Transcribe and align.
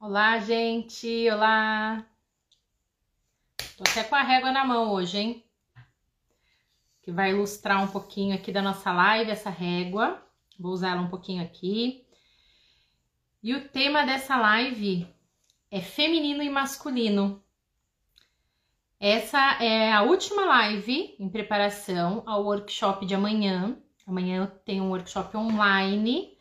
Olá, 0.00 0.38
gente! 0.38 1.28
Olá! 1.28 2.06
Tô 3.76 3.82
até 3.82 4.04
com 4.04 4.14
a 4.14 4.22
régua 4.22 4.52
na 4.52 4.64
mão 4.64 4.92
hoje, 4.92 5.18
hein? 5.18 5.44
Que 7.02 7.10
vai 7.10 7.32
ilustrar 7.32 7.82
um 7.82 7.88
pouquinho 7.88 8.32
aqui 8.32 8.52
da 8.52 8.62
nossa 8.62 8.92
live, 8.92 9.32
essa 9.32 9.50
régua. 9.50 10.22
Vou 10.56 10.70
usar 10.70 10.90
ela 10.90 11.00
um 11.00 11.08
pouquinho 11.08 11.42
aqui. 11.42 12.06
E 13.42 13.52
o 13.56 13.68
tema 13.70 14.06
dessa 14.06 14.36
live 14.36 15.04
é 15.68 15.80
feminino 15.80 16.44
e 16.44 16.48
masculino. 16.48 17.42
Essa 19.00 19.60
é 19.60 19.92
a 19.92 20.02
última 20.02 20.44
live 20.44 21.16
em 21.18 21.28
preparação 21.28 22.22
ao 22.24 22.44
workshop 22.44 23.04
de 23.04 23.16
amanhã. 23.16 23.76
Amanhã 24.06 24.42
eu 24.42 24.46
tenho 24.46 24.84
um 24.84 24.90
workshop 24.90 25.36
online 25.36 26.37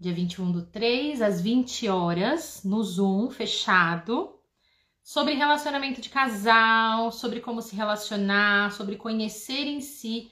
dia 0.00 0.12
21 0.12 0.52
do 0.52 0.62
3, 0.66 1.22
às 1.22 1.40
20 1.40 1.88
horas, 1.88 2.62
no 2.64 2.82
Zoom, 2.82 3.30
fechado, 3.30 4.34
sobre 5.02 5.34
relacionamento 5.34 6.00
de 6.00 6.08
casal, 6.08 7.12
sobre 7.12 7.40
como 7.40 7.60
se 7.60 7.76
relacionar, 7.76 8.72
sobre 8.72 8.96
conhecer 8.96 9.66
em 9.66 9.80
si 9.80 10.30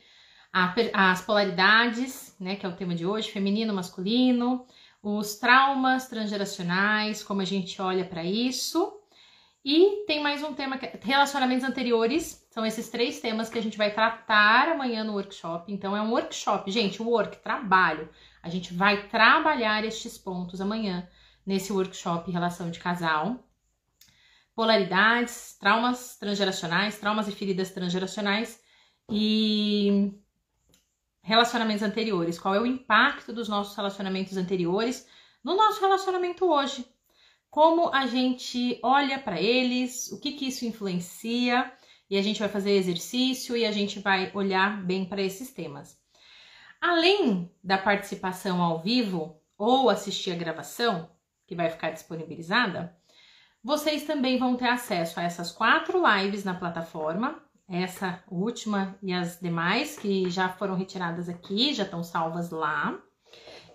a, 0.52 0.74
as 0.92 1.22
polaridades, 1.22 2.34
né, 2.38 2.56
que 2.56 2.66
é 2.66 2.68
o 2.68 2.76
tema 2.76 2.94
de 2.94 3.06
hoje, 3.06 3.30
feminino, 3.30 3.72
masculino, 3.72 4.66
os 5.02 5.36
traumas 5.36 6.08
transgeracionais, 6.08 7.22
como 7.22 7.40
a 7.40 7.44
gente 7.44 7.80
olha 7.80 8.04
para 8.04 8.24
isso. 8.24 8.98
E 9.64 10.04
tem 10.06 10.22
mais 10.22 10.42
um 10.42 10.52
tema, 10.54 10.76
é 10.76 10.98
relacionamentos 11.00 11.64
anteriores, 11.64 12.46
são 12.50 12.66
esses 12.66 12.88
três 12.88 13.20
temas 13.20 13.48
que 13.48 13.58
a 13.58 13.62
gente 13.62 13.78
vai 13.78 13.92
tratar 13.92 14.68
amanhã 14.68 15.04
no 15.04 15.12
workshop. 15.12 15.72
Então, 15.72 15.96
é 15.96 16.02
um 16.02 16.10
workshop, 16.10 16.70
gente, 16.70 17.00
work, 17.00 17.38
trabalho. 17.38 18.08
A 18.42 18.48
gente 18.48 18.74
vai 18.74 19.08
trabalhar 19.08 19.84
estes 19.84 20.18
pontos 20.18 20.60
amanhã 20.60 21.08
nesse 21.46 21.72
workshop 21.72 22.30
Relação 22.30 22.70
de 22.70 22.80
Casal. 22.80 23.48
Polaridades, 24.54 25.56
traumas 25.58 26.16
transgeracionais, 26.18 26.98
traumas 26.98 27.28
e 27.28 27.32
feridas 27.32 27.70
transgeracionais 27.70 28.60
e 29.08 30.12
relacionamentos 31.22 31.84
anteriores. 31.84 32.38
Qual 32.38 32.54
é 32.54 32.60
o 32.60 32.66
impacto 32.66 33.32
dos 33.32 33.48
nossos 33.48 33.76
relacionamentos 33.76 34.36
anteriores 34.36 35.06
no 35.42 35.56
nosso 35.56 35.80
relacionamento 35.80 36.44
hoje? 36.44 36.84
Como 37.48 37.94
a 37.94 38.06
gente 38.06 38.80
olha 38.82 39.18
para 39.18 39.40
eles, 39.40 40.10
o 40.10 40.18
que, 40.20 40.32
que 40.32 40.48
isso 40.48 40.64
influencia, 40.64 41.72
e 42.10 42.18
a 42.18 42.22
gente 42.22 42.40
vai 42.40 42.48
fazer 42.48 42.72
exercício 42.72 43.56
e 43.56 43.64
a 43.64 43.72
gente 43.72 44.00
vai 44.00 44.32
olhar 44.34 44.84
bem 44.84 45.04
para 45.04 45.22
esses 45.22 45.52
temas. 45.52 46.01
Além 46.82 47.48
da 47.62 47.78
participação 47.78 48.60
ao 48.60 48.80
vivo 48.80 49.40
ou 49.56 49.88
assistir 49.88 50.32
a 50.32 50.36
gravação, 50.36 51.08
que 51.46 51.54
vai 51.54 51.70
ficar 51.70 51.92
disponibilizada, 51.92 52.92
vocês 53.62 54.02
também 54.02 54.36
vão 54.36 54.56
ter 54.56 54.66
acesso 54.66 55.20
a 55.20 55.22
essas 55.22 55.52
quatro 55.52 56.02
lives 56.04 56.42
na 56.42 56.54
plataforma, 56.54 57.40
essa 57.68 58.20
última 58.28 58.98
e 59.00 59.12
as 59.12 59.38
demais 59.38 59.96
que 59.96 60.28
já 60.28 60.48
foram 60.48 60.74
retiradas 60.74 61.28
aqui, 61.28 61.72
já 61.72 61.84
estão 61.84 62.02
salvas 62.02 62.50
lá, 62.50 63.00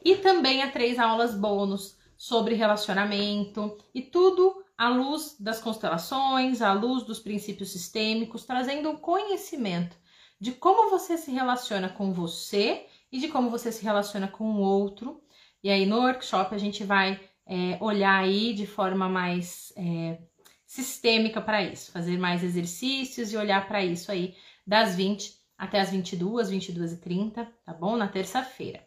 e 0.03 0.17
também 0.17 0.61
a 0.61 0.69
três 0.69 0.99
aulas 0.99 1.33
bônus 1.33 1.97
sobre 2.17 2.55
relacionamento 2.55 3.77
e 3.95 4.01
tudo 4.01 4.65
à 4.77 4.89
luz 4.89 5.37
das 5.39 5.61
constelações, 5.61 6.61
à 6.61 6.73
luz 6.73 7.03
dos 7.03 7.19
princípios 7.19 7.71
sistêmicos, 7.71 8.43
trazendo 8.43 8.89
um 8.89 8.97
conhecimento 8.97 9.95
de 10.39 10.51
como 10.51 10.89
você 10.89 11.17
se 11.17 11.31
relaciona 11.31 11.89
com 11.89 12.13
você 12.13 12.85
e 13.11 13.19
de 13.19 13.27
como 13.27 13.49
você 13.49 13.71
se 13.71 13.83
relaciona 13.83 14.27
com 14.27 14.55
o 14.55 14.59
outro. 14.59 15.21
E 15.63 15.69
aí 15.69 15.85
no 15.85 16.01
workshop 16.01 16.53
a 16.53 16.57
gente 16.57 16.83
vai 16.83 17.19
é, 17.45 17.77
olhar 17.81 18.19
aí 18.19 18.53
de 18.53 18.67
forma 18.67 19.07
mais 19.07 19.73
é, 19.77 20.19
sistêmica 20.65 21.41
para 21.41 21.63
isso, 21.63 21.91
fazer 21.91 22.17
mais 22.17 22.43
exercícios 22.43 23.31
e 23.31 23.37
olhar 23.37 23.67
para 23.67 23.83
isso 23.83 24.11
aí 24.11 24.35
das 24.65 24.95
20 24.95 25.35
até 25.57 25.79
as 25.79 25.89
22, 25.89 26.49
22 26.49 26.93
e 26.93 26.97
30, 26.97 27.51
tá 27.65 27.73
bom? 27.73 27.95
Na 27.95 28.07
terça-feira. 28.07 28.85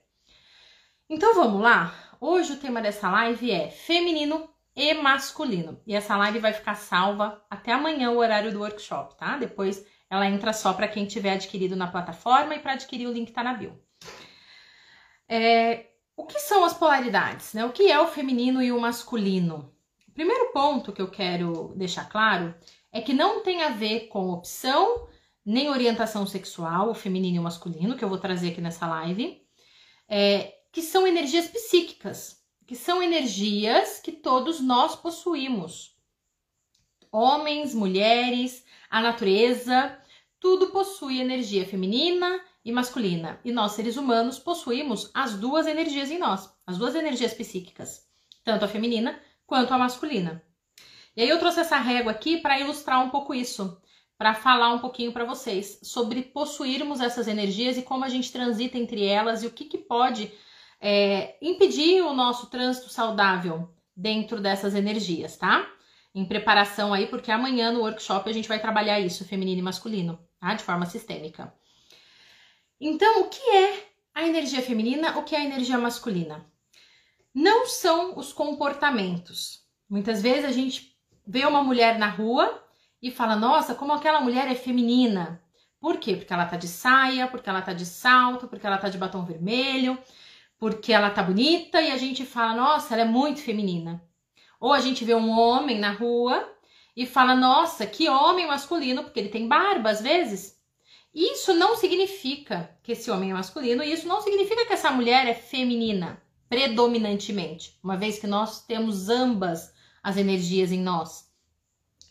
Então 1.09 1.35
vamos 1.35 1.61
lá? 1.61 1.93
Hoje 2.21 2.53
o 2.53 2.59
tema 2.59 2.81
dessa 2.81 3.11
live 3.11 3.51
é 3.51 3.69
feminino 3.69 4.49
e 4.77 4.95
masculino. 4.95 5.81
E 5.87 5.95
essa 5.95 6.17
live 6.17 6.39
vai 6.39 6.53
ficar 6.53 6.77
salva 6.77 7.45
até 7.51 7.73
amanhã, 7.73 8.11
o 8.11 8.19
horário 8.19 8.53
do 8.53 8.61
workshop, 8.61 9.17
tá? 9.17 9.37
Depois 9.37 9.85
ela 10.09 10.29
entra 10.29 10.53
só 10.53 10.73
para 10.73 10.87
quem 10.87 11.07
tiver 11.07 11.33
adquirido 11.33 11.75
na 11.75 11.91
plataforma 11.91 12.55
e 12.55 12.61
para 12.61 12.75
adquirir 12.75 13.09
o 13.09 13.13
link 13.13 13.33
tá 13.33 13.43
na 13.43 13.55
bio. 13.55 13.81
É, 15.33 15.87
o 16.17 16.27
que 16.27 16.41
são 16.41 16.65
as 16.65 16.75
polaridades? 16.75 17.55
Né? 17.55 17.65
O 17.65 17.73
que 17.73 17.89
é 17.89 18.01
o 18.01 18.09
feminino 18.09 18.61
e 18.61 18.73
o 18.73 18.81
masculino? 18.81 19.73
O 20.09 20.11
primeiro 20.13 20.53
ponto 20.53 20.93
que 20.93 21.01
eu 21.01 21.09
quero 21.09 21.73
deixar 21.77 22.09
claro 22.09 22.53
é 22.91 23.01
que 23.01 23.13
não 23.13 23.41
tem 23.45 23.63
a 23.63 23.69
ver 23.69 24.09
com 24.09 24.31
opção 24.31 25.09
nem 25.47 25.71
orientação 25.71 26.27
sexual, 26.27 26.91
o 26.91 26.95
feminino 26.95 27.37
e 27.37 27.39
o 27.39 27.43
masculino, 27.45 27.97
que 27.97 28.05
eu 28.05 28.09
vou 28.09 28.19
trazer 28.19 28.51
aqui 28.51 28.61
nessa 28.61 28.89
live, 28.89 29.41
é, 30.09 30.59
que 30.73 30.83
são 30.83 31.07
energias 31.07 31.47
psíquicas, 31.47 32.43
que 32.67 32.75
são 32.75 33.01
energias 33.01 34.01
que 34.01 34.11
todos 34.11 34.61
nós 34.61 34.97
possuímos. 34.97 35.97
Homens, 37.11 37.73
mulheres, 37.73 38.65
a 38.91 39.01
natureza, 39.01 39.97
tudo 40.41 40.71
possui 40.71 41.21
energia 41.21 41.65
feminina 41.65 42.41
e 42.65 42.73
masculina. 42.73 43.41
E 43.45 43.53
nós, 43.53 43.73
seres 43.73 43.97
humanos, 43.97 44.39
possuímos 44.39 45.11
as 45.15 45.35
duas 45.35 45.67
energias 45.67 46.11
em 46.11 46.19
nós, 46.19 46.53
as 46.67 46.79
duas 46.79 46.95
energias 46.95 47.35
psíquicas, 47.35 48.07
tanto 48.45 48.65
a 48.65 48.69
feminina 48.69 49.21
quanto 49.47 49.73
a 49.73 49.79
masculina. 49.79 50.43
E 51.17 51.23
aí 51.23 51.29
eu 51.29 51.39
trouxe 51.39 51.61
essa 51.61 51.77
régua 51.77 52.13
aqui 52.13 52.39
para 52.39 52.61
ilustrar 52.61 53.05
um 53.05 53.11
pouco 53.11 53.35
isso, 53.35 53.81
para 54.17 54.35
falar 54.35 54.73
um 54.73 54.79
pouquinho 54.79 55.13
para 55.13 55.25
vocês 55.25 55.81
sobre 55.83 56.23
possuirmos 56.23 57.01
essas 57.01 57.27
energias 57.27 57.77
e 57.77 57.83
como 57.83 58.05
a 58.05 58.09
gente 58.09 58.31
transita 58.31 58.79
entre 58.79 59.05
elas 59.05 59.43
e 59.43 59.47
o 59.47 59.51
que, 59.51 59.65
que 59.65 59.79
pode 59.79 60.31
é, 60.81 61.37
impedir 61.43 62.03
o 62.03 62.13
nosso 62.13 62.49
trânsito 62.49 62.89
saudável 62.89 63.75
dentro 63.97 64.41
dessas 64.41 64.75
energias, 64.75 65.37
tá? 65.37 65.67
Em 66.15 66.25
preparação 66.25 66.93
aí, 66.93 67.07
porque 67.07 67.31
amanhã 67.31 67.73
no 67.73 67.81
workshop 67.81 68.29
a 68.29 68.33
gente 68.33 68.49
vai 68.49 68.61
trabalhar 68.61 69.01
isso, 69.01 69.25
feminino 69.25 69.61
e 69.61 69.63
masculino, 69.63 70.19
tá? 70.39 70.55
De 70.55 70.63
forma 70.63 70.87
sistêmica. 70.87 71.53
Então, 72.81 73.21
o 73.21 73.29
que 73.29 73.43
é 73.51 73.87
a 74.15 74.27
energia 74.27 74.63
feminina, 74.63 75.19
o 75.19 75.23
que 75.23 75.37
é 75.37 75.41
a 75.41 75.45
energia 75.45 75.77
masculina? 75.77 76.47
Não 77.35 77.67
são 77.67 78.19
os 78.19 78.33
comportamentos. 78.33 79.67
Muitas 79.89 80.23
vezes 80.23 80.47
a 80.47 80.53
gente 80.53 80.97
vê 81.27 81.45
uma 81.45 81.63
mulher 81.63 81.99
na 81.99 82.09
rua 82.09 82.65
e 83.03 83.11
fala: 83.11 83.37
"Nossa, 83.37 83.75
como 83.75 83.93
aquela 83.93 84.21
mulher 84.23 84.49
é 84.51 84.55
feminina". 84.55 85.43
Por 85.79 85.99
quê? 85.99 86.17
Porque 86.17 86.33
ela 86.33 86.47
tá 86.47 86.57
de 86.57 86.69
saia, 86.69 87.29
porque 87.29 87.51
ela 87.51 87.61
tá 87.63 87.75
de 87.75 87.85
salto, 87.85 88.49
porque 88.49 88.67
ela 88.67 88.79
tá 88.79 88.89
de 88.89 88.99
batom 88.99 89.25
vermelho, 89.25 89.99
porque 90.59 90.93
ela 90.93 91.11
tá 91.11 91.23
bonita 91.23 91.83
e 91.83 91.91
a 91.91 91.99
gente 91.99 92.25
fala: 92.25 92.55
"Nossa, 92.55 92.95
ela 92.95 93.03
é 93.03 93.05
muito 93.07 93.43
feminina". 93.43 94.03
Ou 94.61 94.73
a 94.73 94.81
gente 94.81 95.05
vê 95.05 95.15
um 95.15 95.31
homem 95.39 95.79
na 95.79 95.93
rua 95.93 96.51
e 96.97 97.07
fala: 97.07 97.35
"Nossa, 97.35 97.87
que 97.87 98.09
homem 98.09 98.47
masculino", 98.47 99.03
porque 99.05 99.21
ele 99.21 99.29
tem 99.29 99.47
barba 99.49 99.91
às 99.91 100.01
vezes. 100.01 100.60
Isso 101.15 101.53
não 101.55 101.77
significa 101.77 102.71
que 102.83 102.93
esse 102.93 103.11
homem 103.11 103.31
é 103.31 103.35
masculino, 103.35 103.83
e 103.83 103.93
isso 103.93 104.07
não 104.07 104.21
significa 104.21 104.65
que 104.65 104.73
essa 104.73 104.91
mulher 104.91 105.27
é 105.27 105.35
feminina, 105.35 106.23
predominantemente, 106.49 107.79
uma 107.83 107.97
vez 107.97 108.19
que 108.19 108.27
nós 108.27 108.65
temos 108.65 109.09
ambas 109.09 109.73
as 110.03 110.17
energias 110.17 110.71
em 110.71 110.81
nós. 110.81 111.29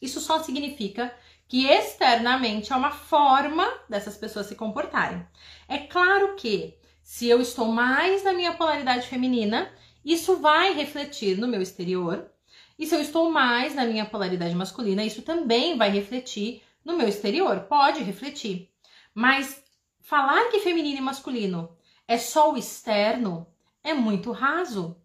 Isso 0.02 0.20
só 0.20 0.44
significa 0.44 1.14
que 1.48 1.66
externamente 1.66 2.72
é 2.72 2.76
uma 2.76 2.92
forma 2.92 3.68
dessas 3.90 4.16
pessoas 4.16 4.46
se 4.46 4.56
comportarem. 4.56 5.26
É 5.68 5.80
claro 5.80 6.36
que 6.36 6.78
se 7.02 7.28
eu 7.28 7.42
estou 7.42 7.68
mais 7.68 8.24
na 8.24 8.34
minha 8.34 8.54
polaridade 8.54 9.08
feminina, 9.08 9.72
isso 10.06 10.38
vai 10.38 10.74
refletir 10.74 11.38
no 11.38 11.48
meu 11.48 11.62
exterior. 11.62 12.30
E 12.78 12.86
se 12.86 12.96
eu 12.96 13.02
estou 13.02 13.32
mais 13.32 13.74
na 13.74 13.86
minha 13.86 14.06
polaridade 14.06 14.56
masculina, 14.56 15.04
isso 15.04 15.24
também 15.24 15.78
vai 15.78 15.90
refletir 15.90 16.62
no 16.86 16.96
meu 16.96 17.08
exterior. 17.08 17.62
Pode 17.62 18.04
refletir. 18.04 18.70
Mas 19.14 19.64
falar 20.02 20.50
que 20.50 20.60
feminino 20.60 21.00
e 21.00 21.02
masculino 21.02 21.76
é 22.08 22.18
só 22.18 22.52
o 22.52 22.58
externo 22.58 23.48
é 23.84 23.94
muito 23.94 24.32
raso 24.32 25.00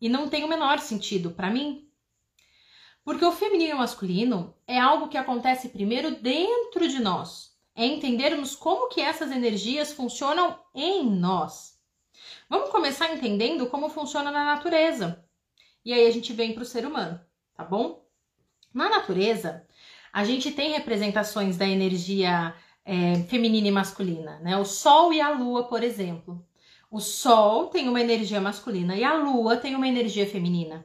e 0.00 0.08
não 0.08 0.28
tem 0.28 0.44
o 0.44 0.48
menor 0.48 0.78
sentido 0.78 1.30
para 1.30 1.50
mim. 1.50 1.88
Porque 3.04 3.24
o 3.24 3.32
feminino 3.32 3.70
e 3.70 3.74
o 3.74 3.78
masculino 3.78 4.54
é 4.66 4.78
algo 4.78 5.08
que 5.08 5.16
acontece 5.16 5.70
primeiro 5.70 6.16
dentro 6.20 6.86
de 6.86 7.00
nós. 7.00 7.56
É 7.74 7.84
entendermos 7.84 8.54
como 8.54 8.88
que 8.88 9.00
essas 9.00 9.30
energias 9.30 9.92
funcionam 9.92 10.58
em 10.74 11.04
nós. 11.08 11.78
Vamos 12.48 12.70
começar 12.70 13.12
entendendo 13.12 13.68
como 13.68 13.88
funciona 13.88 14.30
na 14.30 14.44
natureza. 14.44 15.24
E 15.84 15.92
aí 15.92 16.06
a 16.06 16.10
gente 16.10 16.32
vem 16.32 16.52
para 16.52 16.62
o 16.62 16.66
ser 16.66 16.84
humano, 16.84 17.20
tá 17.54 17.64
bom? 17.64 18.04
Na 18.72 18.88
natureza, 18.88 19.66
a 20.12 20.24
gente 20.24 20.52
tem 20.52 20.72
representações 20.72 21.56
da 21.56 21.66
energia 21.66 22.54
é, 22.92 23.22
feminina 23.28 23.68
e 23.68 23.70
masculina, 23.70 24.40
né? 24.40 24.56
O 24.56 24.64
Sol 24.64 25.12
e 25.12 25.20
a 25.20 25.30
Lua, 25.30 25.68
por 25.68 25.84
exemplo. 25.84 26.44
O 26.90 26.98
Sol 26.98 27.68
tem 27.68 27.88
uma 27.88 28.00
energia 28.00 28.40
masculina 28.40 28.96
e 28.96 29.04
a 29.04 29.14
Lua 29.14 29.56
tem 29.56 29.76
uma 29.76 29.86
energia 29.86 30.26
feminina. 30.26 30.84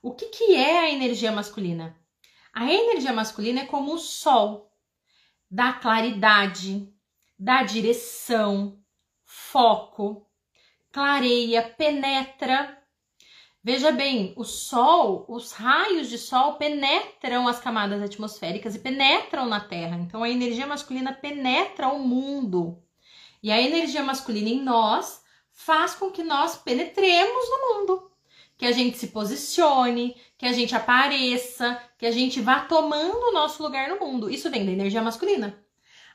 O 0.00 0.12
que, 0.12 0.26
que 0.26 0.54
é 0.54 0.78
a 0.78 0.90
energia 0.90 1.32
masculina? 1.32 1.98
A 2.52 2.72
energia 2.72 3.12
masculina 3.12 3.62
é 3.62 3.66
como 3.66 3.94
o 3.94 3.98
sol, 3.98 4.70
dá 5.50 5.72
claridade, 5.72 6.88
dá 7.36 7.64
direção, 7.64 8.78
foco, 9.24 10.30
clareia, 10.92 11.64
penetra. 11.64 12.80
Veja 13.66 13.90
bem, 13.90 14.34
o 14.36 14.44
sol, 14.44 15.24
os 15.26 15.52
raios 15.52 16.10
de 16.10 16.18
sol 16.18 16.56
penetram 16.56 17.48
as 17.48 17.58
camadas 17.58 18.02
atmosféricas 18.02 18.74
e 18.74 18.78
penetram 18.78 19.46
na 19.46 19.58
Terra. 19.58 19.96
Então 19.96 20.22
a 20.22 20.28
energia 20.28 20.66
masculina 20.66 21.14
penetra 21.14 21.88
o 21.88 21.98
mundo. 21.98 22.82
E 23.42 23.50
a 23.50 23.58
energia 23.58 24.02
masculina 24.02 24.50
em 24.50 24.62
nós 24.62 25.24
faz 25.50 25.94
com 25.94 26.10
que 26.10 26.22
nós 26.22 26.56
penetremos 26.58 27.48
no 27.48 27.78
mundo, 27.80 28.10
que 28.58 28.66
a 28.66 28.72
gente 28.72 28.98
se 28.98 29.06
posicione, 29.06 30.14
que 30.36 30.44
a 30.44 30.52
gente 30.52 30.76
apareça, 30.76 31.80
que 31.96 32.04
a 32.04 32.10
gente 32.10 32.42
vá 32.42 32.60
tomando 32.60 33.30
o 33.30 33.32
nosso 33.32 33.62
lugar 33.62 33.88
no 33.88 33.98
mundo. 33.98 34.28
Isso 34.28 34.50
vem 34.50 34.66
da 34.66 34.72
energia 34.72 35.00
masculina. 35.00 35.58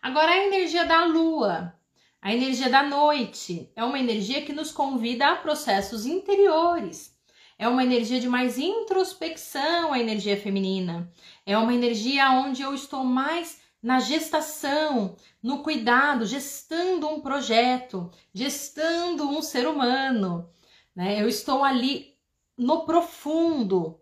Agora, 0.03 0.29
a 0.29 0.45
energia 0.45 0.85
da 0.85 1.03
lua, 1.05 1.73
a 2.21 2.31
energia 2.31 2.69
da 2.69 2.83
noite, 2.83 3.71
é 3.75 3.83
uma 3.83 3.97
energia 3.97 4.43
que 4.43 4.53
nos 4.53 4.71
convida 4.71 5.29
a 5.29 5.35
processos 5.35 6.05
interiores. 6.05 7.17
É 7.59 7.67
uma 7.67 7.83
energia 7.83 8.21
de 8.21 8.29
mais 8.29 8.57
introspecção, 8.57 9.91
a 9.91 9.99
energia 9.99 10.39
feminina. 10.39 11.11
É 11.45 11.57
uma 11.57 11.73
energia 11.73 12.31
onde 12.31 12.61
eu 12.61 12.73
estou 12.73 13.03
mais 13.03 13.59
na 13.83 13.99
gestação, 13.99 15.17
no 15.43 15.61
cuidado, 15.61 16.25
gestando 16.25 17.09
um 17.09 17.19
projeto, 17.19 18.09
gestando 18.33 19.27
um 19.27 19.41
ser 19.41 19.67
humano. 19.67 20.49
Né? 20.95 21.21
Eu 21.21 21.27
estou 21.27 21.61
ali 21.61 22.15
no 22.57 22.85
profundo. 22.85 23.99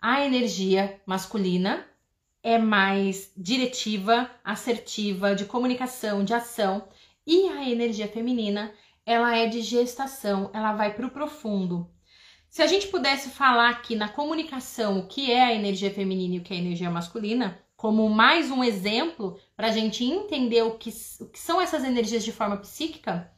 A 0.00 0.24
energia 0.24 1.02
masculina 1.04 1.84
é 2.40 2.56
mais 2.56 3.32
diretiva, 3.36 4.30
assertiva, 4.44 5.34
de 5.34 5.44
comunicação, 5.44 6.22
de 6.22 6.32
ação, 6.32 6.86
e 7.26 7.48
a 7.48 7.68
energia 7.68 8.06
feminina, 8.06 8.72
ela 9.04 9.36
é 9.36 9.48
de 9.48 9.60
gestação, 9.60 10.50
ela 10.54 10.72
vai 10.72 10.94
para 10.94 11.08
o 11.08 11.10
profundo. 11.10 11.90
Se 12.48 12.62
a 12.62 12.66
gente 12.66 12.88
pudesse 12.88 13.30
falar 13.30 13.70
aqui 13.70 13.94
na 13.94 14.08
comunicação 14.08 14.98
o 14.98 15.06
que 15.06 15.30
é 15.30 15.44
a 15.44 15.54
energia 15.54 15.90
feminina 15.90 16.36
e 16.36 16.38
o 16.38 16.42
que 16.42 16.54
é 16.54 16.56
a 16.56 16.60
energia 16.60 16.90
masculina, 16.90 17.60
como 17.76 18.08
mais 18.08 18.50
um 18.50 18.64
exemplo 18.64 19.38
para 19.54 19.68
a 19.68 19.70
gente 19.70 20.04
entender 20.04 20.62
o 20.62 20.78
que, 20.78 20.90
o 21.20 21.26
que 21.26 21.38
são 21.38 21.60
essas 21.60 21.84
energias 21.84 22.24
de 22.24 22.32
forma 22.32 22.56
psíquica, 22.56 23.30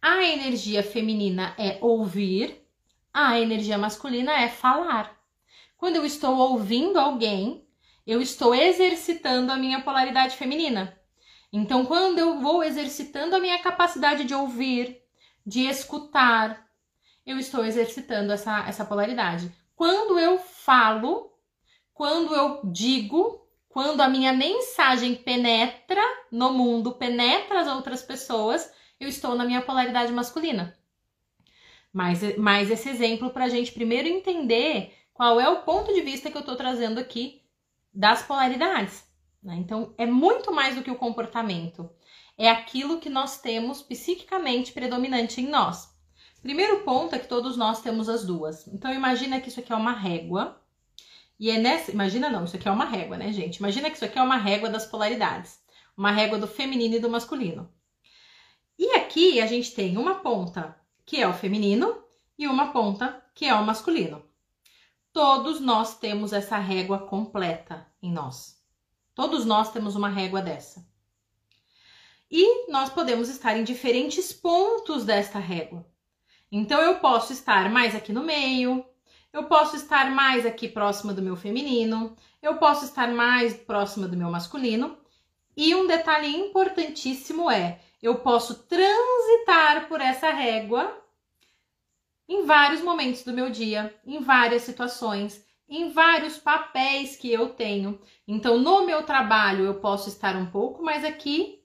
a 0.00 0.22
energia 0.24 0.82
feminina 0.82 1.54
é 1.58 1.78
ouvir, 1.80 2.66
a 3.12 3.38
energia 3.38 3.78
masculina 3.78 4.32
é 4.32 4.48
falar. 4.48 5.14
Quando 5.76 5.96
eu 5.96 6.04
estou 6.04 6.36
ouvindo 6.36 6.98
alguém, 6.98 7.66
eu 8.06 8.20
estou 8.20 8.54
exercitando 8.54 9.52
a 9.52 9.56
minha 9.56 9.82
polaridade 9.82 10.36
feminina. 10.36 10.98
Então, 11.52 11.86
quando 11.86 12.18
eu 12.18 12.40
vou 12.40 12.64
exercitando 12.64 13.36
a 13.36 13.40
minha 13.40 13.58
capacidade 13.62 14.24
de 14.24 14.34
ouvir, 14.34 15.00
de 15.46 15.66
escutar, 15.66 16.63
eu 17.26 17.38
estou 17.38 17.64
exercitando 17.64 18.32
essa, 18.32 18.66
essa 18.68 18.84
polaridade. 18.84 19.50
Quando 19.74 20.18
eu 20.18 20.38
falo, 20.38 21.32
quando 21.92 22.34
eu 22.34 22.60
digo, 22.64 23.48
quando 23.68 24.00
a 24.00 24.08
minha 24.08 24.32
mensagem 24.32 25.14
penetra 25.14 26.02
no 26.30 26.52
mundo, 26.52 26.92
penetra 26.92 27.60
as 27.60 27.68
outras 27.68 28.02
pessoas, 28.02 28.72
eu 29.00 29.08
estou 29.08 29.34
na 29.34 29.44
minha 29.44 29.62
polaridade 29.62 30.12
masculina. 30.12 30.76
Mais, 31.92 32.36
mais 32.36 32.70
esse 32.70 32.88
exemplo 32.88 33.30
para 33.30 33.44
a 33.44 33.48
gente 33.48 33.72
primeiro 33.72 34.08
entender 34.08 34.92
qual 35.12 35.40
é 35.40 35.48
o 35.48 35.62
ponto 35.62 35.94
de 35.94 36.00
vista 36.00 36.30
que 36.30 36.36
eu 36.36 36.40
estou 36.40 36.56
trazendo 36.56 36.98
aqui 36.98 37.42
das 37.92 38.22
polaridades. 38.22 39.04
Né? 39.42 39.56
Então, 39.56 39.94
é 39.96 40.06
muito 40.06 40.52
mais 40.52 40.74
do 40.74 40.82
que 40.82 40.90
o 40.90 40.96
comportamento. 40.96 41.88
É 42.36 42.50
aquilo 42.50 42.98
que 42.98 43.08
nós 43.08 43.40
temos 43.40 43.80
psiquicamente 43.80 44.72
predominante 44.72 45.40
em 45.40 45.48
nós. 45.48 45.93
Primeiro 46.44 46.80
ponto 46.80 47.14
é 47.14 47.18
que 47.18 47.26
todos 47.26 47.56
nós 47.56 47.80
temos 47.80 48.06
as 48.06 48.22
duas. 48.22 48.68
Então, 48.68 48.92
imagina 48.92 49.40
que 49.40 49.48
isso 49.48 49.60
aqui 49.60 49.72
é 49.72 49.76
uma 49.76 49.92
régua 49.92 50.60
e 51.40 51.50
é 51.50 51.56
nessa. 51.56 51.90
Imagina 51.90 52.28
não, 52.28 52.44
isso 52.44 52.54
aqui 52.54 52.68
é 52.68 52.70
uma 52.70 52.84
régua, 52.84 53.16
né, 53.16 53.32
gente? 53.32 53.56
Imagina 53.56 53.88
que 53.88 53.96
isso 53.96 54.04
aqui 54.04 54.18
é 54.18 54.22
uma 54.22 54.36
régua 54.36 54.68
das 54.68 54.84
polaridades. 54.84 55.58
Uma 55.96 56.10
régua 56.10 56.38
do 56.38 56.46
feminino 56.46 56.96
e 56.96 56.98
do 56.98 57.08
masculino. 57.08 57.72
E 58.78 58.90
aqui 58.90 59.40
a 59.40 59.46
gente 59.46 59.74
tem 59.74 59.96
uma 59.96 60.16
ponta 60.16 60.78
que 61.06 61.18
é 61.18 61.26
o 61.26 61.32
feminino 61.32 62.04
e 62.38 62.46
uma 62.46 62.72
ponta 62.72 63.24
que 63.34 63.46
é 63.46 63.54
o 63.54 63.64
masculino. 63.64 64.22
Todos 65.14 65.60
nós 65.60 65.96
temos 65.96 66.34
essa 66.34 66.58
régua 66.58 67.06
completa 67.06 67.90
em 68.02 68.12
nós. 68.12 68.62
Todos 69.14 69.46
nós 69.46 69.72
temos 69.72 69.96
uma 69.96 70.10
régua 70.10 70.42
dessa. 70.42 70.86
E 72.30 72.70
nós 72.70 72.90
podemos 72.90 73.30
estar 73.30 73.56
em 73.56 73.64
diferentes 73.64 74.30
pontos 74.30 75.06
desta 75.06 75.38
régua. 75.38 75.93
Então 76.50 76.80
eu 76.80 77.00
posso 77.00 77.32
estar 77.32 77.70
mais 77.70 77.94
aqui 77.94 78.12
no 78.12 78.22
meio, 78.22 78.84
eu 79.32 79.44
posso 79.44 79.76
estar 79.76 80.10
mais 80.10 80.46
aqui 80.46 80.68
próxima 80.68 81.12
do 81.12 81.22
meu 81.22 81.36
feminino, 81.36 82.16
eu 82.40 82.56
posso 82.56 82.84
estar 82.84 83.08
mais 83.08 83.54
próxima 83.54 84.06
do 84.06 84.16
meu 84.16 84.30
masculino. 84.30 84.96
E 85.56 85.74
um 85.74 85.86
detalhe 85.86 86.28
importantíssimo 86.28 87.50
é: 87.50 87.80
eu 88.02 88.16
posso 88.16 88.64
transitar 88.64 89.88
por 89.88 90.00
essa 90.00 90.30
régua 90.30 91.00
em 92.28 92.44
vários 92.44 92.80
momentos 92.80 93.22
do 93.22 93.32
meu 93.32 93.50
dia, 93.50 93.94
em 94.06 94.20
várias 94.20 94.62
situações, 94.62 95.44
em 95.68 95.90
vários 95.90 96.38
papéis 96.38 97.16
que 97.16 97.32
eu 97.32 97.50
tenho. 97.50 98.00
Então, 98.26 98.58
no 98.58 98.86
meu 98.86 99.02
trabalho, 99.04 99.64
eu 99.64 99.74
posso 99.80 100.08
estar 100.08 100.36
um 100.36 100.46
pouco 100.46 100.82
mais 100.82 101.04
aqui 101.04 101.62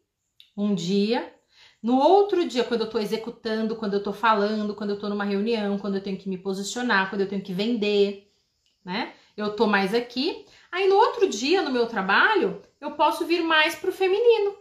um 0.56 0.74
dia, 0.74 1.34
no 1.82 1.98
outro 1.98 2.46
dia, 2.46 2.66
quando 2.66 2.82
eu 2.82 2.88
estou 2.88 3.00
executando, 3.00 3.76
quando 3.76 3.94
eu 3.94 4.00
estou 4.00 4.12
falando, 4.12 4.76
quando 4.76 4.90
eu 4.90 4.96
estou 4.96 5.10
numa 5.10 5.24
reunião, 5.24 5.78
quando 5.78 5.96
eu 5.96 6.04
tenho 6.04 6.18
que 6.18 6.28
me 6.28 6.38
posicionar, 6.38 7.10
quando 7.10 7.22
eu 7.22 7.28
tenho 7.30 7.42
que 7.42 7.54
vender, 7.54 8.30
né? 8.84 9.14
Eu 9.38 9.48
estou 9.48 9.66
mais 9.66 9.94
aqui. 9.94 10.46
Aí 10.70 10.90
no 10.90 10.96
outro 10.96 11.30
dia, 11.30 11.62
no 11.62 11.72
meu 11.72 11.88
trabalho, 11.88 12.62
eu 12.82 12.92
posso 12.92 13.26
vir 13.26 13.42
mais 13.42 13.76
para 13.76 13.90
o 13.90 13.94
feminino. 13.94 14.58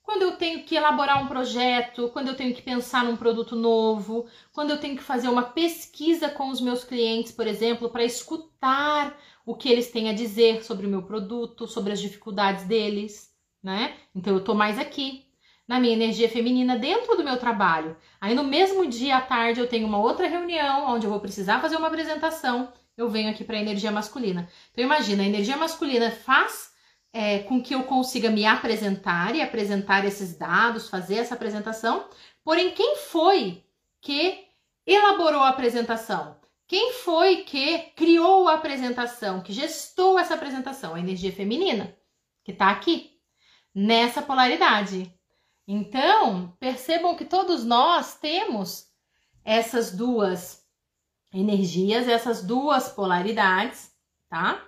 Quando 0.00 0.22
eu 0.22 0.32
tenho 0.36 0.64
que 0.64 0.76
elaborar 0.76 1.22
um 1.22 1.26
projeto, 1.26 2.08
quando 2.10 2.28
eu 2.28 2.36
tenho 2.36 2.54
que 2.54 2.62
pensar 2.62 3.04
num 3.04 3.16
produto 3.16 3.56
novo, 3.56 4.26
quando 4.52 4.70
eu 4.70 4.78
tenho 4.78 4.96
que 4.96 5.02
fazer 5.02 5.28
uma 5.28 5.42
pesquisa 5.42 6.28
com 6.28 6.50
os 6.50 6.60
meus 6.60 6.84
clientes, 6.84 7.32
por 7.32 7.46
exemplo, 7.46 7.90
para 7.90 8.04
escutar 8.04 9.18
o 9.44 9.56
que 9.56 9.68
eles 9.68 9.90
têm 9.90 10.08
a 10.08 10.14
dizer 10.14 10.64
sobre 10.64 10.86
o 10.86 10.90
meu 10.90 11.02
produto, 11.02 11.66
sobre 11.66 11.92
as 11.92 12.00
dificuldades 12.00 12.64
deles, 12.64 13.32
né? 13.62 13.96
Então 14.14 14.34
eu 14.34 14.42
tô 14.42 14.54
mais 14.54 14.78
aqui 14.78 15.29
na 15.70 15.78
minha 15.78 15.92
energia 15.92 16.28
feminina 16.28 16.76
dentro 16.76 17.16
do 17.16 17.22
meu 17.22 17.36
trabalho. 17.36 17.96
Aí 18.20 18.34
no 18.34 18.42
mesmo 18.42 18.88
dia 18.88 19.18
à 19.18 19.20
tarde 19.20 19.60
eu 19.60 19.68
tenho 19.68 19.86
uma 19.86 19.98
outra 19.98 20.26
reunião 20.26 20.92
onde 20.92 21.06
eu 21.06 21.10
vou 21.10 21.20
precisar 21.20 21.60
fazer 21.60 21.76
uma 21.76 21.86
apresentação, 21.86 22.72
eu 22.96 23.08
venho 23.08 23.30
aqui 23.30 23.44
para 23.44 23.56
a 23.56 23.60
energia 23.60 23.92
masculina. 23.92 24.48
Então 24.72 24.82
imagina, 24.82 25.22
a 25.22 25.26
energia 25.26 25.56
masculina 25.56 26.10
faz 26.10 26.72
é, 27.12 27.38
com 27.44 27.62
que 27.62 27.72
eu 27.72 27.84
consiga 27.84 28.30
me 28.30 28.44
apresentar 28.44 29.36
e 29.36 29.40
apresentar 29.40 30.04
esses 30.04 30.36
dados, 30.36 30.88
fazer 30.88 31.18
essa 31.18 31.36
apresentação. 31.36 32.08
Porém, 32.42 32.72
quem 32.72 32.96
foi 32.96 33.62
que 34.00 34.44
elaborou 34.84 35.40
a 35.40 35.50
apresentação? 35.50 36.36
Quem 36.66 36.94
foi 36.94 37.44
que 37.44 37.78
criou 37.94 38.48
a 38.48 38.54
apresentação, 38.54 39.40
que 39.40 39.52
gestou 39.52 40.18
essa 40.18 40.34
apresentação? 40.34 40.96
A 40.96 41.00
energia 41.00 41.30
feminina, 41.30 41.96
que 42.42 42.50
está 42.50 42.70
aqui, 42.70 43.12
nessa 43.72 44.20
polaridade. 44.20 45.14
Então, 45.72 46.52
percebam 46.58 47.14
que 47.14 47.24
todos 47.24 47.64
nós 47.64 48.18
temos 48.18 48.88
essas 49.44 49.94
duas 49.94 50.66
energias, 51.32 52.08
essas 52.08 52.42
duas 52.42 52.88
polaridades, 52.88 53.88
tá? 54.28 54.60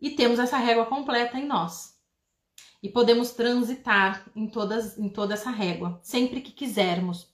E 0.00 0.10
temos 0.10 0.40
essa 0.40 0.56
régua 0.56 0.86
completa 0.86 1.38
em 1.38 1.46
nós. 1.46 1.96
E 2.82 2.88
podemos 2.88 3.30
transitar 3.30 4.28
em, 4.34 4.48
todas, 4.48 4.98
em 4.98 5.08
toda 5.08 5.34
essa 5.34 5.50
régua, 5.50 6.00
sempre 6.02 6.40
que 6.40 6.50
quisermos. 6.50 7.32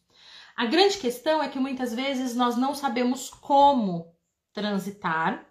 A 0.54 0.66
grande 0.66 0.98
questão 0.98 1.42
é 1.42 1.48
que 1.48 1.58
muitas 1.58 1.94
vezes 1.94 2.36
nós 2.36 2.54
não 2.54 2.74
sabemos 2.74 3.30
como 3.30 4.14
transitar, 4.52 5.42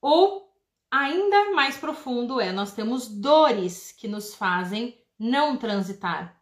ou 0.00 0.50
ainda 0.90 1.52
mais 1.52 1.76
profundo 1.76 2.40
é, 2.40 2.50
nós 2.50 2.72
temos 2.72 3.08
dores 3.08 3.92
que 3.92 4.08
nos 4.08 4.34
fazem 4.34 4.98
não 5.18 5.58
transitar 5.58 6.35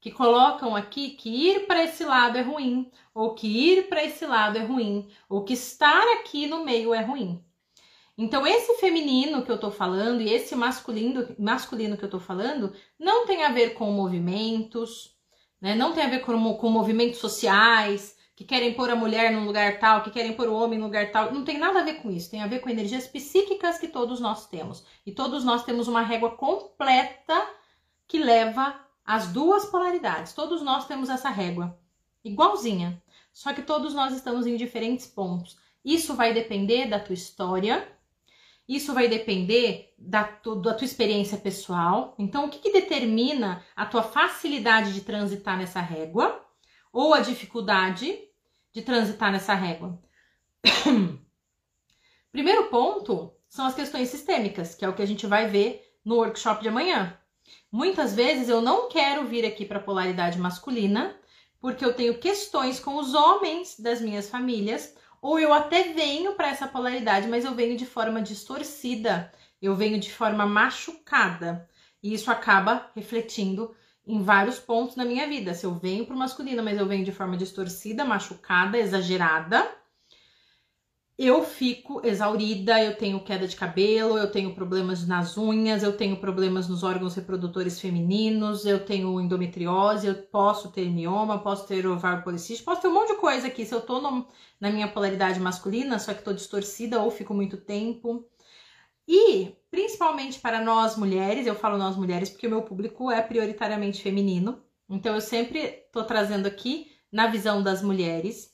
que 0.00 0.10
colocam 0.10 0.74
aqui 0.74 1.10
que 1.10 1.28
ir 1.28 1.66
para 1.66 1.84
esse 1.84 2.04
lado 2.04 2.38
é 2.38 2.42
ruim, 2.42 2.90
ou 3.14 3.34
que 3.34 3.46
ir 3.46 3.88
para 3.88 4.02
esse 4.02 4.24
lado 4.24 4.56
é 4.56 4.62
ruim, 4.62 5.08
ou 5.28 5.44
que 5.44 5.52
estar 5.52 6.02
aqui 6.14 6.46
no 6.46 6.64
meio 6.64 6.94
é 6.94 7.02
ruim. 7.02 7.44
Então, 8.16 8.46
esse 8.46 8.74
feminino 8.74 9.42
que 9.42 9.50
eu 9.50 9.58
tô 9.58 9.70
falando 9.70 10.20
e 10.20 10.32
esse 10.32 10.54
masculino, 10.54 11.34
masculino 11.38 11.96
que 11.96 12.04
eu 12.04 12.10
tô 12.10 12.20
falando 12.20 12.72
não 12.98 13.26
tem 13.26 13.44
a 13.44 13.50
ver 13.50 13.74
com 13.74 13.90
movimentos, 13.90 15.16
né? 15.60 15.74
não 15.74 15.92
tem 15.92 16.04
a 16.04 16.08
ver 16.08 16.20
com, 16.20 16.54
com 16.54 16.68
movimentos 16.68 17.18
sociais 17.18 18.16
que 18.36 18.44
querem 18.44 18.72
pôr 18.72 18.88
a 18.88 18.96
mulher 18.96 19.30
num 19.32 19.44
lugar 19.44 19.78
tal, 19.78 20.02
que 20.02 20.10
querem 20.10 20.32
pôr 20.32 20.48
o 20.48 20.54
homem 20.54 20.78
num 20.78 20.86
lugar 20.86 21.12
tal. 21.12 21.30
Não 21.30 21.44
tem 21.44 21.58
nada 21.58 21.80
a 21.80 21.84
ver 21.84 21.94
com 22.02 22.10
isso. 22.10 22.30
Tem 22.30 22.42
a 22.42 22.46
ver 22.46 22.60
com 22.60 22.70
energias 22.70 23.06
psíquicas 23.06 23.78
que 23.78 23.86
todos 23.86 24.18
nós 24.18 24.46
temos. 24.46 24.82
E 25.04 25.12
todos 25.12 25.44
nós 25.44 25.62
temos 25.62 25.88
uma 25.88 26.00
régua 26.00 26.30
completa 26.30 27.46
que 28.08 28.18
leva 28.18 28.74
as 29.10 29.26
duas 29.26 29.64
polaridades. 29.64 30.32
Todos 30.32 30.62
nós 30.62 30.86
temos 30.86 31.08
essa 31.08 31.30
régua 31.30 31.76
igualzinha. 32.22 33.02
Só 33.32 33.52
que 33.52 33.60
todos 33.60 33.92
nós 33.92 34.14
estamos 34.14 34.46
em 34.46 34.56
diferentes 34.56 35.04
pontos. 35.04 35.58
Isso 35.84 36.14
vai 36.14 36.32
depender 36.32 36.86
da 36.86 37.00
tua 37.00 37.14
história, 37.14 37.90
isso 38.68 38.94
vai 38.94 39.08
depender 39.08 39.92
da, 39.98 40.22
tu, 40.22 40.54
da 40.54 40.74
tua 40.74 40.84
experiência 40.84 41.36
pessoal. 41.36 42.14
Então, 42.20 42.46
o 42.46 42.50
que, 42.50 42.60
que 42.60 42.72
determina 42.72 43.64
a 43.74 43.84
tua 43.84 44.04
facilidade 44.04 44.94
de 44.94 45.00
transitar 45.00 45.58
nessa 45.58 45.80
régua 45.80 46.46
ou 46.92 47.12
a 47.12 47.18
dificuldade 47.18 48.16
de 48.72 48.80
transitar 48.80 49.32
nessa 49.32 49.54
régua? 49.54 50.00
Primeiro 52.30 52.68
ponto 52.68 53.34
são 53.48 53.66
as 53.66 53.74
questões 53.74 54.08
sistêmicas, 54.08 54.76
que 54.76 54.84
é 54.84 54.88
o 54.88 54.94
que 54.94 55.02
a 55.02 55.06
gente 55.06 55.26
vai 55.26 55.48
ver 55.48 55.98
no 56.04 56.14
workshop 56.14 56.62
de 56.62 56.68
amanhã. 56.68 57.19
Muitas 57.70 58.14
vezes 58.14 58.48
eu 58.48 58.60
não 58.60 58.88
quero 58.88 59.26
vir 59.26 59.44
aqui 59.44 59.64
para 59.64 59.78
a 59.78 59.82
polaridade 59.82 60.38
masculina, 60.38 61.16
porque 61.60 61.84
eu 61.84 61.94
tenho 61.94 62.18
questões 62.18 62.80
com 62.80 62.96
os 62.96 63.14
homens 63.14 63.78
das 63.78 64.00
minhas 64.00 64.28
famílias 64.28 64.94
ou 65.20 65.38
eu 65.38 65.52
até 65.52 65.92
venho 65.92 66.32
para 66.34 66.48
essa 66.48 66.66
polaridade, 66.66 67.28
mas 67.28 67.44
eu 67.44 67.54
venho 67.54 67.76
de 67.76 67.84
forma 67.84 68.22
distorcida, 68.22 69.30
eu 69.60 69.74
venho 69.74 70.00
de 70.00 70.10
forma 70.10 70.46
machucada. 70.46 71.68
E 72.02 72.14
isso 72.14 72.30
acaba 72.30 72.90
refletindo 72.96 73.74
em 74.06 74.22
vários 74.22 74.58
pontos 74.58 74.96
na 74.96 75.04
minha 75.04 75.28
vida. 75.28 75.52
Se 75.52 75.66
eu 75.66 75.74
venho 75.74 76.06
para 76.06 76.14
o 76.14 76.18
masculino, 76.18 76.62
mas 76.62 76.78
eu 76.78 76.86
venho 76.86 77.04
de 77.04 77.12
forma 77.12 77.36
distorcida, 77.36 78.04
machucada, 78.04 78.78
exagerada, 78.78 79.70
eu 81.22 81.44
fico 81.44 82.00
exaurida, 82.02 82.82
eu 82.82 82.96
tenho 82.96 83.22
queda 83.22 83.46
de 83.46 83.54
cabelo, 83.54 84.16
eu 84.16 84.32
tenho 84.32 84.54
problemas 84.54 85.06
nas 85.06 85.36
unhas, 85.36 85.82
eu 85.82 85.94
tenho 85.94 86.16
problemas 86.16 86.66
nos 86.66 86.82
órgãos 86.82 87.14
reprodutores 87.14 87.78
femininos, 87.78 88.64
eu 88.64 88.82
tenho 88.86 89.20
endometriose, 89.20 90.06
eu 90.06 90.14
posso 90.14 90.72
ter 90.72 90.88
mioma, 90.90 91.42
posso 91.42 91.66
ter 91.68 91.86
ovário 91.86 92.24
policístico, 92.24 92.70
posso 92.70 92.80
ter 92.80 92.88
um 92.88 92.94
monte 92.94 93.08
de 93.12 93.18
coisa 93.20 93.48
aqui. 93.48 93.66
Se 93.66 93.74
eu 93.74 93.82
tô 93.82 94.00
no, 94.00 94.26
na 94.58 94.70
minha 94.70 94.88
polaridade 94.88 95.38
masculina, 95.38 95.98
só 95.98 96.14
que 96.14 96.24
tô 96.24 96.32
distorcida 96.32 97.02
ou 97.02 97.10
fico 97.10 97.34
muito 97.34 97.58
tempo. 97.58 98.26
E, 99.06 99.54
principalmente 99.70 100.40
para 100.40 100.64
nós 100.64 100.96
mulheres, 100.96 101.46
eu 101.46 101.54
falo 101.54 101.76
nós 101.76 101.96
mulheres 101.98 102.30
porque 102.30 102.46
o 102.46 102.50
meu 102.50 102.62
público 102.62 103.10
é 103.10 103.20
prioritariamente 103.20 104.02
feminino, 104.02 104.62
então 104.88 105.14
eu 105.14 105.20
sempre 105.20 105.84
tô 105.92 106.02
trazendo 106.02 106.46
aqui 106.46 106.90
na 107.12 107.26
visão 107.26 107.62
das 107.62 107.82
mulheres 107.82 108.49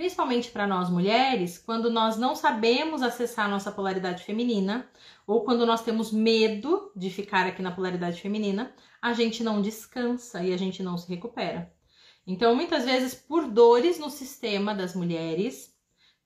principalmente 0.00 0.50
para 0.50 0.66
nós 0.66 0.88
mulheres, 0.88 1.58
quando 1.58 1.90
nós 1.90 2.16
não 2.16 2.34
sabemos 2.34 3.02
acessar 3.02 3.44
a 3.44 3.48
nossa 3.50 3.70
polaridade 3.70 4.24
feminina, 4.24 4.88
ou 5.26 5.44
quando 5.44 5.66
nós 5.66 5.82
temos 5.82 6.10
medo 6.10 6.90
de 6.96 7.10
ficar 7.10 7.46
aqui 7.46 7.60
na 7.60 7.70
polaridade 7.70 8.18
feminina, 8.18 8.72
a 9.02 9.12
gente 9.12 9.44
não 9.44 9.60
descansa 9.60 10.42
e 10.42 10.54
a 10.54 10.56
gente 10.56 10.82
não 10.82 10.96
se 10.96 11.06
recupera. 11.06 11.70
Então, 12.26 12.54
muitas 12.54 12.86
vezes, 12.86 13.14
por 13.14 13.46
dores 13.46 13.98
no 13.98 14.08
sistema 14.08 14.74
das 14.74 14.96
mulheres, 14.96 15.76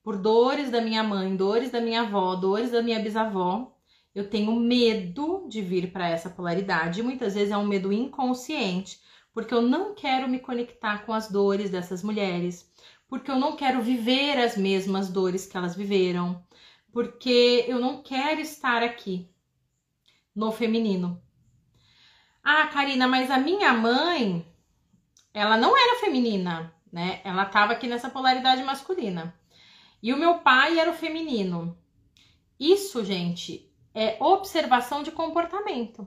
por 0.05 0.19
dores 0.19 0.71
da 0.71 0.81
minha 0.81 1.03
mãe, 1.03 1.35
dores 1.35 1.73
da 1.73 1.81
minha 1.81 2.03
avó, 2.03 2.37
dores 2.37 2.71
da 2.71 2.81
minha 2.81 3.01
bisavó, 3.01 3.77
eu 4.15 4.31
tenho 4.31 4.55
medo 4.55 5.49
de 5.49 5.61
vir 5.61 5.91
para 5.91 6.09
essa 6.09 6.31
polaridade. 6.31 7.03
Muitas 7.03 7.35
vezes 7.35 7.51
é 7.51 7.57
um 7.57 7.67
medo 7.67 7.93
inconsciente, 7.93 9.01
porque 9.33 9.53
eu 9.53 9.61
não 9.61 9.97
quero 9.97 10.29
me 10.29 10.39
conectar 10.39 11.05
com 11.05 11.13
as 11.13 11.29
dores 11.29 11.71
dessas 11.71 12.05
mulheres 12.05 12.73
porque 13.09 13.31
eu 13.31 13.39
não 13.39 13.57
quero 13.57 13.83
viver 13.83 14.39
as 14.39 14.57
mesmas 14.57 15.09
dores 15.09 15.47
que 15.47 15.57
elas 15.57 15.77
viveram, 15.77 16.45
porque 16.93 17.65
eu 17.69 17.79
não 17.79 18.03
quero 18.03 18.41
estar 18.41 18.83
aqui 18.83 19.31
no 20.35 20.51
feminino. 20.51 21.21
Ah, 22.43 22.67
Karina, 22.67 23.07
mas 23.07 23.31
a 23.31 23.39
minha 23.39 23.73
mãe, 23.73 24.47
ela 25.33 25.57
não 25.57 25.77
era 25.77 26.01
feminina, 26.01 26.75
né? 26.93 27.21
Ela 27.25 27.45
tava 27.45 27.73
aqui 27.73 27.87
nessa 27.87 28.11
polaridade 28.11 28.63
masculina. 28.63 29.35
E 30.03 30.13
o 30.13 30.17
meu 30.19 30.39
pai 30.39 30.79
era 30.79 30.91
o 30.91 30.95
feminino. 30.95 31.79
Isso, 32.59 33.05
gente, 33.05 33.73
é 33.95 34.17
observação 34.21 35.03
de 35.03 35.11
comportamento. 35.11 36.07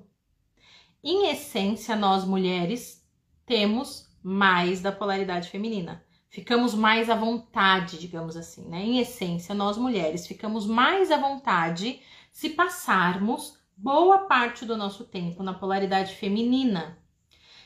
Em 1.04 1.30
essência, 1.30 1.96
nós 1.96 2.25
mulheres 2.25 3.04
temos 3.46 4.08
mais 4.22 4.82
da 4.82 4.92
polaridade 4.92 5.50
feminina 5.50 6.07
ficamos 6.38 6.75
mais 6.75 7.10
à 7.10 7.15
vontade, 7.15 7.98
digamos 7.98 8.38
assim, 8.38 8.70
né? 8.70 8.86
Em 8.86 9.00
essência, 9.00 9.56
nós 9.56 9.75
mulheres 9.75 10.27
ficamos 10.27 10.67
mais 10.67 11.10
à 11.10 11.17
vontade 11.17 12.00
se 12.32 12.51
passarmos 12.51 13.58
boa 13.75 14.20
parte 14.27 14.63
do 14.63 14.77
nosso 14.77 15.06
tempo 15.06 15.41
na 15.41 15.56
polaridade 15.56 16.13
feminina. 16.13 17.00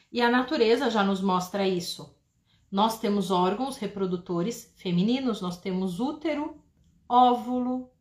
E 0.10 0.22
a 0.22 0.32
natureza 0.32 0.90
já 0.90 1.04
nos 1.04 1.20
mostra 1.20 1.68
isso. 1.68 2.16
Nós 2.72 2.98
temos 2.98 3.30
órgãos 3.30 3.76
reprodutores 3.76 4.74
femininos, 4.78 5.42
nós 5.42 5.60
temos 5.60 6.00
útero, 6.00 6.56
óvulo, 7.10 7.92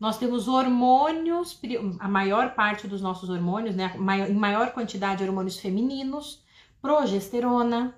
nós 0.00 0.18
temos 0.18 0.48
hormônios, 0.48 1.60
a 2.00 2.08
maior 2.08 2.56
parte 2.56 2.88
dos 2.88 3.00
nossos 3.00 3.30
hormônios, 3.30 3.76
né, 3.76 3.94
em 4.28 4.34
maior 4.34 4.72
quantidade 4.72 5.22
hormônios 5.22 5.60
femininos, 5.60 6.42
progesterona, 6.82 7.94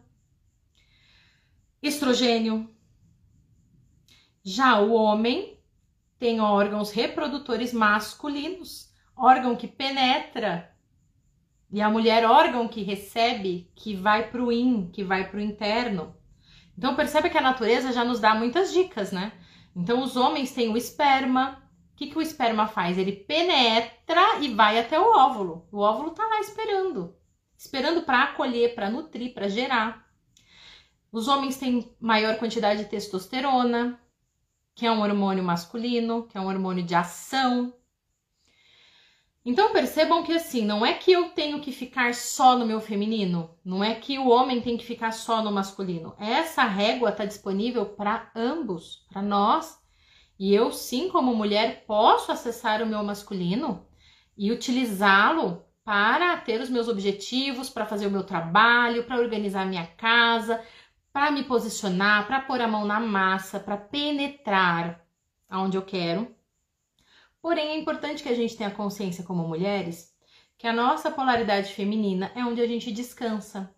estrogênio. 1.82 2.68
Já 4.42 4.80
o 4.80 4.92
homem 4.92 5.58
tem 6.18 6.40
órgãos 6.40 6.90
reprodutores 6.90 7.72
masculinos, 7.72 8.92
órgão 9.16 9.56
que 9.56 9.68
penetra, 9.68 10.70
e 11.72 11.80
a 11.80 11.88
mulher, 11.88 12.24
órgão 12.24 12.66
que 12.66 12.82
recebe, 12.82 13.70
que 13.76 13.94
vai 13.94 14.28
para 14.28 14.42
o 14.42 14.50
in, 14.50 14.90
que 14.90 15.04
vai 15.04 15.28
para 15.28 15.38
o 15.38 15.42
interno. 15.42 16.16
Então 16.76 16.96
percebe 16.96 17.30
que 17.30 17.38
a 17.38 17.42
natureza 17.42 17.92
já 17.92 18.04
nos 18.04 18.18
dá 18.18 18.34
muitas 18.34 18.72
dicas, 18.72 19.12
né? 19.12 19.32
Então 19.74 20.02
os 20.02 20.16
homens 20.16 20.52
têm 20.52 20.68
o 20.68 20.76
esperma. 20.76 21.62
O 21.92 21.96
que, 21.96 22.08
que 22.08 22.18
o 22.18 22.22
esperma 22.22 22.66
faz? 22.66 22.98
Ele 22.98 23.12
penetra 23.12 24.40
e 24.40 24.52
vai 24.52 24.80
até 24.80 24.98
o 24.98 25.12
óvulo. 25.16 25.68
O 25.70 25.78
óvulo 25.78 26.10
tá 26.10 26.26
lá 26.26 26.40
esperando, 26.40 27.14
esperando 27.56 28.02
para 28.02 28.24
acolher, 28.24 28.74
para 28.74 28.90
nutrir, 28.90 29.32
para 29.32 29.48
gerar. 29.48 30.09
Os 31.12 31.28
homens 31.28 31.56
têm 31.56 31.94
maior 32.00 32.38
quantidade 32.38 32.84
de 32.84 32.90
testosterona, 32.90 34.00
que 34.74 34.86
é 34.86 34.92
um 34.92 35.00
hormônio 35.00 35.42
masculino, 35.42 36.26
que 36.26 36.38
é 36.38 36.40
um 36.40 36.46
hormônio 36.46 36.84
de 36.84 36.94
ação. 36.94 37.74
Então 39.44 39.72
percebam 39.72 40.22
que 40.22 40.32
assim, 40.32 40.64
não 40.64 40.84
é 40.84 40.92
que 40.92 41.10
eu 41.10 41.30
tenho 41.30 41.60
que 41.60 41.72
ficar 41.72 42.14
só 42.14 42.56
no 42.56 42.66
meu 42.66 42.80
feminino, 42.80 43.56
não 43.64 43.82
é 43.82 43.94
que 43.94 44.18
o 44.18 44.28
homem 44.28 44.60
tem 44.60 44.76
que 44.76 44.84
ficar 44.84 45.12
só 45.12 45.42
no 45.42 45.50
masculino. 45.50 46.14
Essa 46.18 46.62
régua 46.62 47.10
está 47.10 47.24
disponível 47.24 47.86
para 47.86 48.30
ambos, 48.36 49.04
para 49.10 49.22
nós. 49.22 49.80
E 50.38 50.54
eu, 50.54 50.70
sim, 50.72 51.08
como 51.08 51.34
mulher, 51.34 51.84
posso 51.86 52.30
acessar 52.30 52.82
o 52.82 52.86
meu 52.86 53.02
masculino 53.02 53.86
e 54.36 54.52
utilizá-lo 54.52 55.64
para 55.84 56.36
ter 56.36 56.60
os 56.60 56.70
meus 56.70 56.88
objetivos, 56.88 57.68
para 57.68 57.86
fazer 57.86 58.06
o 58.06 58.10
meu 58.10 58.22
trabalho, 58.22 59.04
para 59.04 59.20
organizar 59.20 59.66
minha 59.66 59.86
casa, 59.86 60.62
para 61.12 61.30
me 61.30 61.44
posicionar, 61.44 62.26
para 62.26 62.40
pôr 62.40 62.60
a 62.60 62.68
mão 62.68 62.84
na 62.84 63.00
massa, 63.00 63.58
para 63.58 63.76
penetrar 63.76 65.04
aonde 65.48 65.76
eu 65.76 65.82
quero. 65.82 66.34
Porém, 67.42 67.68
é 67.70 67.78
importante 67.78 68.22
que 68.22 68.28
a 68.28 68.34
gente 68.34 68.56
tenha 68.56 68.70
consciência 68.70 69.24
como 69.24 69.46
mulheres 69.46 70.10
que 70.60 70.66
a 70.66 70.74
nossa 70.74 71.10
polaridade 71.10 71.72
feminina 71.72 72.30
é 72.34 72.44
onde 72.44 72.60
a 72.60 72.66
gente 72.66 72.92
descansa. 72.92 73.74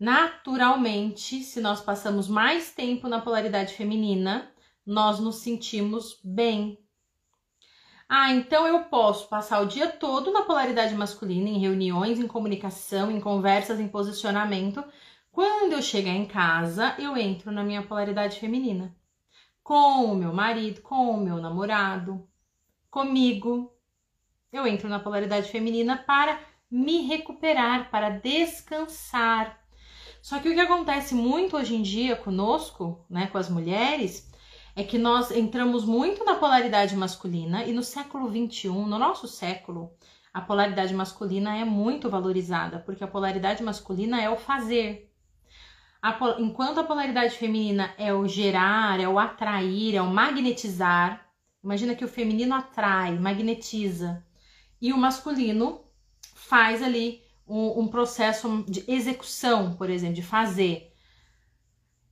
Naturalmente, 0.00 1.44
se 1.44 1.60
nós 1.60 1.80
passamos 1.80 2.26
mais 2.26 2.72
tempo 2.72 3.06
na 3.06 3.20
polaridade 3.20 3.74
feminina, 3.74 4.50
nós 4.84 5.20
nos 5.20 5.36
sentimos 5.36 6.18
bem. 6.24 6.76
Ah, 8.08 8.32
então 8.32 8.66
eu 8.66 8.80
posso 8.86 9.28
passar 9.28 9.60
o 9.60 9.66
dia 9.66 9.86
todo 9.86 10.32
na 10.32 10.42
polaridade 10.42 10.92
masculina, 10.96 11.48
em 11.48 11.60
reuniões, 11.60 12.18
em 12.18 12.26
comunicação, 12.26 13.08
em 13.08 13.20
conversas, 13.20 13.78
em 13.78 13.86
posicionamento, 13.86 14.82
quando 15.32 15.72
eu 15.72 15.80
chegar 15.82 16.12
em 16.12 16.26
casa, 16.26 16.94
eu 16.98 17.16
entro 17.16 17.50
na 17.50 17.64
minha 17.64 17.82
polaridade 17.82 18.38
feminina. 18.38 18.94
Com 19.62 20.04
o 20.04 20.14
meu 20.14 20.30
marido, 20.30 20.82
com 20.82 21.10
o 21.10 21.16
meu 21.16 21.38
namorado, 21.38 22.28
comigo. 22.90 23.72
Eu 24.52 24.66
entro 24.66 24.90
na 24.90 25.00
polaridade 25.00 25.48
feminina 25.48 25.96
para 25.96 26.38
me 26.70 27.06
recuperar, 27.06 27.90
para 27.90 28.10
descansar. 28.10 29.58
Só 30.20 30.38
que 30.38 30.50
o 30.50 30.54
que 30.54 30.60
acontece 30.60 31.14
muito 31.14 31.56
hoje 31.56 31.74
em 31.76 31.82
dia 31.82 32.14
conosco, 32.14 33.02
né, 33.08 33.26
com 33.28 33.38
as 33.38 33.48
mulheres, 33.48 34.30
é 34.76 34.84
que 34.84 34.98
nós 34.98 35.30
entramos 35.30 35.86
muito 35.86 36.24
na 36.26 36.34
polaridade 36.34 36.94
masculina 36.94 37.64
e 37.64 37.72
no 37.72 37.82
século 37.82 38.28
21, 38.28 38.86
no 38.86 38.98
nosso 38.98 39.26
século, 39.26 39.94
a 40.32 40.42
polaridade 40.42 40.94
masculina 40.94 41.56
é 41.56 41.64
muito 41.64 42.10
valorizada, 42.10 42.78
porque 42.80 43.02
a 43.02 43.08
polaridade 43.08 43.62
masculina 43.62 44.22
é 44.22 44.28
o 44.28 44.36
fazer, 44.36 45.11
A, 46.02 46.18
enquanto 46.40 46.80
a 46.80 46.84
polaridade 46.84 47.36
feminina 47.36 47.94
é 47.96 48.12
o 48.12 48.26
gerar, 48.26 48.98
é 48.98 49.06
o 49.06 49.20
atrair, 49.20 49.94
é 49.94 50.02
o 50.02 50.08
magnetizar. 50.08 51.24
Imagina 51.62 51.94
que 51.94 52.04
o 52.04 52.08
feminino 52.08 52.54
atrai, 52.56 53.16
magnetiza. 53.16 54.26
E 54.80 54.92
o 54.92 54.98
masculino 54.98 55.84
faz 56.34 56.82
ali 56.82 57.22
um, 57.46 57.82
um 57.82 57.88
processo 57.88 58.64
de 58.68 58.84
execução, 58.88 59.74
por 59.74 59.88
exemplo, 59.88 60.16
de 60.16 60.22
fazer. 60.22 60.92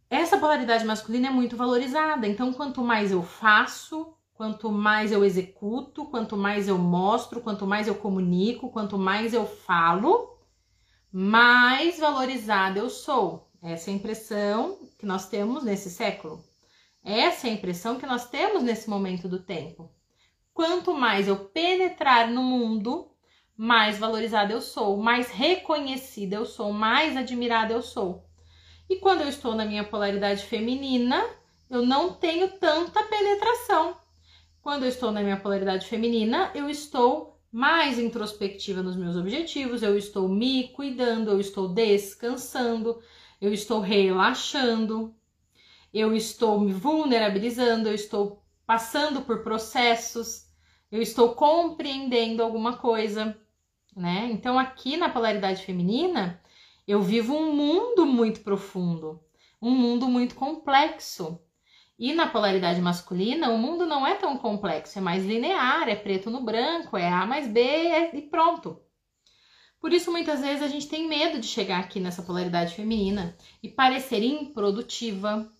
Essa 0.08 0.38
polaridade 0.38 0.84
masculina 0.84 1.26
é 1.26 1.30
muito 1.30 1.56
valorizada. 1.56 2.28
Então, 2.28 2.52
quanto 2.52 2.84
mais 2.84 3.10
eu 3.10 3.24
faço, 3.24 4.14
quanto 4.34 4.70
mais 4.70 5.10
eu 5.10 5.24
executo, 5.24 6.04
quanto 6.06 6.36
mais 6.36 6.68
eu 6.68 6.78
mostro, 6.78 7.40
quanto 7.40 7.66
mais 7.66 7.88
eu 7.88 7.96
comunico, 7.96 8.70
quanto 8.70 8.96
mais 8.96 9.34
eu 9.34 9.46
falo, 9.46 10.38
mais 11.12 11.98
valorizada 11.98 12.78
eu 12.78 12.88
sou. 12.88 13.49
Essa 13.62 13.90
é 13.90 13.92
a 13.92 13.96
impressão 13.96 14.78
que 14.98 15.04
nós 15.04 15.28
temos 15.28 15.62
nesse 15.62 15.90
século. 15.90 16.42
Essa 17.04 17.46
é 17.46 17.50
a 17.50 17.54
impressão 17.54 17.98
que 17.98 18.06
nós 18.06 18.28
temos 18.28 18.62
nesse 18.62 18.88
momento 18.88 19.28
do 19.28 19.42
tempo. 19.42 19.90
Quanto 20.52 20.94
mais 20.94 21.28
eu 21.28 21.36
penetrar 21.36 22.30
no 22.30 22.42
mundo, 22.42 23.10
mais 23.56 23.98
valorizada 23.98 24.52
eu 24.52 24.60
sou, 24.60 24.96
mais 24.96 25.28
reconhecida 25.28 26.36
eu 26.36 26.46
sou, 26.46 26.72
mais 26.72 27.16
admirada 27.16 27.72
eu 27.72 27.82
sou. 27.82 28.24
E 28.88 28.96
quando 28.96 29.20
eu 29.20 29.28
estou 29.28 29.54
na 29.54 29.64
minha 29.64 29.84
polaridade 29.84 30.44
feminina, 30.44 31.22
eu 31.68 31.84
não 31.84 32.14
tenho 32.14 32.48
tanta 32.58 33.02
penetração. 33.04 33.96
Quando 34.62 34.82
eu 34.82 34.88
estou 34.88 35.12
na 35.12 35.22
minha 35.22 35.38
polaridade 35.38 35.86
feminina, 35.86 36.50
eu 36.54 36.68
estou 36.68 37.38
mais 37.52 37.98
introspectiva 37.98 38.82
nos 38.82 38.96
meus 38.96 39.16
objetivos, 39.16 39.82
eu 39.82 39.96
estou 39.96 40.28
me 40.28 40.68
cuidando, 40.68 41.30
eu 41.30 41.40
estou 41.40 41.68
descansando, 41.68 43.00
eu 43.40 43.52
estou 43.52 43.80
relaxando, 43.80 45.14
eu 45.92 46.14
estou 46.14 46.60
me 46.60 46.72
vulnerabilizando, 46.72 47.88
eu 47.88 47.94
estou 47.94 48.44
passando 48.66 49.22
por 49.22 49.42
processos, 49.42 50.46
eu 50.90 51.00
estou 51.00 51.34
compreendendo 51.34 52.42
alguma 52.42 52.76
coisa, 52.76 53.36
né? 53.96 54.28
Então 54.30 54.58
aqui 54.58 54.96
na 54.96 55.08
polaridade 55.08 55.64
feminina, 55.64 56.40
eu 56.86 57.00
vivo 57.00 57.34
um 57.34 57.54
mundo 57.54 58.06
muito 58.06 58.40
profundo, 58.40 59.20
um 59.60 59.70
mundo 59.70 60.06
muito 60.08 60.34
complexo. 60.34 61.40
E 61.98 62.14
na 62.14 62.26
polaridade 62.26 62.80
masculina, 62.80 63.50
o 63.50 63.58
mundo 63.58 63.84
não 63.84 64.06
é 64.06 64.14
tão 64.14 64.38
complexo, 64.38 64.98
é 64.98 65.02
mais 65.02 65.24
linear, 65.24 65.88
é 65.88 65.94
preto 65.94 66.30
no 66.30 66.42
branco, 66.42 66.96
é 66.96 67.08
A 67.08 67.26
mais 67.26 67.46
B 67.46 67.60
e 68.14 68.22
pronto. 68.22 68.80
Por 69.80 69.94
isso, 69.94 70.12
muitas 70.12 70.40
vezes, 70.40 70.62
a 70.62 70.68
gente 70.68 70.88
tem 70.88 71.08
medo 71.08 71.40
de 71.40 71.46
chegar 71.46 71.80
aqui 71.80 71.98
nessa 71.98 72.22
polaridade 72.22 72.74
feminina 72.74 73.34
e 73.62 73.68
parecer 73.68 74.22
improdutiva, 74.22 75.50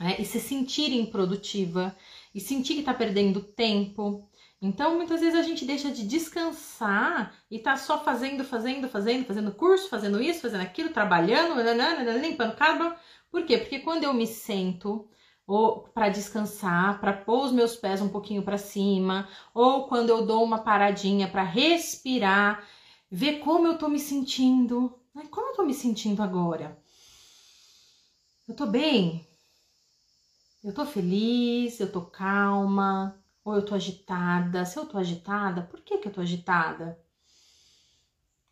né? 0.00 0.16
e 0.18 0.24
se 0.24 0.40
sentir 0.40 0.90
improdutiva, 0.92 1.94
e 2.34 2.40
sentir 2.40 2.74
que 2.74 2.82
tá 2.82 2.94
perdendo 2.94 3.42
tempo. 3.42 4.26
Então, 4.60 4.96
muitas 4.96 5.20
vezes 5.20 5.38
a 5.38 5.42
gente 5.42 5.66
deixa 5.66 5.90
de 5.90 6.06
descansar 6.06 7.34
e 7.50 7.58
tá 7.58 7.76
só 7.76 8.02
fazendo, 8.02 8.42
fazendo, 8.42 8.88
fazendo, 8.88 9.26
fazendo 9.26 9.52
curso, 9.52 9.90
fazendo 9.90 10.22
isso, 10.22 10.40
fazendo 10.40 10.62
aquilo, 10.62 10.90
trabalhando, 10.90 11.60
limpando 12.20 12.56
carbo. 12.56 12.94
Por 13.30 13.44
quê? 13.44 13.58
Porque 13.58 13.80
quando 13.80 14.04
eu 14.04 14.14
me 14.14 14.26
sento 14.26 15.08
ou 15.46 15.82
para 15.92 16.08
descansar, 16.08 17.00
para 17.00 17.12
pôr 17.12 17.44
os 17.44 17.52
meus 17.52 17.76
pés 17.76 18.00
um 18.00 18.08
pouquinho 18.08 18.42
para 18.42 18.56
cima, 18.56 19.28
ou 19.52 19.88
quando 19.88 20.08
eu 20.08 20.24
dou 20.24 20.42
uma 20.42 20.58
paradinha 20.58 21.28
para 21.28 21.42
respirar, 21.42 22.64
ver 23.12 23.40
como 23.40 23.66
eu 23.66 23.76
tô 23.76 23.88
me 23.88 23.98
sentindo. 23.98 24.98
Como 25.30 25.48
eu 25.48 25.54
tô 25.54 25.64
me 25.64 25.74
sentindo 25.74 26.22
agora? 26.22 26.82
Eu 28.48 28.56
tô 28.56 28.66
bem? 28.66 29.28
Eu 30.64 30.72
tô 30.72 30.86
feliz? 30.86 31.78
Eu 31.78 31.92
tô 31.92 32.00
calma? 32.06 33.22
Ou 33.44 33.54
eu 33.54 33.64
tô 33.66 33.74
agitada? 33.74 34.64
Se 34.64 34.78
eu 34.78 34.86
tô 34.86 34.96
agitada, 34.96 35.62
por 35.62 35.82
que 35.82 35.98
que 35.98 36.08
eu 36.08 36.12
tô 36.12 36.22
agitada? 36.22 36.98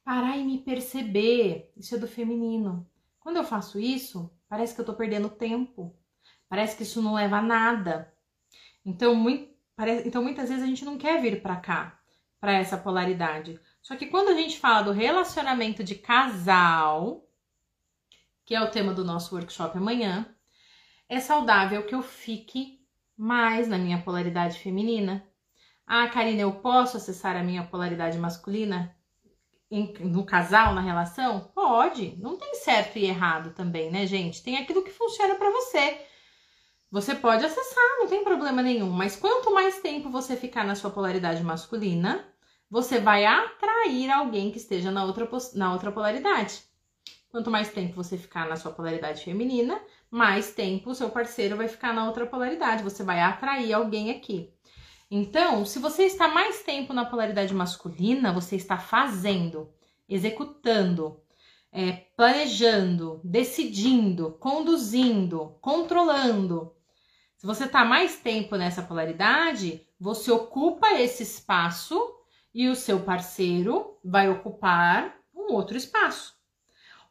Parar 0.05 0.37
e 0.37 0.45
me 0.45 0.59
perceber. 0.59 1.73
Isso 1.75 1.95
é 1.95 1.99
do 1.99 2.07
feminino. 2.07 2.87
Quando 3.19 3.39
eu 3.39 3.45
faço 3.45 3.81
isso, 3.81 4.31
parece 4.47 4.75
que 4.75 4.81
eu 4.83 4.85
tô 4.85 4.93
perdendo 4.93 5.31
tempo. 5.31 5.97
Parece 6.51 6.77
que 6.77 6.83
isso 6.83 7.01
não 7.01 7.15
leva 7.15 7.39
a 7.39 7.43
nada. 7.43 8.13
Então, 8.85 9.15
muito, 9.15 9.55
parece, 9.75 10.07
então 10.07 10.23
muitas 10.23 10.51
vezes 10.51 10.63
a 10.63 10.67
gente 10.67 10.85
não 10.85 10.99
quer 10.99 11.23
vir 11.23 11.41
para 11.41 11.57
cá, 11.57 11.99
para 12.39 12.53
essa 12.53 12.77
polaridade. 12.77 13.59
Só 13.83 13.97
que 13.97 14.07
quando 14.07 14.29
a 14.29 14.35
gente 14.35 14.59
fala 14.59 14.83
do 14.83 14.93
relacionamento 14.93 15.83
de 15.83 15.95
casal, 15.95 17.27
que 18.45 18.55
é 18.55 18.61
o 18.61 18.71
tema 18.71 18.93
do 18.93 19.05
nosso 19.05 19.35
workshop 19.35 19.79
amanhã, 19.79 20.27
é 21.09 21.19
saudável 21.21 21.85
que 21.85 21.95
eu 21.95 22.03
fique 22.03 22.81
mais 23.17 23.69
na 23.69 23.79
minha 23.79 24.01
polaridade 24.01 24.59
feminina. 24.59 25.27
Ah, 25.87 26.09
Karina, 26.09 26.43
eu 26.43 26.53
posso 26.53 26.97
acessar 26.97 27.37
a 27.37 27.43
minha 27.43 27.65
polaridade 27.65 28.17
masculina 28.17 28.97
no 30.01 30.25
casal, 30.25 30.75
na 30.75 30.81
relação? 30.81 31.51
Pode. 31.55 32.17
Não 32.19 32.37
tem 32.37 32.55
certo 32.55 32.99
e 32.99 33.05
errado 33.05 33.55
também, 33.55 33.91
né, 33.91 34.07
gente? 34.07 34.43
Tem 34.43 34.57
aquilo 34.57 34.83
que 34.83 34.91
funciona 34.91 35.35
para 35.35 35.51
você. 35.51 36.07
Você 36.91 37.15
pode 37.15 37.45
acessar, 37.45 37.99
não 37.99 38.09
tem 38.09 38.25
problema 38.25 38.63
nenhum, 38.63 38.91
mas 38.91 39.15
quanto 39.15 39.55
mais 39.55 39.81
tempo 39.81 40.11
você 40.11 40.37
ficar 40.37 40.65
na 40.65 40.75
sua 40.75 40.91
polaridade 40.91 41.43
masculina, 41.43 42.30
você 42.71 43.01
vai 43.01 43.27
atrair 43.27 44.11
alguém 44.11 44.51
que 44.51 44.59
esteja 44.59 44.91
na 44.91 45.05
outra, 45.05 45.29
na 45.55 45.73
outra 45.73 45.91
polaridade. 45.91 46.63
Quanto 47.31 47.51
mais 47.51 47.73
tempo 47.73 47.95
você 47.95 48.17
ficar 48.17 48.49
na 48.49 48.57
sua 48.57 48.71
polaridade 48.71 49.25
feminina, 49.25 49.81
mais 50.11 50.53
tempo 50.53 50.91
o 50.91 50.95
seu 50.95 51.11
parceiro 51.11 51.57
vai 51.57 51.69
ficar 51.69 51.93
na 51.93 52.07
outra 52.07 52.27
polaridade. 52.27 52.83
Você 52.83 53.03
vai 53.03 53.21
atrair 53.21 53.73
alguém 53.73 54.11
aqui. 54.11 54.53
Então, 55.11 55.65
se 55.65 55.81
você 55.81 56.05
está 56.05 56.29
mais 56.29 56.63
tempo 56.63 56.93
na 56.93 57.05
polaridade 57.05 57.53
masculina, 57.53 58.33
você 58.33 58.55
está 58.55 58.79
fazendo, 58.79 59.69
executando, 60.09 61.21
é, 61.73 61.93
planejando, 62.17 63.21
decidindo, 63.25 64.37
conduzindo, 64.39 65.57
controlando. 65.61 66.73
Se 67.37 67.47
você 67.47 67.65
está 67.65 67.85
mais 67.85 68.19
tempo 68.19 68.55
nessa 68.55 68.83
polaridade, 68.83 69.85
você 69.99 70.31
ocupa 70.31 70.93
esse 71.01 71.25
espaço 71.25 72.20
e 72.55 72.69
o 72.69 72.75
seu 72.75 73.01
parceiro 73.01 73.99
vai 74.05 74.29
ocupar 74.29 75.17
um 75.35 75.53
outro 75.53 75.77
espaço. 75.77 76.39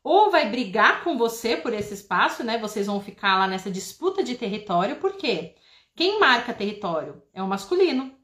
Ou 0.03 0.31
vai 0.31 0.49
brigar 0.49 1.03
com 1.03 1.17
você 1.17 1.57
por 1.57 1.73
esse 1.73 1.93
espaço, 1.93 2.43
né? 2.43 2.57
Vocês 2.57 2.87
vão 2.87 3.01
ficar 3.01 3.37
lá 3.37 3.47
nessa 3.47 3.69
disputa 3.69 4.23
de 4.23 4.35
território, 4.35 4.95
por 4.97 5.17
quê? 5.17 5.55
Quem 5.95 6.19
marca 6.19 6.53
território 6.53 7.21
é 7.33 7.43
o 7.43 7.47
masculino. 7.47 8.17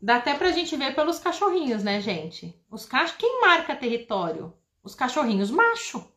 Dá 0.00 0.16
até 0.16 0.34
pra 0.34 0.52
gente 0.52 0.76
ver 0.76 0.94
pelos 0.94 1.18
cachorrinhos, 1.18 1.82
né, 1.82 2.00
gente? 2.00 2.56
Os 2.70 2.86
cach... 2.86 3.16
Quem 3.16 3.40
marca 3.40 3.74
território? 3.74 4.54
Os 4.82 4.94
cachorrinhos 4.94 5.50
macho. 5.50 6.08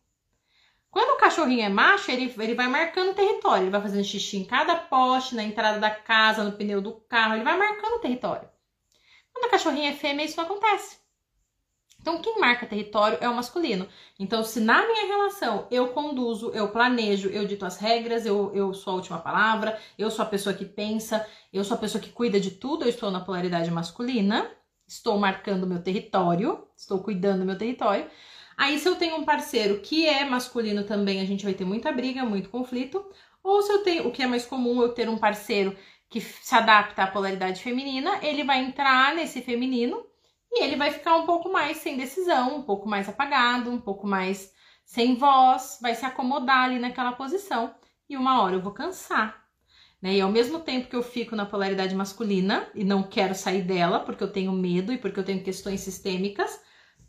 Quando 0.88 1.16
o 1.16 1.18
cachorrinho 1.18 1.64
é 1.64 1.68
macho, 1.68 2.10
ele, 2.10 2.32
ele 2.38 2.54
vai 2.54 2.68
marcando 2.68 3.14
território. 3.14 3.64
Ele 3.64 3.70
vai 3.70 3.80
fazendo 3.80 4.04
xixi 4.04 4.36
em 4.36 4.44
cada 4.44 4.76
poste, 4.76 5.34
na 5.34 5.42
entrada 5.42 5.80
da 5.80 5.90
casa, 5.90 6.44
no 6.44 6.52
pneu 6.52 6.80
do 6.80 6.92
carro. 6.92 7.34
Ele 7.34 7.42
vai 7.42 7.58
marcando 7.58 8.00
território. 8.00 8.48
Quando 9.32 9.46
a 9.46 9.50
cachorrinha 9.50 9.90
é 9.90 9.94
fêmea, 9.94 10.24
isso 10.24 10.36
não 10.36 10.44
acontece. 10.44 11.02
Então, 12.02 12.20
quem 12.20 12.38
marca 12.40 12.66
território 12.66 13.16
é 13.20 13.28
o 13.28 13.34
masculino. 13.34 13.88
Então, 14.18 14.42
se 14.42 14.58
na 14.58 14.84
minha 14.84 15.06
relação 15.06 15.68
eu 15.70 15.88
conduzo, 15.88 16.50
eu 16.50 16.68
planejo, 16.68 17.28
eu 17.28 17.46
dito 17.46 17.64
as 17.64 17.78
regras, 17.78 18.26
eu, 18.26 18.52
eu 18.54 18.74
sou 18.74 18.94
a 18.94 18.96
última 18.96 19.18
palavra, 19.20 19.78
eu 19.96 20.10
sou 20.10 20.24
a 20.24 20.28
pessoa 20.28 20.52
que 20.52 20.64
pensa, 20.64 21.24
eu 21.52 21.62
sou 21.62 21.76
a 21.76 21.80
pessoa 21.80 22.02
que 22.02 22.10
cuida 22.10 22.40
de 22.40 22.50
tudo, 22.50 22.84
eu 22.84 22.88
estou 22.88 23.08
na 23.08 23.20
polaridade 23.20 23.70
masculina, 23.70 24.50
estou 24.86 25.16
marcando 25.16 25.66
meu 25.66 25.80
território, 25.80 26.66
estou 26.76 26.98
cuidando 26.98 27.40
do 27.40 27.46
meu 27.46 27.56
território. 27.56 28.10
Aí, 28.56 28.78
se 28.80 28.88
eu 28.88 28.96
tenho 28.96 29.16
um 29.16 29.24
parceiro 29.24 29.80
que 29.80 30.04
é 30.06 30.24
masculino 30.24 30.82
também, 30.82 31.20
a 31.20 31.24
gente 31.24 31.44
vai 31.44 31.54
ter 31.54 31.64
muita 31.64 31.92
briga, 31.92 32.24
muito 32.24 32.50
conflito. 32.50 33.04
Ou 33.44 33.62
se 33.62 33.72
eu 33.72 33.82
tenho, 33.84 34.08
o 34.08 34.12
que 34.12 34.22
é 34.22 34.26
mais 34.26 34.44
comum, 34.44 34.82
eu 34.82 34.92
ter 34.92 35.08
um 35.08 35.18
parceiro 35.18 35.76
que 36.12 36.20
se 36.20 36.54
adapta 36.54 37.04
à 37.04 37.06
polaridade 37.06 37.62
feminina, 37.62 38.18
ele 38.22 38.44
vai 38.44 38.60
entrar 38.60 39.14
nesse 39.14 39.40
feminino 39.40 40.04
e 40.52 40.62
ele 40.62 40.76
vai 40.76 40.90
ficar 40.90 41.16
um 41.16 41.24
pouco 41.24 41.50
mais 41.50 41.78
sem 41.78 41.96
decisão, 41.96 42.56
um 42.56 42.62
pouco 42.62 42.86
mais 42.86 43.08
apagado, 43.08 43.70
um 43.70 43.80
pouco 43.80 44.06
mais 44.06 44.52
sem 44.84 45.16
voz, 45.16 45.78
vai 45.80 45.94
se 45.94 46.04
acomodar 46.04 46.64
ali 46.64 46.78
naquela 46.78 47.12
posição 47.12 47.74
e 48.10 48.14
uma 48.14 48.42
hora 48.42 48.56
eu 48.56 48.60
vou 48.60 48.74
cansar. 48.74 49.42
Né? 50.02 50.16
E 50.16 50.20
ao 50.20 50.30
mesmo 50.30 50.60
tempo 50.60 50.86
que 50.86 50.94
eu 50.94 51.02
fico 51.02 51.34
na 51.34 51.46
polaridade 51.46 51.94
masculina 51.94 52.68
e 52.74 52.84
não 52.84 53.02
quero 53.02 53.34
sair 53.34 53.62
dela 53.62 54.00
porque 54.00 54.22
eu 54.22 54.30
tenho 54.30 54.52
medo 54.52 54.92
e 54.92 54.98
porque 54.98 55.18
eu 55.18 55.24
tenho 55.24 55.42
questões 55.42 55.80
sistêmicas, 55.80 56.60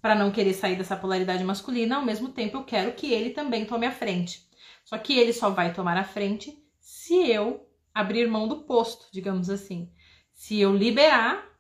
para 0.02 0.16
não 0.16 0.32
querer 0.32 0.54
sair 0.54 0.78
dessa 0.78 0.96
polaridade 0.96 1.44
masculina, 1.44 1.98
ao 1.98 2.06
mesmo 2.06 2.30
tempo 2.30 2.58
eu 2.58 2.64
quero 2.64 2.94
que 2.94 3.12
ele 3.12 3.32
também 3.32 3.66
tome 3.66 3.86
a 3.86 3.92
frente. 3.92 4.48
Só 4.86 4.98
que 4.98 5.18
ele 5.18 5.34
só 5.34 5.50
vai 5.50 5.74
tomar 5.74 5.98
a 5.98 6.04
frente 6.06 6.58
se 6.80 7.16
eu 7.30 7.68
abrir 7.94 8.28
mão 8.28 8.48
do 8.48 8.64
posto, 8.64 9.08
digamos 9.12 9.50
assim. 9.50 9.92
Se 10.34 10.60
eu 10.60 10.76
liberar 10.76 11.54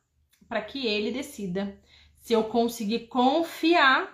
para 0.54 0.62
que 0.62 0.86
ele 0.86 1.12
decida. 1.12 1.80
Se 2.20 2.34
eu 2.34 2.44
conseguir 2.44 3.08
confiar 3.08 4.08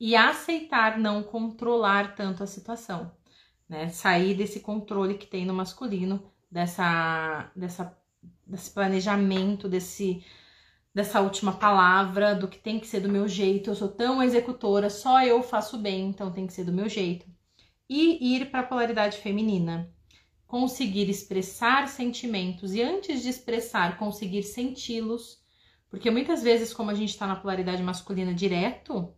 e 0.00 0.16
aceitar 0.16 0.98
não 0.98 1.22
controlar 1.22 2.16
tanto 2.16 2.42
a 2.42 2.46
situação, 2.46 3.12
né? 3.68 3.88
Sair 3.88 4.34
desse 4.34 4.60
controle 4.60 5.14
que 5.14 5.26
tem 5.26 5.46
no 5.46 5.54
masculino, 5.54 6.30
dessa, 6.50 7.50
dessa, 7.54 7.96
desse 8.46 8.70
planejamento, 8.70 9.68
desse 9.68 10.24
dessa 10.94 11.20
última 11.20 11.52
palavra, 11.52 12.34
do 12.34 12.48
que 12.48 12.58
tem 12.58 12.80
que 12.80 12.86
ser 12.86 12.98
do 12.98 13.08
meu 13.08 13.28
jeito. 13.28 13.70
Eu 13.70 13.76
sou 13.76 13.88
tão 13.88 14.20
executora, 14.20 14.90
só 14.90 15.22
eu 15.22 15.44
faço 15.44 15.78
bem, 15.78 16.08
então 16.08 16.32
tem 16.32 16.44
que 16.44 16.52
ser 16.52 16.64
do 16.64 16.72
meu 16.72 16.88
jeito. 16.88 17.24
E 17.88 18.34
ir 18.34 18.50
para 18.50 18.60
a 18.60 18.66
polaridade 18.66 19.18
feminina. 19.18 19.88
Conseguir 20.48 21.08
expressar 21.08 21.86
sentimentos 21.86 22.74
e 22.74 22.82
antes 22.82 23.22
de 23.22 23.28
expressar, 23.28 23.96
conseguir 23.96 24.42
senti-los. 24.42 25.40
Porque 25.88 26.10
muitas 26.10 26.42
vezes, 26.42 26.74
como 26.74 26.90
a 26.90 26.94
gente 26.94 27.10
está 27.10 27.26
na 27.26 27.36
polaridade 27.36 27.82
masculina 27.82 28.34
direto, 28.34 29.14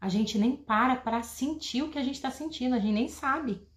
a 0.00 0.08
gente 0.08 0.38
nem 0.38 0.56
para 0.56 0.96
para 0.96 1.22
sentir 1.22 1.82
o 1.82 1.90
que 1.90 1.98
a 1.98 2.02
gente 2.02 2.14
está 2.14 2.30
sentindo, 2.30 2.74
a 2.74 2.78
gente 2.78 2.94
nem 2.94 3.08
sabe. 3.08 3.68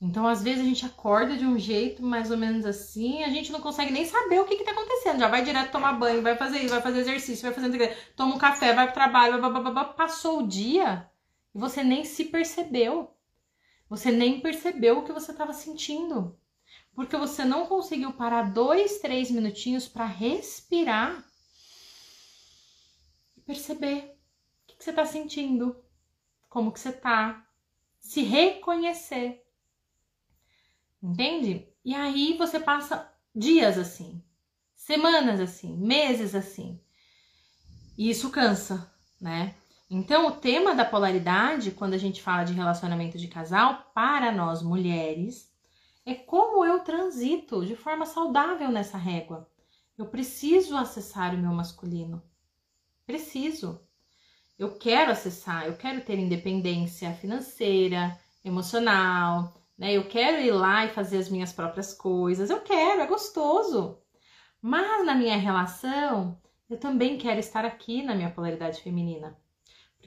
Então, 0.00 0.26
às 0.26 0.42
vezes, 0.42 0.62
a 0.62 0.68
gente 0.68 0.84
acorda 0.84 1.36
de 1.36 1.46
um 1.46 1.56
jeito 1.56 2.02
mais 2.02 2.32
ou 2.32 2.36
menos 2.36 2.66
assim, 2.66 3.22
a 3.22 3.28
gente 3.28 3.52
não 3.52 3.60
consegue 3.60 3.92
nem 3.92 4.04
saber 4.04 4.40
o 4.40 4.44
que 4.44 4.54
está 4.54 4.72
acontecendo. 4.72 5.20
Já 5.20 5.28
vai 5.28 5.44
direto 5.44 5.70
tomar 5.70 5.92
banho, 5.92 6.22
vai 6.22 6.36
fazer 6.36 6.58
isso, 6.58 6.70
vai 6.70 6.82
fazer 6.82 7.00
exercício, 7.00 7.44
vai 7.44 7.52
fazer 7.52 7.96
toma 8.16 8.34
um 8.34 8.38
café, 8.38 8.74
vai 8.74 8.86
pro 8.86 8.94
trabalho, 8.94 9.38
blá, 9.38 9.48
blá, 9.48 9.70
blá, 9.70 9.84
passou 9.84 10.40
o 10.40 10.48
dia 10.48 11.08
e 11.54 11.58
você 11.58 11.84
nem 11.84 12.04
se 12.04 12.24
percebeu. 12.24 13.14
Você 13.92 14.10
nem 14.10 14.40
percebeu 14.40 15.00
o 15.00 15.04
que 15.04 15.12
você 15.12 15.32
estava 15.32 15.52
sentindo. 15.52 16.34
Porque 16.94 17.14
você 17.14 17.44
não 17.44 17.66
conseguiu 17.66 18.14
parar 18.14 18.50
dois, 18.50 19.00
três 19.00 19.30
minutinhos 19.30 19.86
para 19.86 20.06
respirar 20.06 21.22
e 23.36 23.40
perceber 23.42 24.16
o 24.64 24.66
que, 24.66 24.76
que 24.76 24.82
você 24.82 24.88
está 24.88 25.04
sentindo, 25.04 25.76
como 26.48 26.72
que 26.72 26.80
você 26.80 26.88
está, 26.88 27.46
se 28.00 28.22
reconhecer. 28.22 29.44
Entende? 31.02 31.68
E 31.84 31.94
aí 31.94 32.34
você 32.38 32.58
passa 32.58 33.12
dias 33.34 33.76
assim, 33.76 34.24
semanas 34.74 35.38
assim, 35.38 35.76
meses 35.76 36.34
assim. 36.34 36.80
E 37.98 38.08
isso 38.08 38.30
cansa, 38.30 38.90
né? 39.20 39.54
Então, 39.94 40.26
o 40.26 40.32
tema 40.32 40.74
da 40.74 40.86
polaridade, 40.86 41.70
quando 41.70 41.92
a 41.92 41.98
gente 41.98 42.22
fala 42.22 42.44
de 42.44 42.54
relacionamento 42.54 43.18
de 43.18 43.28
casal, 43.28 43.90
para 43.94 44.32
nós 44.32 44.62
mulheres, 44.62 45.52
é 46.06 46.14
como 46.14 46.64
eu 46.64 46.80
transito 46.80 47.66
de 47.66 47.76
forma 47.76 48.06
saudável 48.06 48.70
nessa 48.70 48.96
régua. 48.96 49.46
Eu 49.98 50.06
preciso 50.06 50.78
acessar 50.78 51.34
o 51.34 51.38
meu 51.38 51.52
masculino. 51.52 52.22
Preciso. 53.04 53.86
Eu 54.58 54.78
quero 54.78 55.12
acessar, 55.12 55.66
eu 55.66 55.76
quero 55.76 56.00
ter 56.00 56.18
independência 56.18 57.12
financeira, 57.12 58.18
emocional, 58.42 59.60
né? 59.76 59.92
Eu 59.92 60.08
quero 60.08 60.40
ir 60.40 60.52
lá 60.52 60.86
e 60.86 60.94
fazer 60.94 61.18
as 61.18 61.28
minhas 61.28 61.52
próprias 61.52 61.92
coisas, 61.92 62.48
eu 62.48 62.62
quero, 62.62 63.02
é 63.02 63.06
gostoso. 63.06 63.98
Mas 64.58 65.04
na 65.04 65.14
minha 65.14 65.36
relação, 65.36 66.40
eu 66.70 66.78
também 66.78 67.18
quero 67.18 67.40
estar 67.40 67.66
aqui 67.66 68.02
na 68.02 68.14
minha 68.14 68.30
polaridade 68.30 68.80
feminina. 68.80 69.41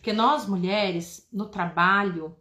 Porque 0.06 0.14
nós 0.16 0.46
mulheres, 0.46 1.28
no 1.34 1.48
trabalho, 1.48 2.38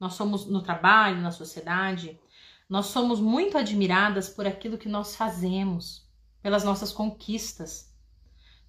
nós 0.00 0.14
somos 0.14 0.46
no 0.46 0.60
trabalho, 0.60 1.22
na 1.22 1.30
sociedade, 1.30 2.20
nós 2.68 2.86
somos 2.86 3.20
muito 3.20 3.56
admiradas 3.56 4.28
por 4.28 4.44
aquilo 4.44 4.76
que 4.76 4.88
nós 4.88 5.14
fazemos, 5.14 6.04
pelas 6.42 6.64
nossas 6.64 6.90
conquistas. 6.90 7.94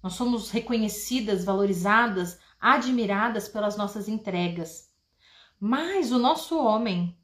Nós 0.00 0.12
somos 0.12 0.52
reconhecidas, 0.52 1.44
valorizadas, 1.44 2.38
admiradas 2.60 3.48
pelas 3.48 3.76
nossas 3.76 4.06
entregas. 4.08 4.88
Mas 5.58 6.12
o 6.12 6.18
nosso 6.20 6.56
homem, 6.64 7.18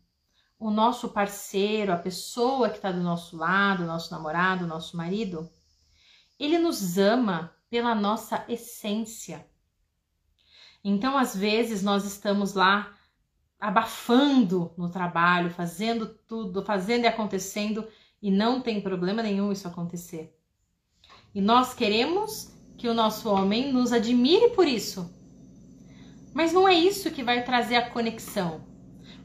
o 0.59 0.69
nosso 0.69 1.11
parceiro, 1.11 1.93
a 1.93 1.97
pessoa 1.97 2.71
que 2.71 2.79
está 2.79 2.91
do 2.91 3.05
nosso 3.05 3.37
lado, 3.37 3.87
nosso 3.87 4.11
namorado, 4.11 4.67
nosso 4.67 4.97
marido, 4.97 5.49
ele 6.37 6.59
nos 6.59 6.99
ama 6.99 7.55
pela 7.71 7.95
nossa 7.95 8.45
essência. 8.49 9.49
Então, 10.83 11.17
às 11.17 11.37
vezes, 11.37 11.83
nós 11.83 12.05
estamos 12.05 12.55
lá 12.55 12.93
abafando 13.61 14.73
no 14.77 14.89
trabalho, 14.89 15.51
fazendo 15.51 16.07
tudo, 16.07 16.65
fazendo 16.65 17.05
e 17.05 17.07
acontecendo, 17.07 17.87
e 18.23 18.31
não 18.31 18.61
tem 18.61 18.81
problema 18.81 19.23
nenhum 19.23 19.51
isso 19.51 19.67
acontecer. 19.67 20.35
E 21.35 21.41
nós 21.41 21.75
queremos 21.75 22.55
que 22.77 22.89
o 22.89 22.95
nosso 22.95 23.29
homem 23.29 23.73
nos 23.73 23.93
admire 23.93 24.51
por 24.51 24.67
isso. 24.67 25.13
Mas 26.33 26.53
não 26.53 26.69
é 26.69 26.75
isso 26.75 27.11
que 27.11 27.23
vai 27.23 27.45
trazer 27.45 27.77
a 27.77 27.91
conexão. 27.91 28.65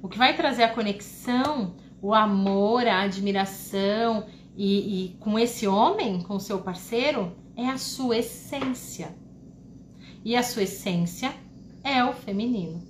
O 0.01 0.09
que 0.09 0.17
vai 0.17 0.35
trazer 0.35 0.63
a 0.63 0.73
conexão, 0.73 1.75
o 2.01 2.13
amor, 2.13 2.87
a 2.87 3.01
admiração 3.01 4.25
e, 4.57 5.05
e 5.05 5.17
com 5.19 5.37
esse 5.37 5.67
homem, 5.67 6.21
com 6.23 6.39
seu 6.39 6.59
parceiro, 6.59 7.35
é 7.55 7.67
a 7.67 7.77
sua 7.77 8.17
essência. 8.17 9.15
E 10.25 10.35
a 10.35 10.41
sua 10.41 10.63
essência 10.63 11.33
feminino. 12.23 12.81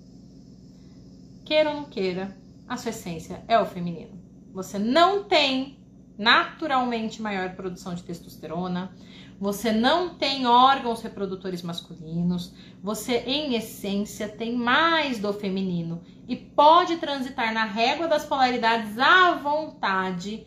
Queira 1.45 1.69
ou 1.69 1.75
não 1.75 1.85
queira, 1.85 2.37
a 2.67 2.77
sua 2.77 2.89
essência 2.91 3.43
é 3.47 3.59
o 3.59 3.65
feminino. 3.65 4.21
Você 4.53 4.79
não 4.79 5.23
tem 5.23 5.77
naturalmente 6.17 7.21
maior 7.21 7.55
produção 7.55 7.93
de 7.95 8.03
testosterona, 8.03 8.95
você 9.39 9.71
não 9.71 10.15
tem 10.15 10.45
órgãos 10.45 11.01
reprodutores 11.01 11.61
masculinos, 11.61 12.53
você 12.81 13.17
em 13.25 13.55
essência 13.55 14.29
tem 14.29 14.55
mais 14.55 15.19
do 15.19 15.33
feminino 15.33 16.01
e 16.27 16.35
pode 16.35 16.97
transitar 16.97 17.53
na 17.53 17.65
régua 17.65 18.07
das 18.07 18.25
polaridades 18.25 18.97
à 18.97 19.35
vontade 19.35 20.45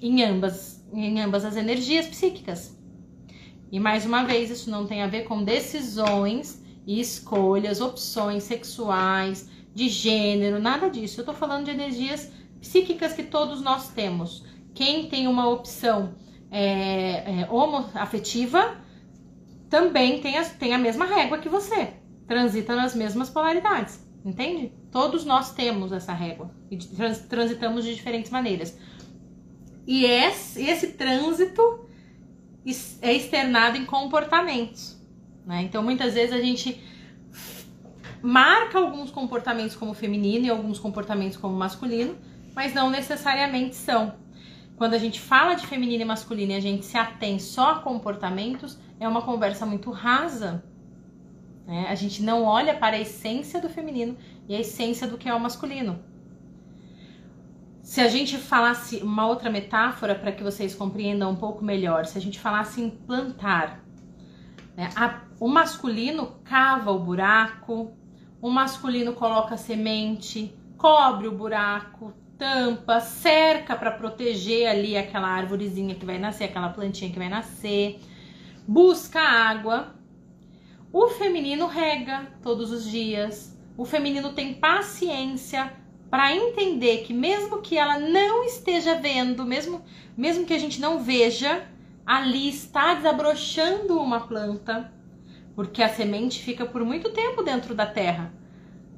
em 0.00 0.22
ambas, 0.24 0.84
em 0.92 1.20
ambas 1.20 1.44
as 1.44 1.56
energias 1.56 2.06
psíquicas. 2.06 2.76
E 3.70 3.78
mais 3.78 4.06
uma 4.06 4.24
vez, 4.24 4.50
isso 4.50 4.70
não 4.70 4.86
tem 4.86 5.02
a 5.02 5.06
ver 5.06 5.24
com 5.24 5.44
decisões 5.44 6.64
escolhas, 6.86 7.80
opções 7.80 8.44
sexuais, 8.44 9.48
de 9.74 9.88
gênero, 9.88 10.58
nada 10.58 10.88
disso. 10.88 11.20
Eu 11.20 11.24
tô 11.24 11.32
falando 11.32 11.64
de 11.64 11.70
energias 11.70 12.32
psíquicas 12.60 13.12
que 13.12 13.22
todos 13.22 13.60
nós 13.60 13.88
temos. 13.88 14.44
Quem 14.74 15.08
tem 15.08 15.26
uma 15.26 15.48
opção 15.48 16.14
é, 16.50 17.42
é, 17.42 17.48
homoafetiva 17.50 18.76
também 19.68 20.20
tem 20.20 20.38
a, 20.38 20.44
tem 20.44 20.74
a 20.74 20.78
mesma 20.78 21.04
régua 21.04 21.38
que 21.38 21.48
você, 21.48 21.94
transita 22.26 22.74
nas 22.76 22.94
mesmas 22.94 23.28
polaridades, 23.28 24.00
entende? 24.24 24.72
Todos 24.90 25.24
nós 25.24 25.52
temos 25.52 25.92
essa 25.92 26.12
régua 26.12 26.50
e 26.70 26.76
trans, 26.76 27.18
transitamos 27.20 27.84
de 27.84 27.94
diferentes 27.94 28.30
maneiras. 28.30 28.78
E 29.86 30.04
esse, 30.04 30.62
esse 30.62 30.92
trânsito 30.92 31.86
é 33.02 33.12
externado 33.12 33.76
em 33.76 33.84
comportamentos. 33.84 34.95
Né? 35.46 35.62
Então, 35.62 35.82
muitas 35.82 36.14
vezes 36.14 36.34
a 36.34 36.40
gente 36.40 36.82
marca 38.20 38.78
alguns 38.78 39.10
comportamentos 39.10 39.76
como 39.76 39.94
feminino 39.94 40.46
e 40.46 40.50
alguns 40.50 40.78
comportamentos 40.78 41.36
como 41.36 41.54
masculino, 41.54 42.16
mas 42.54 42.74
não 42.74 42.90
necessariamente 42.90 43.76
são. 43.76 44.14
Quando 44.76 44.94
a 44.94 44.98
gente 44.98 45.20
fala 45.20 45.54
de 45.54 45.66
feminino 45.66 46.02
e 46.02 46.04
masculino 46.04 46.52
e 46.52 46.56
a 46.56 46.60
gente 46.60 46.84
se 46.84 46.98
atém 46.98 47.38
só 47.38 47.70
a 47.70 47.78
comportamentos, 47.78 48.78
é 48.98 49.08
uma 49.08 49.22
conversa 49.22 49.64
muito 49.64 49.90
rasa. 49.90 50.64
Né? 51.66 51.86
A 51.88 51.94
gente 51.94 52.22
não 52.22 52.44
olha 52.44 52.74
para 52.74 52.96
a 52.96 53.00
essência 53.00 53.60
do 53.60 53.68
feminino 53.68 54.16
e 54.48 54.54
a 54.54 54.60
essência 54.60 55.06
do 55.06 55.16
que 55.16 55.28
é 55.28 55.34
o 55.34 55.40
masculino. 55.40 55.98
Se 57.82 58.00
a 58.00 58.08
gente 58.08 58.36
falasse 58.36 58.96
uma 58.96 59.28
outra 59.28 59.48
metáfora 59.48 60.14
para 60.14 60.32
que 60.32 60.42
vocês 60.42 60.74
compreendam 60.74 61.30
um 61.30 61.36
pouco 61.36 61.64
melhor, 61.64 62.04
se 62.04 62.18
a 62.18 62.20
gente 62.20 62.38
falasse 62.38 62.80
em 62.82 62.90
plantar, 62.90 63.84
né? 64.76 64.90
a, 64.96 65.22
o 65.38 65.48
masculino 65.48 66.36
cava 66.44 66.90
o 66.90 66.98
buraco, 66.98 67.92
o 68.40 68.50
masculino 68.50 69.12
coloca 69.12 69.56
semente, 69.56 70.54
cobre 70.76 71.28
o 71.28 71.32
buraco, 71.32 72.12
tampa, 72.38 73.00
cerca 73.00 73.74
para 73.76 73.90
proteger 73.90 74.68
ali 74.68 74.96
aquela 74.96 75.28
árvorezinha 75.28 75.94
que 75.94 76.06
vai 76.06 76.18
nascer, 76.18 76.44
aquela 76.44 76.68
plantinha 76.68 77.10
que 77.10 77.18
vai 77.18 77.28
nascer, 77.28 78.00
busca 78.66 79.20
água. 79.20 79.94
O 80.92 81.08
feminino 81.08 81.66
rega 81.66 82.26
todos 82.42 82.70
os 82.70 82.84
dias. 82.88 83.56
O 83.76 83.84
feminino 83.84 84.32
tem 84.32 84.54
paciência 84.54 85.72
para 86.08 86.34
entender 86.34 86.98
que 86.98 87.12
mesmo 87.12 87.60
que 87.60 87.76
ela 87.76 87.98
não 87.98 88.44
esteja 88.44 88.94
vendo, 88.94 89.44
mesmo 89.44 89.82
mesmo 90.16 90.46
que 90.46 90.54
a 90.54 90.58
gente 90.58 90.80
não 90.80 91.02
veja, 91.02 91.66
ali 92.06 92.48
está 92.48 92.94
desabrochando 92.94 94.00
uma 94.00 94.20
planta, 94.20 94.90
porque 95.56 95.82
a 95.82 95.88
semente 95.88 96.40
fica 96.40 96.64
por 96.64 96.84
muito 96.84 97.10
tempo 97.10 97.42
dentro 97.42 97.74
da 97.74 97.86
terra 97.86 98.32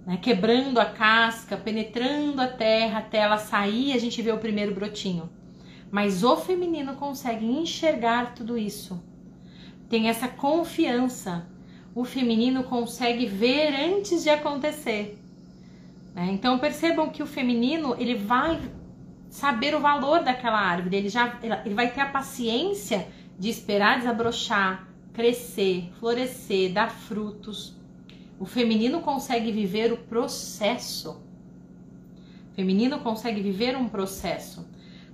né, 0.08 0.16
quebrando 0.16 0.80
a 0.80 0.86
casca, 0.86 1.54
penetrando 1.54 2.40
a 2.40 2.48
terra 2.48 3.00
até 3.00 3.18
ela 3.18 3.36
sair, 3.36 3.92
a 3.92 4.00
gente 4.00 4.22
vê 4.22 4.32
o 4.32 4.38
primeiro 4.38 4.74
brotinho. 4.74 5.28
Mas 5.90 6.24
o 6.24 6.34
feminino 6.34 6.94
consegue 6.94 7.44
enxergar 7.44 8.34
tudo 8.34 8.56
isso. 8.56 9.04
Tem 9.86 10.08
essa 10.08 10.26
confiança. 10.26 11.46
o 11.94 12.04
feminino 12.04 12.62
consegue 12.64 13.26
ver 13.26 13.74
antes 13.74 14.22
de 14.22 14.30
acontecer. 14.30 15.18
Né? 16.14 16.30
Então 16.32 16.58
percebam 16.58 17.10
que 17.10 17.22
o 17.22 17.26
feminino 17.26 17.94
ele 17.98 18.14
vai 18.14 18.58
saber 19.28 19.74
o 19.74 19.80
valor 19.80 20.22
daquela 20.22 20.58
árvore, 20.58 20.96
ele 20.96 21.08
já 21.10 21.38
ele 21.42 21.74
vai 21.74 21.90
ter 21.90 22.00
a 22.00 22.06
paciência 22.06 23.08
de 23.38 23.50
esperar 23.50 23.98
desabrochar, 23.98 24.87
crescer, 25.18 25.90
florescer, 25.98 26.72
dar 26.72 26.92
frutos. 26.92 27.74
O 28.38 28.46
feminino 28.46 29.00
consegue 29.00 29.50
viver 29.50 29.92
o 29.92 29.96
processo. 29.96 31.20
O 32.52 32.54
feminino 32.54 33.00
consegue 33.00 33.42
viver 33.42 33.76
um 33.76 33.88
processo. 33.88 34.64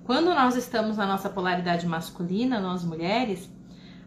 Quando 0.05 0.27
nós 0.27 0.57
estamos 0.57 0.99
na 0.99 1.07
nossa 1.07 1.31
polaridade 1.31 1.87
masculina, 1.87 2.61
nós 2.61 2.85
mulheres, 2.85 3.51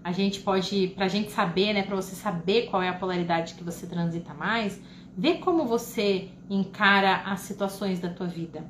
a 0.03 0.12
gente 0.12 0.41
pode, 0.41 0.89
pra 0.89 1.07
gente 1.07 1.31
saber, 1.31 1.73
né, 1.73 1.81
pra 1.81 1.95
você 1.95 2.15
saber 2.15 2.67
qual 2.69 2.83
é 2.83 2.89
a 2.89 2.93
polaridade 2.93 3.55
que 3.55 3.63
você 3.63 3.88
transita 3.88 4.36
mais, 4.36 4.79
ver 5.17 5.39
como 5.39 5.65
você 5.65 6.29
encara 6.47 7.23
as 7.25 7.39
situações 7.39 7.99
da 7.99 8.10
tua 8.10 8.27
vida. 8.27 8.63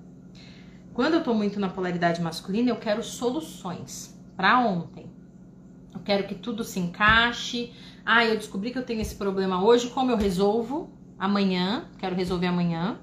Quando 0.93 1.15
eu 1.15 1.23
tô 1.25 1.33
muito 1.33 1.59
na 1.59 1.67
polaridade 1.67 2.21
masculina, 2.21 2.69
eu 2.69 2.77
quero 2.77 3.03
soluções 3.03 4.17
para 4.37 4.59
ontem. 4.59 5.16
Eu 5.97 6.03
quero 6.03 6.27
que 6.27 6.35
tudo 6.35 6.63
se 6.63 6.79
encaixe. 6.79 7.73
Ah, 8.05 8.23
eu 8.23 8.37
descobri 8.37 8.71
que 8.71 8.77
eu 8.77 8.85
tenho 8.85 9.01
esse 9.01 9.15
problema 9.15 9.63
hoje, 9.63 9.89
como 9.89 10.11
eu 10.11 10.17
resolvo 10.17 10.91
amanhã? 11.17 11.85
Quero 11.97 12.15
resolver 12.15 12.47
amanhã. 12.47 12.99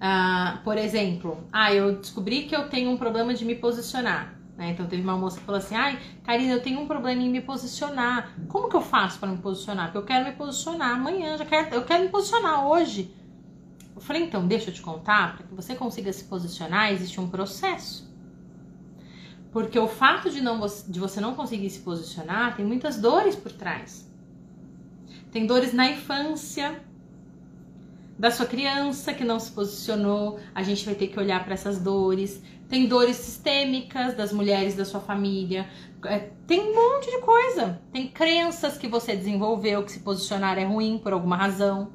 Ah, 0.00 0.60
por 0.62 0.78
exemplo, 0.78 1.44
ah, 1.52 1.74
eu 1.74 1.96
descobri 1.96 2.44
que 2.44 2.54
eu 2.54 2.68
tenho 2.68 2.90
um 2.90 2.96
problema 2.96 3.34
de 3.34 3.44
me 3.44 3.56
posicionar. 3.56 4.38
Né? 4.56 4.70
Então 4.70 4.86
teve 4.86 5.02
uma 5.02 5.16
moça 5.16 5.40
que 5.40 5.44
falou 5.44 5.58
assim: 5.58 5.74
ai, 5.74 5.98
Karina, 6.22 6.52
eu 6.52 6.62
tenho 6.62 6.80
um 6.80 6.86
problema 6.86 7.20
em 7.20 7.28
me 7.28 7.40
posicionar. 7.40 8.32
Como 8.48 8.68
que 8.68 8.76
eu 8.76 8.82
faço 8.82 9.18
para 9.18 9.28
me 9.28 9.38
posicionar? 9.38 9.86
Porque 9.86 9.98
eu 9.98 10.04
quero 10.04 10.24
me 10.24 10.32
posicionar 10.32 10.90
amanhã, 10.92 11.36
já 11.36 11.44
quero, 11.44 11.74
eu 11.74 11.82
quero 11.82 12.04
me 12.04 12.08
posicionar 12.08 12.66
hoje. 12.66 13.12
Eu 13.94 14.00
falei, 14.00 14.22
então, 14.22 14.46
deixa 14.46 14.70
eu 14.70 14.74
te 14.74 14.80
contar, 14.80 15.36
para 15.36 15.46
que 15.46 15.54
você 15.54 15.74
consiga 15.74 16.12
se 16.12 16.24
posicionar, 16.24 16.92
existe 16.92 17.20
um 17.20 17.28
processo. 17.28 18.11
Porque 19.52 19.78
o 19.78 19.86
fato 19.86 20.30
de, 20.30 20.40
não, 20.40 20.60
de 20.88 20.98
você 20.98 21.20
não 21.20 21.34
conseguir 21.34 21.68
se 21.70 21.80
posicionar 21.80 22.56
tem 22.56 22.64
muitas 22.64 22.98
dores 22.98 23.36
por 23.36 23.52
trás. 23.52 24.10
Tem 25.30 25.46
dores 25.46 25.72
na 25.72 25.90
infância, 25.90 26.82
da 28.18 28.30
sua 28.30 28.46
criança 28.46 29.12
que 29.12 29.24
não 29.24 29.40
se 29.40 29.50
posicionou, 29.50 30.38
a 30.54 30.62
gente 30.62 30.84
vai 30.84 30.94
ter 30.94 31.08
que 31.08 31.18
olhar 31.18 31.44
para 31.44 31.54
essas 31.54 31.80
dores. 31.80 32.42
Tem 32.68 32.86
dores 32.86 33.16
sistêmicas 33.16 34.14
das 34.14 34.32
mulheres 34.32 34.74
da 34.74 34.84
sua 34.84 35.00
família, 35.00 35.68
é, 36.04 36.30
tem 36.46 36.60
um 36.60 36.74
monte 36.74 37.10
de 37.10 37.18
coisa. 37.18 37.80
Tem 37.92 38.08
crenças 38.08 38.76
que 38.76 38.88
você 38.88 39.16
desenvolveu 39.16 39.84
que 39.84 39.92
se 39.92 40.00
posicionar 40.00 40.58
é 40.58 40.64
ruim 40.64 40.98
por 40.98 41.12
alguma 41.12 41.36
razão. 41.36 41.92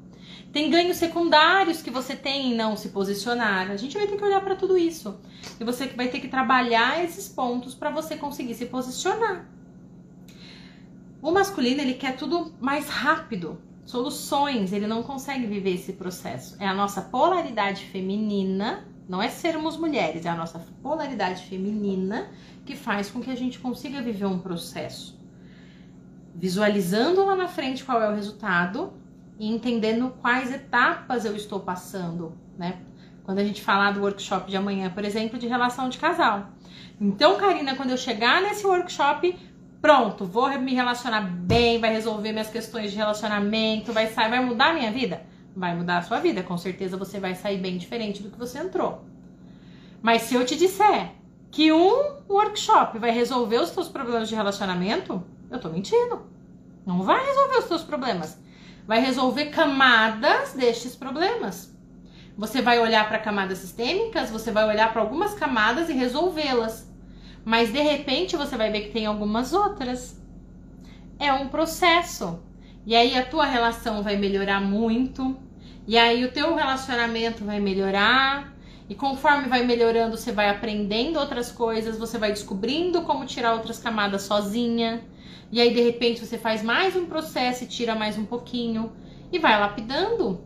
Tem 0.57 0.71
ganhos 0.71 0.97
secundários 0.97 1.83
que 1.83 1.91
você 1.91 2.15
tem 2.15 2.51
em 2.51 2.55
não 2.55 2.75
se 2.75 2.89
posicionar. 2.89 3.69
A 3.69 3.77
gente 3.77 3.95
vai 3.95 4.07
ter 4.07 4.17
que 4.17 4.23
olhar 4.23 4.41
para 4.41 4.55
tudo 4.55 4.75
isso. 4.75 5.19
E 5.59 5.63
você 5.63 5.85
vai 5.85 6.07
ter 6.07 6.19
que 6.19 6.27
trabalhar 6.27 7.03
esses 7.03 7.29
pontos 7.29 7.75
para 7.75 7.91
você 7.91 8.15
conseguir 8.15 8.55
se 8.55 8.65
posicionar. 8.65 9.47
O 11.21 11.29
masculino, 11.29 11.79
ele 11.79 11.93
quer 11.93 12.15
tudo 12.15 12.55
mais 12.59 12.89
rápido, 12.89 13.61
soluções, 13.85 14.73
ele 14.73 14.87
não 14.87 15.03
consegue 15.03 15.45
viver 15.45 15.75
esse 15.75 15.93
processo. 15.93 16.57
É 16.59 16.67
a 16.67 16.73
nossa 16.73 17.03
polaridade 17.03 17.85
feminina, 17.85 18.83
não 19.07 19.21
é 19.21 19.29
sermos 19.29 19.77
mulheres, 19.77 20.25
é 20.25 20.29
a 20.29 20.35
nossa 20.35 20.57
polaridade 20.81 21.43
feminina 21.43 22.31
que 22.65 22.75
faz 22.75 23.11
com 23.11 23.21
que 23.21 23.29
a 23.29 23.35
gente 23.35 23.59
consiga 23.59 24.01
viver 24.01 24.25
um 24.25 24.39
processo. 24.39 25.21
Visualizando 26.33 27.23
lá 27.23 27.35
na 27.35 27.47
frente 27.47 27.85
qual 27.85 28.01
é 28.01 28.09
o 28.09 28.15
resultado 28.15 29.05
e 29.39 29.47
entendendo 29.47 30.13
quais 30.21 30.51
etapas 30.51 31.25
eu 31.25 31.35
estou 31.35 31.59
passando, 31.59 32.33
né? 32.57 32.79
Quando 33.23 33.39
a 33.39 33.43
gente 33.43 33.61
falar 33.61 33.91
do 33.91 34.01
workshop 34.01 34.49
de 34.49 34.55
amanhã, 34.55 34.89
por 34.89 35.03
exemplo, 35.03 35.37
de 35.37 35.47
relação 35.47 35.89
de 35.89 35.97
casal. 35.97 36.49
Então, 36.99 37.37
Karina, 37.37 37.75
quando 37.75 37.91
eu 37.91 37.97
chegar 37.97 38.41
nesse 38.41 38.65
workshop, 38.65 39.37
pronto, 39.81 40.25
vou 40.25 40.49
me 40.59 40.73
relacionar 40.73 41.21
bem, 41.21 41.79
vai 41.79 41.91
resolver 41.91 42.31
minhas 42.31 42.49
questões 42.49 42.91
de 42.91 42.97
relacionamento, 42.97 43.91
vai 43.91 44.07
sair, 44.07 44.29
vai 44.29 44.43
mudar 44.43 44.69
a 44.69 44.73
minha 44.73 44.91
vida? 44.91 45.23
Vai 45.55 45.75
mudar 45.75 45.97
a 45.97 46.01
sua 46.03 46.19
vida, 46.19 46.41
com 46.41 46.57
certeza 46.57 46.95
você 46.97 47.19
vai 47.19 47.35
sair 47.35 47.57
bem 47.57 47.77
diferente 47.77 48.23
do 48.23 48.31
que 48.31 48.37
você 48.37 48.59
entrou. 48.59 49.05
Mas 50.01 50.23
se 50.23 50.35
eu 50.35 50.45
te 50.45 50.55
disser 50.55 51.11
que 51.51 51.71
um 51.71 52.21
workshop 52.29 52.97
vai 52.97 53.11
resolver 53.11 53.57
os 53.57 53.69
seus 53.69 53.89
problemas 53.89 54.29
de 54.29 54.35
relacionamento, 54.35 55.23
eu 55.49 55.59
tô 55.59 55.69
mentindo. 55.69 56.21
Não 56.85 57.03
vai 57.03 57.25
resolver 57.25 57.57
os 57.57 57.65
seus 57.65 57.83
problemas 57.83 58.39
vai 58.87 59.01
resolver 59.01 59.47
camadas 59.47 60.53
destes 60.53 60.95
problemas. 60.95 61.75
Você 62.37 62.61
vai 62.61 62.79
olhar 62.79 63.07
para 63.07 63.19
camadas 63.19 63.57
sistêmicas, 63.57 64.29
você 64.29 64.51
vai 64.51 64.65
olhar 64.65 64.93
para 64.93 65.01
algumas 65.01 65.33
camadas 65.33 65.89
e 65.89 65.93
resolvê-las. 65.93 66.87
Mas 67.43 67.71
de 67.71 67.81
repente 67.81 68.37
você 68.37 68.55
vai 68.55 68.71
ver 68.71 68.81
que 68.81 68.91
tem 68.91 69.05
algumas 69.05 69.53
outras. 69.53 70.21
É 71.19 71.33
um 71.33 71.49
processo. 71.49 72.39
E 72.85 72.95
aí 72.95 73.17
a 73.17 73.25
tua 73.25 73.45
relação 73.45 74.01
vai 74.03 74.15
melhorar 74.15 74.61
muito. 74.61 75.37
E 75.85 75.97
aí 75.97 76.23
o 76.23 76.31
teu 76.31 76.55
relacionamento 76.55 77.43
vai 77.43 77.59
melhorar. 77.59 78.53
E 78.89 78.95
conforme 78.95 79.49
vai 79.49 79.65
melhorando, 79.65 80.15
você 80.15 80.31
vai 80.31 80.49
aprendendo 80.49 81.19
outras 81.19 81.51
coisas, 81.51 81.97
você 81.97 82.17
vai 82.17 82.31
descobrindo 82.31 83.01
como 83.01 83.25
tirar 83.25 83.53
outras 83.53 83.79
camadas 83.79 84.21
sozinha. 84.21 85.03
E 85.49 85.61
aí, 85.61 85.73
de 85.73 85.81
repente, 85.81 86.25
você 86.25 86.37
faz 86.37 86.61
mais 86.61 86.95
um 86.95 87.05
processo 87.05 87.63
e 87.63 87.67
tira 87.67 87.95
mais 87.95 88.17
um 88.17 88.25
pouquinho 88.25 88.91
e 89.31 89.39
vai 89.39 89.57
lapidando. 89.57 90.41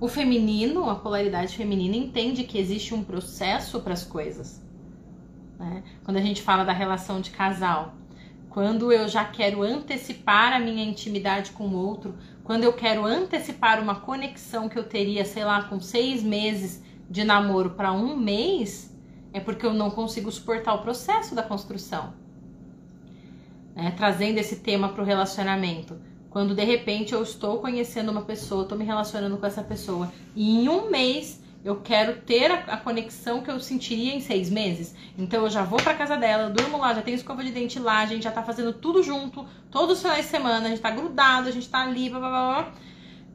O 0.00 0.08
feminino, 0.08 0.88
a 0.88 0.94
polaridade 0.94 1.54
feminina, 1.54 1.94
entende 1.94 2.44
que 2.44 2.56
existe 2.56 2.94
um 2.94 3.04
processo 3.04 3.80
para 3.80 3.92
as 3.92 4.04
coisas. 4.04 4.62
Né? 5.58 5.82
Quando 6.02 6.16
a 6.16 6.22
gente 6.22 6.40
fala 6.40 6.64
da 6.64 6.72
relação 6.72 7.20
de 7.20 7.30
casal, 7.30 7.94
quando 8.48 8.90
eu 8.90 9.06
já 9.06 9.26
quero 9.26 9.62
antecipar 9.62 10.54
a 10.54 10.60
minha 10.60 10.84
intimidade 10.84 11.50
com 11.50 11.68
o 11.68 11.76
outro, 11.76 12.16
quando 12.44 12.64
eu 12.64 12.72
quero 12.72 13.04
antecipar 13.04 13.82
uma 13.82 13.96
conexão 13.96 14.66
que 14.66 14.78
eu 14.78 14.84
teria, 14.84 15.26
sei 15.26 15.44
lá, 15.44 15.64
com 15.64 15.78
seis 15.78 16.22
meses 16.22 16.82
de 17.10 17.22
namoro 17.22 17.70
para 17.70 17.92
um 17.92 18.16
mês, 18.16 18.96
é 19.30 19.40
porque 19.40 19.66
eu 19.66 19.74
não 19.74 19.90
consigo 19.90 20.32
suportar 20.32 20.72
o 20.72 20.82
processo 20.82 21.34
da 21.34 21.42
construção 21.42 22.14
né, 23.78 23.92
trazendo 23.96 24.38
esse 24.38 24.56
tema 24.56 24.88
para 24.88 25.02
o 25.02 25.06
relacionamento. 25.06 25.96
Quando 26.28 26.52
de 26.52 26.64
repente 26.64 27.12
eu 27.12 27.22
estou 27.22 27.60
conhecendo 27.60 28.10
uma 28.10 28.22
pessoa, 28.22 28.64
estou 28.64 28.76
me 28.76 28.84
relacionando 28.84 29.36
com 29.38 29.46
essa 29.46 29.62
pessoa, 29.62 30.12
e 30.34 30.64
em 30.64 30.68
um 30.68 30.90
mês 30.90 31.40
eu 31.64 31.76
quero 31.80 32.20
ter 32.22 32.50
a, 32.50 32.76
conexão 32.76 33.40
que 33.40 33.50
eu 33.50 33.60
sentiria 33.60 34.14
em 34.14 34.20
seis 34.20 34.50
meses. 34.50 34.96
Então 35.16 35.44
eu 35.44 35.50
já 35.50 35.62
vou 35.62 35.78
para 35.80 35.94
casa 35.94 36.16
dela, 36.16 36.50
durmo 36.50 36.78
lá, 36.78 36.92
já 36.92 37.02
tenho 37.02 37.14
escova 37.14 37.44
de 37.44 37.52
dente 37.52 37.78
lá, 37.78 38.00
a 38.00 38.06
gente 38.06 38.24
já 38.24 38.32
tá 38.32 38.42
fazendo 38.42 38.72
tudo 38.72 39.00
junto, 39.00 39.46
todos 39.70 39.96
os 39.96 40.02
finais 40.02 40.24
de 40.24 40.30
semana, 40.30 40.66
a 40.66 40.70
gente 40.70 40.82
tá 40.82 40.90
grudado, 40.90 41.48
a 41.48 41.52
gente 41.52 41.68
tá 41.68 41.82
ali, 41.82 42.10
blá 42.10 42.18
blá 42.18 42.30
blá. 42.30 42.72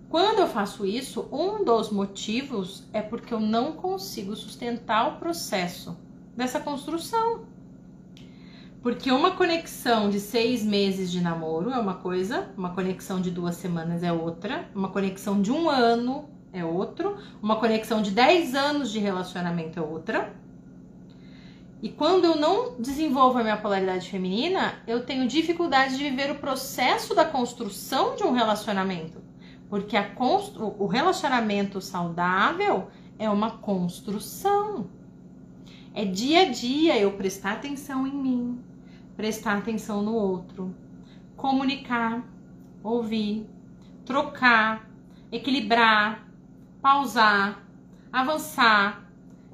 Quando 0.10 0.39
eu 0.39 0.47
faço 0.47 0.86
isso, 0.86 1.27
um 1.32 1.63
dos 1.63 1.89
motivos 1.89 2.84
é 2.91 3.01
porque 3.01 3.34
eu 3.34 3.39
não 3.39 3.71
consigo 3.71 4.36
sustentar 4.36 5.08
o 5.08 5.19
processo 5.19 5.97
dessa 6.36 6.60
construção. 6.60 7.53
Porque 8.84 9.10
uma 9.13 9.32
conexão 9.32 10.10
de 10.10 10.19
seis 10.19 10.62
meses 10.62 11.10
de 11.10 11.22
namoro 11.22 11.72
é 11.72 11.80
uma 11.80 11.93
coisa, 11.93 12.50
uma 12.58 12.72
conexão 12.72 13.22
de 13.22 13.32
duas 13.32 13.56
semanas 13.56 14.04
é 14.04 14.12
outra, 14.12 14.69
uma 14.76 14.89
conexão 14.89 15.41
de 15.41 15.54
um 15.54 15.69
ano 15.69 16.28
é 16.52 16.65
outro, 16.65 17.15
uma 17.41 17.56
conexão 17.56 18.02
de 18.02 18.12
dez 18.12 18.54
anos 18.54 18.91
de 18.91 19.00
relacionamento 19.00 19.80
é 19.80 19.82
outra. 19.82 20.36
E 21.82 21.88
quando 21.88 22.26
eu 22.26 22.36
não 22.36 22.76
desenvolvo 22.78 23.39
a 23.39 23.43
minha 23.43 23.56
polaridade 23.56 24.10
feminina, 24.10 24.74
eu 24.86 25.06
tenho 25.06 25.30
dificuldade 25.30 25.98
de 25.98 26.04
viver 26.04 26.30
o 26.32 26.39
processo 26.39 27.15
da 27.15 27.24
construção 27.24 28.17
de 28.17 28.24
um 28.24 28.34
relacionamento. 28.34 29.22
Porque 29.69 29.96
a 29.96 30.12
o 30.78 30.88
relacionamento 30.88 31.80
saudável 31.80 32.89
é 33.17 33.30
uma 33.30 33.52
construção. 33.52 34.89
É 35.93 36.04
dia 36.04 36.41
a 36.41 36.50
dia 36.50 37.00
eu 37.00 37.13
prestar 37.13 37.54
atenção 37.54 38.06
em 38.06 38.13
mim, 38.13 38.60
prestar 39.15 39.58
atenção 39.58 40.02
no 40.02 40.13
outro, 40.13 40.76
comunicar, 41.36 42.23
ouvir, 42.84 43.47
trocar, 44.06 44.89
equilibrar, 45.32 46.28
pausar, 46.82 47.63
avançar, 48.12 49.10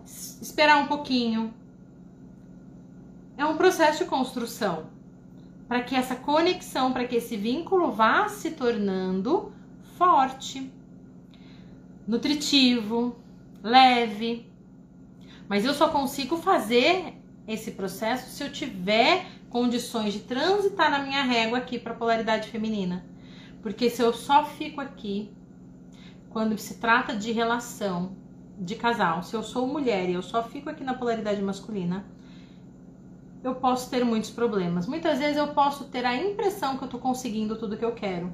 esperar 0.06 0.78
um 0.78 0.88
pouquinho. 0.88 1.54
É 3.38 3.46
um 3.46 3.56
processo 3.56 4.04
de 4.04 4.10
construção 4.10 4.90
para 5.68 5.82
que 5.82 5.96
essa 5.96 6.16
conexão, 6.16 6.92
para 6.92 7.06
que 7.08 7.16
esse 7.16 7.38
vínculo 7.38 7.92
vá 7.92 8.28
se 8.28 8.52
tornando 8.52 9.54
forte, 9.98 10.72
nutritivo, 12.08 13.16
leve. 13.62 14.52
Mas 15.48 15.64
eu 15.64 15.74
só 15.74 15.90
consigo 15.90 16.38
fazer 16.38 17.14
esse 17.48 17.72
processo 17.72 18.30
se 18.30 18.44
eu 18.44 18.52
tiver 18.52 19.26
condições 19.50 20.14
de 20.14 20.20
transitar 20.20 20.92
na 20.92 21.00
minha 21.00 21.24
régua 21.24 21.58
aqui 21.58 21.80
para 21.80 21.94
polaridade 21.94 22.50
feminina. 22.50 23.06
Porque 23.62 23.90
se 23.90 24.02
eu 24.02 24.14
só 24.14 24.46
fico 24.46 24.80
aqui 24.80 25.32
quando 26.30 26.58
se 26.58 26.80
trata 26.80 27.16
de 27.16 27.32
relação 27.32 28.16
de 28.58 28.76
casal, 28.76 29.24
se 29.24 29.36
eu 29.36 29.42
sou 29.42 29.68
mulher 29.68 30.10
e 30.10 30.14
eu 30.14 30.22
só 30.22 30.44
fico 30.44 30.70
aqui 30.70 30.84
na 30.84 30.94
polaridade 30.94 31.42
masculina, 31.42 32.06
eu 33.44 33.56
posso 33.56 33.90
ter 33.90 34.04
muitos 34.04 34.30
problemas. 34.30 34.86
Muitas 34.86 35.20
vezes 35.20 35.38
eu 35.38 35.48
posso 35.50 35.86
ter 35.86 36.06
a 36.06 36.16
impressão 36.16 36.78
que 36.78 36.84
eu 36.84 36.90
tô 36.90 37.00
conseguindo 37.00 37.56
tudo 37.56 37.78
que 37.78 37.86
eu 37.86 37.94
quero. 37.94 38.32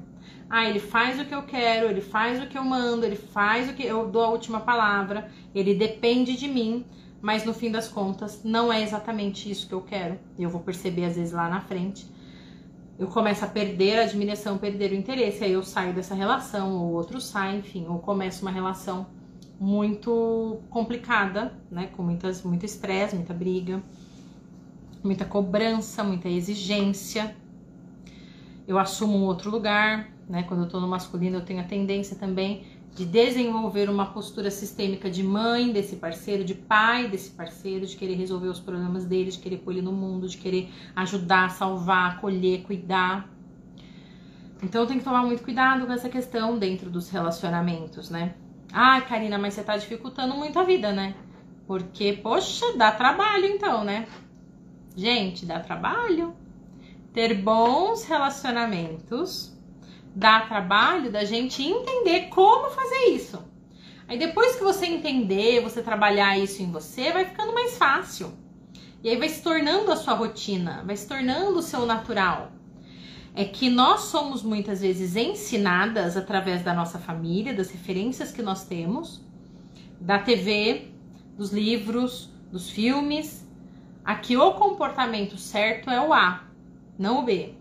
Ah, 0.50 0.68
ele 0.68 0.80
faz 0.80 1.20
o 1.20 1.24
que 1.24 1.34
eu 1.34 1.42
quero, 1.44 1.88
ele 1.88 2.00
faz 2.00 2.42
o 2.42 2.46
que 2.46 2.58
eu 2.58 2.64
mando, 2.64 3.06
ele 3.06 3.16
faz 3.16 3.68
o 3.70 3.74
que 3.74 3.84
eu 3.84 4.08
dou 4.08 4.24
a 4.24 4.30
última 4.30 4.60
palavra, 4.60 5.30
ele 5.54 5.74
depende 5.74 6.36
de 6.36 6.48
mim, 6.48 6.84
mas 7.26 7.44
no 7.44 7.52
fim 7.52 7.72
das 7.72 7.88
contas 7.88 8.44
não 8.44 8.72
é 8.72 8.80
exatamente 8.80 9.50
isso 9.50 9.66
que 9.66 9.74
eu 9.74 9.80
quero. 9.80 10.16
Eu 10.38 10.48
vou 10.48 10.60
perceber 10.60 11.06
às 11.06 11.16
vezes 11.16 11.32
lá 11.32 11.48
na 11.48 11.60
frente. 11.60 12.06
Eu 12.96 13.08
começo 13.08 13.44
a 13.44 13.48
perder 13.48 13.98
a 13.98 14.02
admiração, 14.02 14.56
perder 14.58 14.92
o 14.92 14.94
interesse, 14.94 15.42
aí 15.42 15.50
eu 15.50 15.62
saio 15.64 15.92
dessa 15.92 16.14
relação, 16.14 16.76
ou 16.76 16.92
outro 16.92 17.20
sai, 17.20 17.56
enfim, 17.56 17.84
ou 17.88 17.98
começo 17.98 18.42
uma 18.42 18.52
relação 18.52 19.08
muito 19.58 20.60
complicada, 20.70 21.52
né, 21.68 21.88
com 21.96 22.04
muitas 22.04 22.44
muito 22.44 22.64
estresse, 22.64 23.16
muita 23.16 23.34
briga, 23.34 23.82
muita 25.02 25.24
cobrança, 25.24 26.04
muita 26.04 26.28
exigência. 26.28 27.34
Eu 28.68 28.78
assumo 28.78 29.18
um 29.18 29.24
outro 29.24 29.50
lugar, 29.50 30.12
né? 30.28 30.44
Quando 30.44 30.62
eu 30.62 30.68
tô 30.68 30.78
no 30.78 30.86
masculino, 30.86 31.38
eu 31.38 31.44
tenho 31.44 31.58
a 31.58 31.64
tendência 31.64 32.14
também 32.14 32.64
de 32.96 33.04
desenvolver 33.04 33.90
uma 33.90 34.06
postura 34.06 34.50
sistêmica 34.50 35.10
de 35.10 35.22
mãe 35.22 35.70
desse 35.70 35.96
parceiro, 35.96 36.42
de 36.42 36.54
pai 36.54 37.06
desse 37.08 37.28
parceiro, 37.28 37.84
de 37.84 37.94
querer 37.94 38.14
resolver 38.14 38.48
os 38.48 38.58
problemas 38.58 39.04
dele, 39.04 39.30
de 39.30 39.38
querer 39.38 39.58
pôr 39.58 39.72
ele 39.72 39.82
no 39.82 39.92
mundo, 39.92 40.26
de 40.26 40.38
querer 40.38 40.70
ajudar, 40.96 41.50
salvar, 41.50 42.12
acolher, 42.12 42.62
cuidar. 42.62 43.28
Então 44.62 44.86
tenho 44.86 44.98
que 44.98 45.04
tomar 45.04 45.22
muito 45.26 45.42
cuidado 45.42 45.86
com 45.86 45.92
essa 45.92 46.08
questão 46.08 46.58
dentro 46.58 46.88
dos 46.88 47.10
relacionamentos, 47.10 48.08
né? 48.08 48.34
Ah, 48.72 48.98
Karina, 49.02 49.36
mas 49.36 49.52
você 49.52 49.62
tá 49.62 49.76
dificultando 49.76 50.34
muito 50.34 50.58
a 50.58 50.64
vida, 50.64 50.90
né? 50.90 51.14
Porque, 51.66 52.14
poxa, 52.14 52.78
dá 52.78 52.90
trabalho 52.92 53.44
então, 53.44 53.84
né? 53.84 54.08
Gente, 54.96 55.44
dá 55.44 55.60
trabalho. 55.60 56.34
Ter 57.12 57.34
bons 57.34 58.04
relacionamentos 58.04 59.54
dá 60.16 60.40
trabalho 60.40 61.12
da 61.12 61.24
gente 61.24 61.62
entender 61.62 62.28
como 62.30 62.70
fazer 62.70 63.10
isso. 63.10 63.38
Aí 64.08 64.18
depois 64.18 64.56
que 64.56 64.64
você 64.64 64.86
entender, 64.86 65.60
você 65.60 65.82
trabalhar 65.82 66.38
isso 66.38 66.62
em 66.62 66.72
você, 66.72 67.12
vai 67.12 67.26
ficando 67.26 67.52
mais 67.52 67.76
fácil. 67.76 68.32
E 69.04 69.10
aí 69.10 69.16
vai 69.18 69.28
se 69.28 69.42
tornando 69.42 69.92
a 69.92 69.96
sua 69.96 70.14
rotina, 70.14 70.82
vai 70.86 70.96
se 70.96 71.06
tornando 71.06 71.58
o 71.58 71.62
seu 71.62 71.84
natural. 71.84 72.50
É 73.34 73.44
que 73.44 73.68
nós 73.68 74.04
somos 74.04 74.42
muitas 74.42 74.80
vezes 74.80 75.16
ensinadas 75.16 76.16
através 76.16 76.62
da 76.62 76.72
nossa 76.72 76.98
família, 76.98 77.52
das 77.52 77.70
referências 77.70 78.32
que 78.32 78.40
nós 78.40 78.64
temos, 78.64 79.22
da 80.00 80.18
TV, 80.18 80.92
dos 81.36 81.52
livros, 81.52 82.30
dos 82.50 82.70
filmes, 82.70 83.46
a 84.02 84.14
que 84.14 84.34
o 84.34 84.54
comportamento 84.54 85.36
certo 85.36 85.90
é 85.90 86.00
o 86.00 86.14
A, 86.14 86.44
não 86.98 87.18
o 87.18 87.22
B. 87.22 87.55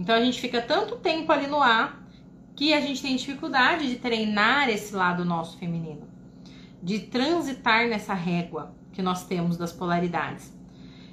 Então 0.00 0.14
a 0.14 0.24
gente 0.24 0.40
fica 0.40 0.62
tanto 0.62 0.96
tempo 0.96 1.30
ali 1.30 1.46
no 1.46 1.62
A 1.62 1.92
que 2.56 2.72
a 2.72 2.80
gente 2.80 3.02
tem 3.02 3.14
dificuldade 3.16 3.86
de 3.86 3.96
treinar 3.96 4.70
esse 4.70 4.96
lado 4.96 5.26
nosso 5.26 5.58
feminino, 5.58 6.08
de 6.82 7.00
transitar 7.00 7.86
nessa 7.86 8.14
régua 8.14 8.74
que 8.94 9.02
nós 9.02 9.26
temos 9.26 9.58
das 9.58 9.74
polaridades. 9.74 10.50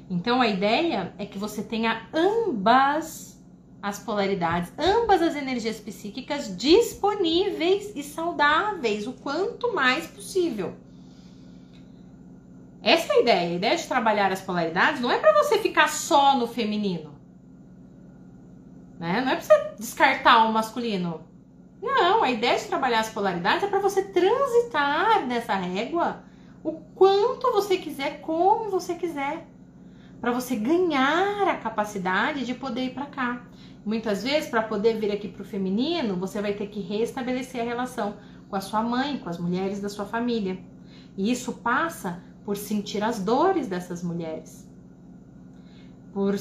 Então 0.09 0.39
a 0.39 0.47
ideia 0.47 1.13
é 1.17 1.25
que 1.25 1.37
você 1.37 1.61
tenha 1.61 2.07
ambas 2.13 3.37
as 3.81 3.99
polaridades, 3.99 4.71
ambas 4.77 5.21
as 5.21 5.35
energias 5.35 5.81
psíquicas 5.81 6.55
disponíveis 6.55 7.91
e 7.93 8.01
saudáveis 8.01 9.05
o 9.05 9.11
quanto 9.11 9.75
mais 9.75 10.07
possível. 10.07 10.73
Essa 12.81 13.11
é 13.11 13.15
a 13.17 13.19
ideia. 13.19 13.49
A 13.49 13.53
ideia 13.53 13.75
de 13.75 13.85
trabalhar 13.85 14.31
as 14.31 14.39
polaridades 14.39 15.01
não 15.01 15.11
é 15.11 15.17
para 15.17 15.43
você 15.43 15.59
ficar 15.59 15.89
só 15.89 16.37
no 16.37 16.47
feminino. 16.47 17.16
Né? 18.99 19.21
Não 19.21 19.31
é 19.31 19.35
para 19.35 19.43
você 19.43 19.75
descartar 19.77 20.45
o 20.45 20.53
masculino. 20.53 21.21
Não, 21.81 22.23
a 22.23 22.31
ideia 22.31 22.57
de 22.57 22.65
trabalhar 22.65 23.01
as 23.01 23.09
polaridades 23.09 23.63
é 23.63 23.67
para 23.67 23.79
você 23.79 24.03
transitar 24.03 25.25
nessa 25.27 25.53
régua 25.53 26.23
o 26.63 26.73
quanto 26.95 27.51
você 27.51 27.77
quiser, 27.77 28.19
como 28.21 28.69
você 28.69 28.95
quiser, 28.95 29.47
para 30.19 30.31
você 30.31 30.55
ganhar 30.55 31.47
a 31.47 31.55
capacidade 31.55 32.45
de 32.45 32.53
poder 32.53 32.85
ir 32.85 32.93
para 32.93 33.05
cá. 33.05 33.43
Muitas 33.85 34.23
vezes, 34.23 34.49
para 34.49 34.63
poder 34.63 34.99
vir 34.99 35.11
aqui 35.11 35.27
para 35.27 35.43
o 35.43 35.45
feminino, 35.45 36.15
você 36.17 36.41
vai 36.41 36.53
ter 36.53 36.67
que 36.67 36.81
restabelecer 36.81 37.61
a 37.61 37.63
relação 37.63 38.17
com 38.49 38.55
a 38.55 38.61
sua 38.61 38.81
mãe, 38.81 39.17
com 39.19 39.29
as 39.29 39.37
mulheres 39.37 39.79
da 39.79 39.87
sua 39.87 40.05
família. 40.05 40.59
E 41.15 41.31
isso 41.31 41.53
passa 41.53 42.21
por 42.43 42.57
sentir 42.57 43.03
as 43.03 43.19
dores 43.19 43.67
dessas 43.67 44.03
mulheres, 44.03 44.67
por 46.13 46.35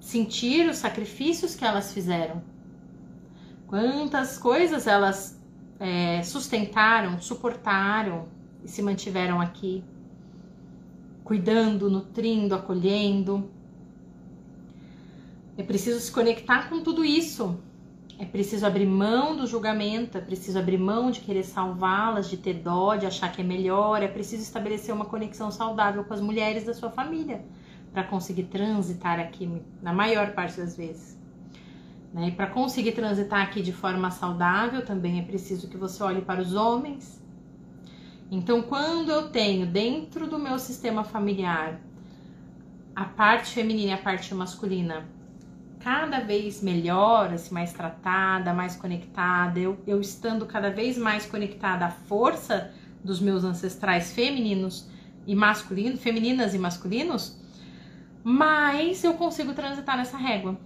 sentir 0.00 0.68
os 0.68 0.78
sacrifícios 0.78 1.54
que 1.54 1.64
elas 1.64 1.92
fizeram. 1.92 2.42
Quantas 3.66 4.38
coisas 4.38 4.86
elas 4.86 5.38
é, 5.78 6.22
sustentaram, 6.22 7.20
suportaram 7.20 8.24
e 8.64 8.68
se 8.68 8.82
mantiveram 8.82 9.40
aqui, 9.40 9.84
cuidando, 11.22 11.88
nutrindo, 11.88 12.54
acolhendo. 12.54 13.48
É 15.56 15.62
preciso 15.62 16.00
se 16.00 16.10
conectar 16.10 16.68
com 16.68 16.82
tudo 16.82 17.04
isso. 17.04 17.60
É 18.18 18.24
preciso 18.24 18.66
abrir 18.66 18.86
mão 18.86 19.34
do 19.34 19.46
julgamento, 19.46 20.18
é 20.18 20.20
preciso 20.20 20.58
abrir 20.58 20.76
mão 20.76 21.10
de 21.10 21.20
querer 21.20 21.42
salvá-las, 21.42 22.28
de 22.28 22.36
ter 22.36 22.54
dó, 22.54 22.94
de 22.94 23.06
achar 23.06 23.32
que 23.32 23.40
é 23.40 23.44
melhor. 23.44 24.02
É 24.02 24.08
preciso 24.08 24.42
estabelecer 24.42 24.94
uma 24.94 25.06
conexão 25.06 25.50
saudável 25.50 26.04
com 26.04 26.12
as 26.12 26.20
mulheres 26.20 26.64
da 26.64 26.74
sua 26.74 26.90
família 26.90 27.42
para 27.92 28.04
conseguir 28.04 28.44
transitar 28.44 29.18
aqui 29.18 29.60
na 29.82 29.92
maior 29.92 30.32
parte 30.32 30.58
das 30.58 30.76
vezes. 30.76 31.18
Né? 32.12 32.28
E 32.28 32.32
para 32.32 32.46
conseguir 32.46 32.92
transitar 32.92 33.42
aqui 33.42 33.62
de 33.62 33.72
forma 33.72 34.10
saudável, 34.10 34.84
também 34.84 35.18
é 35.18 35.22
preciso 35.22 35.68
que 35.68 35.76
você 35.76 36.02
olhe 36.02 36.22
para 36.22 36.40
os 36.40 36.54
homens. 36.54 37.20
Então, 38.30 38.62
quando 38.62 39.10
eu 39.10 39.28
tenho 39.30 39.66
dentro 39.66 40.28
do 40.28 40.38
meu 40.38 40.58
sistema 40.58 41.02
familiar 41.02 41.80
a 42.94 43.04
parte 43.04 43.54
feminina 43.54 43.90
e 43.90 43.94
a 43.94 43.98
parte 43.98 44.34
masculina 44.34 45.08
cada 45.80 46.20
vez 46.20 46.62
melhor, 46.62 47.32
assim, 47.32 47.54
mais 47.54 47.72
tratada, 47.72 48.52
mais 48.52 48.76
conectada, 48.76 49.58
eu, 49.58 49.78
eu 49.86 50.00
estando 50.00 50.44
cada 50.44 50.70
vez 50.70 50.98
mais 50.98 51.24
conectada 51.24 51.86
à 51.86 51.90
força 51.90 52.70
dos 53.02 53.18
meus 53.18 53.44
ancestrais 53.44 54.12
femininos 54.12 54.86
e 55.26 55.34
masculinos, 55.34 56.00
femininas 56.00 56.54
e 56.54 56.58
masculinos, 56.58 57.39
mas 58.22 59.02
eu 59.04 59.14
consigo 59.14 59.52
transitar 59.52 59.96
nessa 59.96 60.16
régua. 60.16 60.58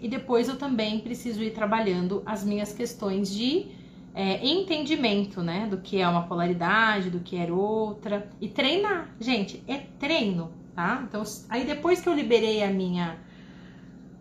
E 0.00 0.08
depois 0.08 0.48
eu 0.48 0.56
também 0.56 1.00
preciso 1.00 1.42
ir 1.42 1.52
trabalhando 1.52 2.22
as 2.26 2.44
minhas 2.44 2.72
questões 2.72 3.30
de 3.30 3.68
é, 4.14 4.46
entendimento, 4.46 5.42
né? 5.42 5.66
Do 5.66 5.78
que 5.78 6.00
é 6.00 6.08
uma 6.08 6.26
polaridade, 6.26 7.10
do 7.10 7.20
que 7.20 7.36
é 7.36 7.50
outra. 7.50 8.28
E 8.40 8.48
treinar, 8.48 9.10
gente, 9.20 9.62
é 9.66 9.78
treino, 9.98 10.52
tá? 10.74 11.02
Então, 11.06 11.22
aí 11.48 11.64
depois 11.64 12.00
que 12.00 12.08
eu 12.08 12.14
liberei 12.14 12.62
a 12.62 12.70
minha, 12.70 13.18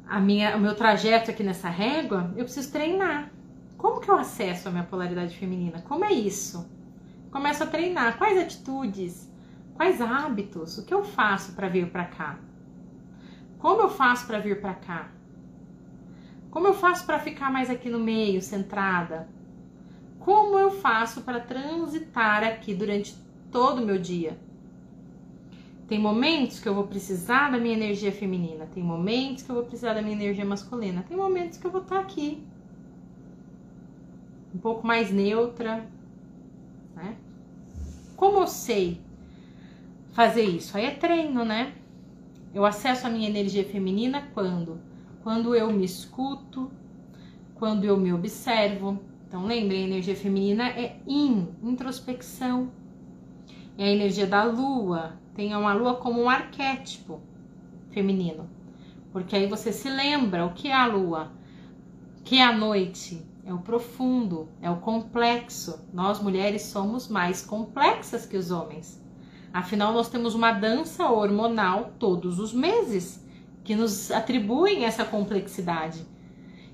a 0.08 0.19
minha, 0.19 0.56
o 0.56 0.60
meu 0.60 0.76
trajeto 0.76 1.32
aqui 1.32 1.43
nessa 1.43 1.69
régua, 1.69 2.34
eu 2.38 2.43
preciso 2.45 2.71
treinar. 2.71 3.32
Como 3.78 4.00
que 4.00 4.10
eu 4.10 4.17
acesso 4.17 4.67
a 4.67 4.71
minha 4.71 4.84
polaridade 4.84 5.36
feminina? 5.36 5.82
Como 5.82 6.06
é 6.06 6.13
isso? 6.13 6.69
Começo 7.32 7.63
a 7.63 7.67
treinar. 7.67 8.17
Quais 8.17 8.38
atitudes? 8.38 9.30
Quais 9.76 10.00
hábitos? 10.00 10.78
O 10.78 10.86
que 10.86 10.93
eu 10.93 11.04
faço 11.04 11.54
para 11.54 11.67
vir 11.67 11.89
para 11.89 12.06
cá? 12.06 12.39
Como 13.65 13.82
eu 13.82 13.89
faço 13.89 14.28
para 14.28 14.38
vir 14.38 14.62
para 14.62 14.75
cá? 14.75 15.10
Como 16.51 16.67
eu 16.67 16.73
faço 16.75 17.04
para 17.04 17.17
ficar 17.17 17.51
mais 17.51 17.67
aqui 17.67 17.89
no 17.89 17.99
meio, 17.99 18.39
centrada? 18.39 19.28
Como 20.19 20.56
eu 20.60 20.69
faço 20.69 21.21
para 21.21 21.39
transitar 21.39 22.43
aqui 22.43 22.76
durante 22.76 23.16
todo 23.51 23.82
o 23.82 23.86
meu 23.88 23.97
dia? 23.97 24.38
Tem 25.88 25.99
momentos 25.99 26.59
que 26.59 26.70
eu 26.70 26.76
vou 26.76 26.86
precisar 26.86 27.49
da 27.49 27.57
minha 27.57 27.74
energia 27.74 28.11
feminina, 28.11 28.68
tem 28.68 28.84
momentos 28.84 29.41
que 29.41 29.49
eu 29.49 29.55
vou 29.55 29.63
precisar 29.63 29.95
da 29.95 30.01
minha 30.03 30.16
energia 30.16 30.45
masculina, 30.45 31.03
tem 31.07 31.18
momentos 31.18 31.57
que 31.57 31.66
eu 31.66 31.72
vou 31.72 31.82
estar 31.82 32.01
aqui 32.01 32.45
um 34.53 34.59
pouco 34.59 34.86
mais 34.86 35.09
neutra, 35.09 35.89
né? 36.95 37.18
Como 38.16 38.38
eu 38.38 38.47
sei 38.47 39.01
fazer 40.13 40.43
isso? 40.43 40.78
Aí 40.78 40.86
é 40.86 40.91
treino, 40.91 41.43
né? 41.43 41.74
Eu 42.56 42.64
acesso 42.64 43.06
a 43.06 43.10
minha 43.10 43.28
energia 43.28 43.66
feminina 43.66 44.30
quando? 44.34 44.80
Quando 45.22 45.53
eu 45.53 45.74
me 45.74 45.84
escuto, 45.84 46.72
quando 47.56 47.84
eu 47.84 47.97
me 47.97 48.14
observo. 48.14 48.97
Então, 49.28 49.45
lembrem, 49.45 49.84
a 49.84 49.88
energia 49.88 50.16
feminina 50.16 50.70
é 50.70 50.97
in, 51.06 51.49
introspecção. 51.62 52.72
É 53.78 53.84
a 53.84 53.91
energia 53.91 54.26
da 54.26 54.45
lua. 54.45 55.20
Tem 55.34 55.53
uma 55.53 55.74
lua 55.74 55.95
como 55.95 56.22
um 56.22 56.30
arquétipo 56.30 57.20
feminino. 57.89 58.49
Porque 59.12 59.36
aí 59.36 59.47
você 59.47 59.74
se 59.74 59.89
lembra 59.89 60.45
o 60.45 60.53
que 60.53 60.70
é 60.70 60.74
a 60.74 60.86
lua, 60.86 61.34
o 62.20 62.24
que 62.24 62.38
é 62.38 62.43
a 62.45 62.58
noite, 62.58 63.22
é 63.43 63.53
o 63.53 63.60
profundo, 63.60 64.47
é 64.62 64.72
o 64.72 64.78
complexo. 64.78 65.86
Nós 65.93 66.22
mulheres 66.22 66.62
somos 66.62 67.10
mais 67.10 67.41
complexas 67.41 68.26
que 68.26 68.38
os 68.38 68.49
homens. 68.49 69.05
Afinal, 69.56 69.93
nós 69.93 70.10
temos 70.10 70.36
uma 70.36 70.51
dança 70.51 71.10
hormonal 71.10 71.93
todos 71.97 72.39
os 72.39 72.51
meses 72.51 73.26
que 73.64 73.74
nos 73.74 74.12
atribuem 74.12 74.84
essa 74.84 75.06
complexidade. 75.06 76.06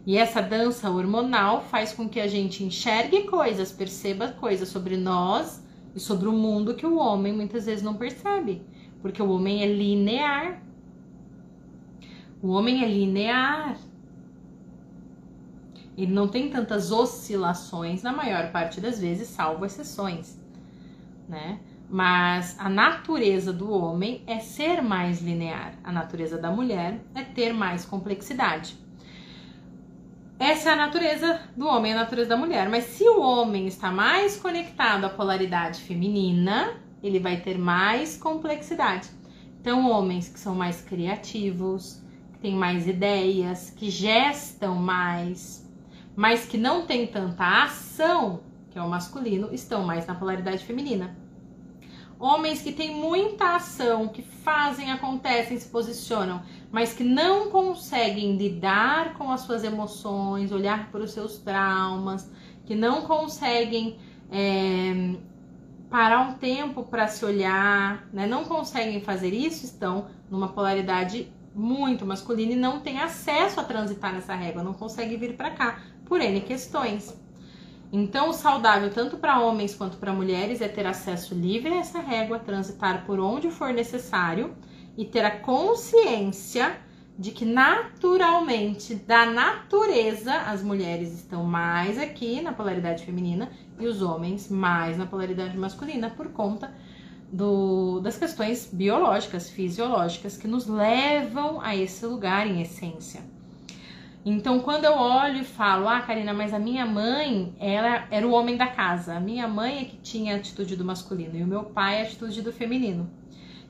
E 0.03 0.17
essa 0.17 0.41
dança 0.41 0.89
hormonal 0.89 1.61
faz 1.61 1.93
com 1.93 2.09
que 2.09 2.19
a 2.19 2.27
gente 2.27 2.63
enxergue 2.63 3.27
coisas, 3.27 3.71
perceba 3.71 4.29
coisas 4.29 4.67
sobre 4.67 4.97
nós 4.97 5.63
e 5.95 5.99
sobre 5.99 6.27
o 6.27 6.31
mundo 6.31 6.73
que 6.73 6.87
o 6.87 6.97
homem 6.97 7.31
muitas 7.31 7.67
vezes 7.67 7.83
não 7.83 7.93
percebe, 7.93 8.63
porque 8.99 9.21
o 9.21 9.29
homem 9.29 9.61
é 9.61 9.71
linear. 9.71 10.59
O 12.41 12.47
homem 12.47 12.83
é 12.83 12.87
linear. 12.87 13.77
Ele 15.95 16.11
não 16.11 16.27
tem 16.27 16.49
tantas 16.49 16.91
oscilações 16.91 18.01
na 18.01 18.11
maior 18.11 18.51
parte 18.51 18.81
das 18.81 18.99
vezes, 18.99 19.27
salvo 19.27 19.67
exceções, 19.67 20.35
né? 21.29 21.59
Mas 21.91 22.57
a 22.57 22.69
natureza 22.69 23.51
do 23.51 23.69
homem 23.69 24.23
é 24.25 24.39
ser 24.39 24.81
mais 24.81 25.21
linear, 25.21 25.73
a 25.83 25.91
natureza 25.91 26.37
da 26.37 26.49
mulher 26.49 27.03
é 27.13 27.21
ter 27.21 27.51
mais 27.51 27.83
complexidade. 27.83 28.77
Essa 30.39 30.69
é 30.69 30.71
a 30.71 30.75
natureza 30.77 31.41
do 31.55 31.67
homem, 31.67 31.91
a 31.91 31.97
natureza 31.97 32.29
da 32.29 32.37
mulher. 32.37 32.69
Mas 32.69 32.85
se 32.85 33.03
o 33.03 33.19
homem 33.19 33.67
está 33.67 33.91
mais 33.91 34.37
conectado 34.37 35.03
à 35.03 35.09
polaridade 35.09 35.81
feminina, 35.81 36.77
ele 37.03 37.19
vai 37.19 37.41
ter 37.41 37.57
mais 37.57 38.15
complexidade. 38.15 39.09
Então, 39.59 39.91
homens 39.91 40.29
que 40.29 40.39
são 40.39 40.55
mais 40.55 40.81
criativos, 40.81 42.01
que 42.31 42.39
têm 42.39 42.55
mais 42.55 42.87
ideias, 42.87 43.69
que 43.69 43.89
gestam 43.89 44.75
mais, 44.75 45.69
mas 46.15 46.45
que 46.45 46.57
não 46.57 46.85
têm 46.85 47.05
tanta 47.05 47.63
ação, 47.63 48.39
que 48.71 48.79
é 48.79 48.81
o 48.81 48.89
masculino, 48.89 49.53
estão 49.53 49.83
mais 49.83 50.07
na 50.07 50.15
polaridade 50.15 50.63
feminina. 50.63 51.20
Homens 52.21 52.61
que 52.61 52.71
têm 52.71 52.93
muita 52.93 53.55
ação, 53.55 54.07
que 54.07 54.21
fazem, 54.21 54.91
acontecem, 54.91 55.57
se 55.57 55.67
posicionam, 55.67 56.43
mas 56.71 56.93
que 56.93 57.03
não 57.03 57.49
conseguem 57.49 58.37
lidar 58.37 59.15
com 59.15 59.31
as 59.31 59.41
suas 59.41 59.63
emoções, 59.63 60.51
olhar 60.51 60.91
para 60.91 61.01
os 61.01 61.13
seus 61.13 61.39
traumas, 61.39 62.29
que 62.63 62.75
não 62.75 63.01
conseguem 63.01 63.97
é, 64.31 65.15
parar 65.89 66.19
um 66.29 66.33
tempo 66.35 66.83
para 66.83 67.07
se 67.07 67.25
olhar, 67.25 68.07
né? 68.13 68.27
não 68.27 68.45
conseguem 68.45 69.01
fazer 69.01 69.33
isso, 69.33 69.65
estão 69.65 70.05
numa 70.29 70.49
polaridade 70.49 71.27
muito 71.55 72.05
masculina 72.05 72.51
e 72.51 72.55
não 72.55 72.81
têm 72.81 72.99
acesso 72.99 73.59
a 73.59 73.63
transitar 73.63 74.13
nessa 74.13 74.35
régua, 74.35 74.61
não 74.61 74.73
conseguem 74.73 75.17
vir 75.17 75.35
para 75.35 75.49
cá 75.49 75.81
por 76.05 76.21
N 76.21 76.39
questões. 76.41 77.19
Então, 77.93 78.29
o 78.29 78.33
saudável, 78.33 78.89
tanto 78.89 79.17
para 79.17 79.41
homens 79.41 79.75
quanto 79.75 79.97
para 79.97 80.13
mulheres, 80.13 80.61
é 80.61 80.67
ter 80.67 80.87
acesso 80.87 81.35
livre 81.35 81.73
a 81.73 81.77
essa 81.77 81.99
régua, 81.99 82.39
transitar 82.39 83.05
por 83.05 83.19
onde 83.19 83.51
for 83.51 83.73
necessário 83.73 84.55
e 84.97 85.03
ter 85.03 85.25
a 85.25 85.39
consciência 85.39 86.77
de 87.19 87.31
que 87.31 87.43
naturalmente, 87.43 88.95
da 88.95 89.25
natureza, 89.25 90.33
as 90.33 90.63
mulheres 90.63 91.13
estão 91.13 91.43
mais 91.43 91.99
aqui 91.99 92.41
na 92.41 92.53
polaridade 92.53 93.05
feminina 93.05 93.51
e 93.77 93.85
os 93.85 94.01
homens 94.01 94.49
mais 94.49 94.97
na 94.97 95.05
polaridade 95.05 95.57
masculina 95.57 96.09
por 96.09 96.29
conta 96.29 96.73
do, 97.31 97.99
das 97.99 98.17
questões 98.17 98.69
biológicas, 98.71 99.49
fisiológicas 99.49 100.37
que 100.37 100.47
nos 100.47 100.65
levam 100.65 101.61
a 101.61 101.75
esse 101.75 102.05
lugar 102.05 102.47
em 102.47 102.61
essência. 102.61 103.21
Então, 104.23 104.59
quando 104.59 104.85
eu 104.85 104.93
olho 104.93 105.39
e 105.39 105.43
falo, 105.43 105.87
ah, 105.89 105.99
Karina, 105.99 106.31
mas 106.31 106.53
a 106.53 106.59
minha 106.59 106.85
mãe, 106.85 107.55
ela 107.59 108.07
era 108.11 108.27
o 108.27 108.31
homem 108.31 108.55
da 108.55 108.67
casa. 108.67 109.15
A 109.15 109.19
minha 109.19 109.47
mãe 109.47 109.79
é 109.79 109.85
que 109.85 109.97
tinha 109.97 110.35
a 110.35 110.37
atitude 110.37 110.75
do 110.75 110.85
masculino 110.85 111.35
e 111.35 111.43
o 111.43 111.47
meu 111.47 111.63
pai 111.63 111.99
a 111.99 112.03
atitude 112.03 112.41
do 112.43 112.53
feminino. 112.53 113.09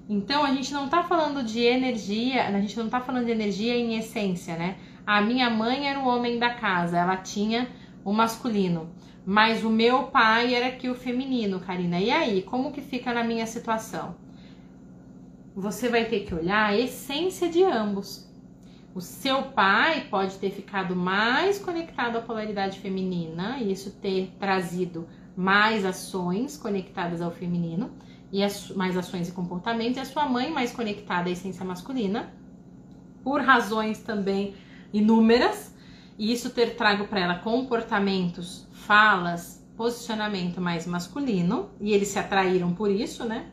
Então, 0.10 0.43
a 0.43 0.52
gente 0.52 0.74
não 0.74 0.89
tá 0.89 1.04
falando 1.04 1.41
de 1.41 1.62
energia, 1.62 2.47
a 2.47 2.60
gente 2.60 2.78
não 2.78 2.89
tá 2.89 2.99
falando 2.99 3.26
de 3.26 3.32
energia 3.32 3.78
em 3.78 3.97
essência, 3.97 4.58
né? 4.58 4.76
A 5.08 5.22
minha 5.22 5.49
mãe 5.49 5.88
era 5.88 5.99
o 5.99 6.06
homem 6.06 6.38
da 6.38 6.49
casa, 6.54 6.97
ela 6.97 7.16
tinha 7.16 7.70
o 8.04 8.12
masculino. 8.12 8.89
Mas 9.26 9.64
o 9.64 9.70
meu 9.70 10.04
pai 10.04 10.54
era 10.54 10.68
aqui 10.68 10.89
o 10.89 10.95
feminino, 10.95 11.62
Karina. 11.62 11.97
E 11.99 12.12
aí, 12.12 12.41
como 12.41 12.74
que 12.74 12.82
fica 12.82 13.14
na 13.14 13.24
minha 13.24 13.45
situação? 13.45 14.16
Você 15.56 15.88
vai 15.88 16.06
ter 16.06 16.22
que 16.22 16.34
olhar 16.34 16.70
a 16.72 16.78
essência 16.78 17.47
de 17.47 17.64
ambos. 17.64 18.30
O 18.94 19.00
seu 19.00 19.44
pai 19.44 20.08
pode 20.10 20.36
ter 20.38 20.52
ficado 20.52 20.96
mais 20.96 21.58
conectado 21.60 22.18
à 22.18 22.22
polaridade 22.22 22.80
feminina 22.80 23.58
e 23.60 23.72
isso 23.72 23.92
ter 23.92 24.34
trazido 24.38 25.08
mais 25.36 25.86
ações 25.86 26.58
conectadas 26.58 27.22
ao 27.22 27.32
feminino 27.32 27.92
e 28.32 28.42
mais 28.76 28.98
ações 28.98 29.30
e 29.30 29.32
comportamentos, 29.32 29.98
e 29.98 30.00
a 30.00 30.06
sua 30.06 30.26
mãe 30.26 30.50
mais 30.50 30.72
conectada 30.72 31.30
à 31.30 31.32
essência 31.32 31.66
masculina, 31.66 32.34
por 33.24 33.42
razões 33.42 34.00
também 34.00 34.56
inúmeras, 34.94 35.76
e 36.18 36.32
isso 36.32 36.50
ter 36.50 36.76
trago 36.76 37.08
para 37.08 37.20
ela 37.20 37.36
comportamentos, 37.39 38.68
falas, 38.72 39.66
posicionamento 39.76 40.62
mais 40.62 40.88
masculino, 40.88 41.70
e 41.80 41.94
eles 41.94 42.10
se 42.10 42.20
atraíram 42.20 42.74
por 42.74 42.89
isso, 42.89 43.26
né? 43.26 43.52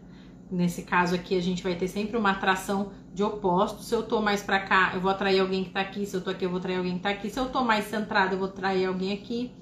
Nesse 0.51 0.83
caso 0.83 1.15
aqui, 1.15 1.37
a 1.37 1.43
gente 1.43 1.63
vai 1.63 1.75
ter 1.75 1.89
sempre 1.89 2.17
uma 2.17 2.31
atração 2.31 2.91
de 3.13 3.23
opostos. 3.23 3.87
Se 3.87 3.95
eu 3.95 4.03
tô 4.03 4.23
mais 4.23 4.43
para 4.43 4.61
cá, 4.61 4.93
eu 4.95 5.01
vou 5.01 5.11
atrair 5.11 5.41
alguém 5.41 5.65
que 5.65 5.71
tá 5.71 5.81
aqui. 5.81 6.07
Se 6.07 6.17
eu 6.17 6.23
tô 6.23 6.31
aqui, 6.31 6.45
eu 6.45 6.51
vou 6.51 6.59
atrair 6.59 6.77
alguém 6.77 6.97
que 6.97 7.03
tá 7.03 7.11
aqui. 7.11 7.29
Se 7.29 7.39
eu 7.39 7.51
tô 7.51 7.63
mais 7.63 7.85
centrado, 7.85 8.35
eu 8.35 8.39
vou 8.39 8.49
atrair 8.49 8.87
alguém 8.87 9.13
aqui. 9.13 9.53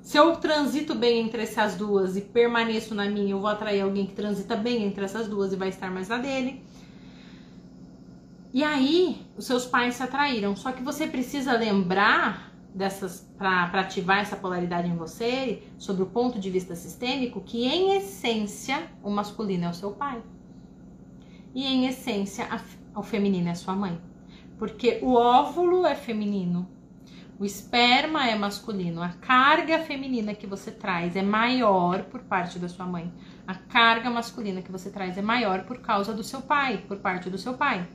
Se 0.00 0.18
eu 0.18 0.34
transito 0.36 0.96
bem 0.96 1.20
entre 1.20 1.42
essas 1.42 1.76
duas 1.76 2.16
e 2.16 2.22
permaneço 2.22 2.92
na 2.92 3.08
minha, 3.08 3.30
eu 3.30 3.38
vou 3.38 3.48
atrair 3.48 3.82
alguém 3.82 4.04
que 4.04 4.14
transita 4.14 4.56
bem 4.56 4.84
entre 4.84 5.04
essas 5.04 5.28
duas 5.28 5.52
e 5.52 5.56
vai 5.56 5.68
estar 5.68 5.92
mais 5.92 6.08
na 6.08 6.18
dele. 6.18 6.60
E 8.52 8.64
aí, 8.64 9.24
os 9.36 9.46
seus 9.46 9.64
pais 9.64 9.94
se 9.94 10.02
atraíram. 10.02 10.56
Só 10.56 10.72
que 10.72 10.82
você 10.82 11.06
precisa 11.06 11.52
lembrar 11.52 12.51
dessas 12.74 13.28
para 13.36 13.80
ativar 13.80 14.18
essa 14.18 14.36
polaridade 14.36 14.88
em 14.88 14.96
você, 14.96 15.62
sobre 15.78 16.02
o 16.02 16.06
ponto 16.06 16.38
de 16.38 16.50
vista 16.50 16.74
sistêmico, 16.74 17.40
que 17.40 17.66
em 17.66 17.96
essência 17.96 18.82
o 19.02 19.10
masculino 19.10 19.66
é 19.66 19.68
o 19.68 19.74
seu 19.74 19.92
pai. 19.92 20.22
E 21.54 21.66
em 21.66 21.86
essência 21.86 22.46
a, 22.50 22.98
o 22.98 23.02
feminino 23.02 23.48
é 23.48 23.54
sua 23.54 23.74
mãe. 23.74 24.00
Porque 24.58 25.00
o 25.02 25.14
óvulo 25.14 25.84
é 25.84 25.94
feminino, 25.94 26.68
o 27.38 27.44
esperma 27.44 28.28
é 28.28 28.36
masculino, 28.36 29.02
a 29.02 29.08
carga 29.08 29.80
feminina 29.80 30.32
que 30.32 30.46
você 30.46 30.70
traz 30.70 31.16
é 31.16 31.22
maior 31.22 32.04
por 32.04 32.20
parte 32.20 32.58
da 32.58 32.68
sua 32.68 32.86
mãe. 32.86 33.12
A 33.46 33.54
carga 33.54 34.08
masculina 34.08 34.62
que 34.62 34.70
você 34.70 34.90
traz 34.90 35.18
é 35.18 35.22
maior 35.22 35.64
por 35.64 35.80
causa 35.80 36.14
do 36.14 36.22
seu 36.22 36.40
pai, 36.40 36.84
por 36.86 36.98
parte 36.98 37.28
do 37.28 37.36
seu 37.36 37.54
pai. 37.54 37.88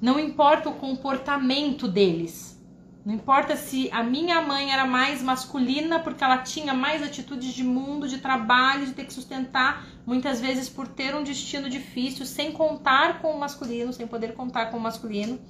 Não 0.00 0.18
importa 0.18 0.70
o 0.70 0.74
comportamento 0.74 1.86
deles, 1.86 2.51
não 3.04 3.14
importa 3.14 3.56
se 3.56 3.90
a 3.90 4.00
minha 4.02 4.40
mãe 4.40 4.72
era 4.72 4.86
mais 4.86 5.20
masculina 5.20 5.98
porque 5.98 6.22
ela 6.22 6.38
tinha 6.38 6.72
mais 6.72 7.02
atitudes 7.02 7.52
de 7.52 7.64
mundo, 7.64 8.06
de 8.06 8.18
trabalho, 8.18 8.86
de 8.86 8.92
ter 8.92 9.04
que 9.04 9.12
sustentar, 9.12 9.84
muitas 10.06 10.40
vezes 10.40 10.68
por 10.68 10.86
ter 10.86 11.12
um 11.12 11.24
destino 11.24 11.68
difícil, 11.68 12.24
sem 12.24 12.52
contar 12.52 13.20
com 13.20 13.32
o 13.32 13.40
masculino, 13.40 13.92
sem 13.92 14.06
poder 14.06 14.34
contar 14.34 14.66
com 14.66 14.76
o 14.76 14.80
masculino. 14.80 15.40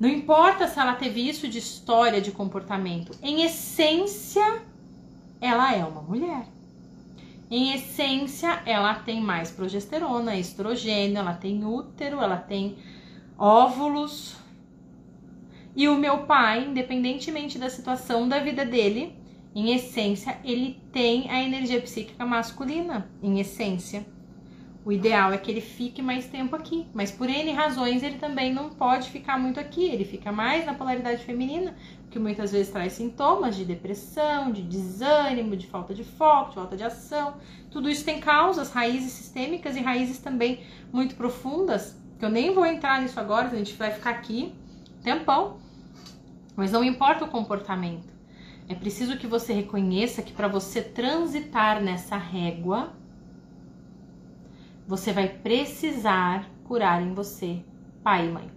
Não 0.00 0.08
importa 0.08 0.66
se 0.66 0.80
ela 0.80 0.94
teve 0.94 1.28
isso 1.28 1.46
de 1.46 1.58
história 1.58 2.20
de 2.20 2.32
comportamento, 2.32 3.12
em 3.22 3.42
essência, 3.42 4.62
ela 5.42 5.74
é 5.74 5.84
uma 5.84 6.00
mulher. 6.00 6.46
Em 7.50 7.74
essência, 7.74 8.62
ela 8.64 8.94
tem 8.94 9.20
mais 9.20 9.50
progesterona, 9.50 10.34
estrogênio, 10.34 11.18
ela 11.18 11.34
tem 11.34 11.62
útero, 11.62 12.20
ela 12.20 12.38
tem 12.38 12.78
óvulos, 13.38 14.36
e 15.76 15.88
o 15.88 15.96
meu 15.96 16.18
pai, 16.18 16.64
independentemente 16.64 17.58
da 17.58 17.68
situação 17.68 18.28
da 18.28 18.38
vida 18.38 18.64
dele, 18.64 19.16
em 19.54 19.72
essência, 19.72 20.38
ele 20.44 20.80
tem 20.92 21.30
a 21.30 21.42
energia 21.42 21.80
psíquica 21.80 22.24
masculina, 22.26 23.10
em 23.22 23.40
essência. 23.40 24.06
O 24.84 24.92
ideal 24.92 25.32
é 25.32 25.38
que 25.38 25.50
ele 25.50 25.62
fique 25.62 26.02
mais 26.02 26.26
tempo 26.26 26.54
aqui, 26.54 26.86
mas 26.92 27.10
por 27.10 27.28
N 27.28 27.50
razões 27.52 28.02
ele 28.02 28.18
também 28.18 28.52
não 28.52 28.68
pode 28.68 29.10
ficar 29.10 29.38
muito 29.38 29.58
aqui, 29.58 29.84
ele 29.84 30.04
fica 30.04 30.30
mais 30.30 30.66
na 30.66 30.74
polaridade 30.74 31.24
feminina, 31.24 31.74
que 32.10 32.18
muitas 32.18 32.52
vezes 32.52 32.70
traz 32.70 32.92
sintomas 32.92 33.56
de 33.56 33.64
depressão, 33.64 34.52
de 34.52 34.60
desânimo, 34.62 35.56
de 35.56 35.66
falta 35.66 35.94
de 35.94 36.04
foco, 36.04 36.50
de 36.50 36.54
falta 36.56 36.76
de 36.76 36.84
ação. 36.84 37.34
Tudo 37.70 37.88
isso 37.88 38.04
tem 38.04 38.20
causas, 38.20 38.70
raízes 38.70 39.12
sistêmicas 39.12 39.74
e 39.74 39.80
raízes 39.80 40.18
também 40.18 40.60
muito 40.92 41.14
profundas, 41.14 41.96
que 42.18 42.24
eu 42.24 42.30
nem 42.30 42.52
vou 42.52 42.66
entrar 42.66 43.00
nisso 43.00 43.18
agora, 43.18 43.48
a 43.48 43.56
gente 43.56 43.72
vai 43.74 43.90
ficar 43.90 44.10
aqui 44.10 44.52
tempão. 45.02 45.63
Mas 46.56 46.70
não 46.70 46.84
importa 46.84 47.24
o 47.24 47.28
comportamento. 47.28 48.12
É 48.68 48.74
preciso 48.74 49.18
que 49.18 49.26
você 49.26 49.52
reconheça 49.52 50.22
que 50.22 50.32
para 50.32 50.48
você 50.48 50.80
transitar 50.80 51.82
nessa 51.82 52.16
régua, 52.16 52.92
você 54.86 55.12
vai 55.12 55.28
precisar 55.28 56.48
curar 56.64 57.02
em 57.02 57.12
você 57.12 57.62
pai 58.02 58.28
e 58.28 58.30
mãe. 58.30 58.50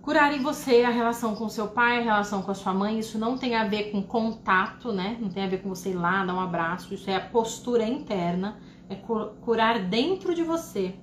Curar 0.00 0.32
em 0.32 0.42
você 0.42 0.82
a 0.82 0.90
relação 0.90 1.34
com 1.34 1.48
seu 1.48 1.68
pai, 1.68 1.98
a 1.98 2.02
relação 2.02 2.42
com 2.42 2.50
a 2.50 2.54
sua 2.54 2.72
mãe, 2.72 2.98
isso 2.98 3.18
não 3.18 3.36
tem 3.36 3.54
a 3.54 3.64
ver 3.64 3.90
com 3.90 4.02
contato, 4.02 4.92
né? 4.92 5.18
Não 5.20 5.28
tem 5.28 5.44
a 5.44 5.48
ver 5.48 5.62
com 5.62 5.68
você 5.68 5.90
ir 5.90 5.94
lá, 5.94 6.24
dar 6.24 6.34
um 6.34 6.40
abraço, 6.40 6.94
isso 6.94 7.10
é 7.10 7.16
a 7.16 7.20
postura 7.20 7.84
interna, 7.84 8.58
é 8.88 8.94
curar 8.94 9.78
dentro 9.78 10.34
de 10.34 10.42
você 10.42 10.94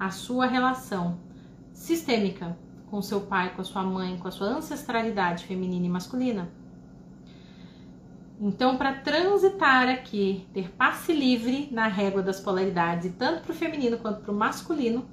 a 0.00 0.10
sua 0.10 0.46
relação 0.46 1.20
sistêmica 1.72 2.56
com 2.90 3.00
seu 3.02 3.20
pai, 3.22 3.54
com 3.54 3.60
a 3.60 3.64
sua 3.64 3.82
mãe, 3.82 4.16
com 4.18 4.28
a 4.28 4.30
sua 4.30 4.48
ancestralidade 4.48 5.44
feminina 5.44 5.86
e 5.86 5.88
masculina. 5.88 6.48
Então, 8.40 8.76
para 8.76 8.92
transitar 8.92 9.88
aqui, 9.88 10.46
ter 10.54 10.70
passe 10.70 11.12
livre 11.12 11.68
na 11.72 11.88
régua 11.88 12.22
das 12.22 12.38
polaridades, 12.38 13.12
tanto 13.18 13.42
para 13.42 13.52
o 13.52 13.54
feminino 13.54 13.98
quanto 13.98 14.20
para 14.20 14.30
o 14.30 14.34
masculino, 14.34 15.06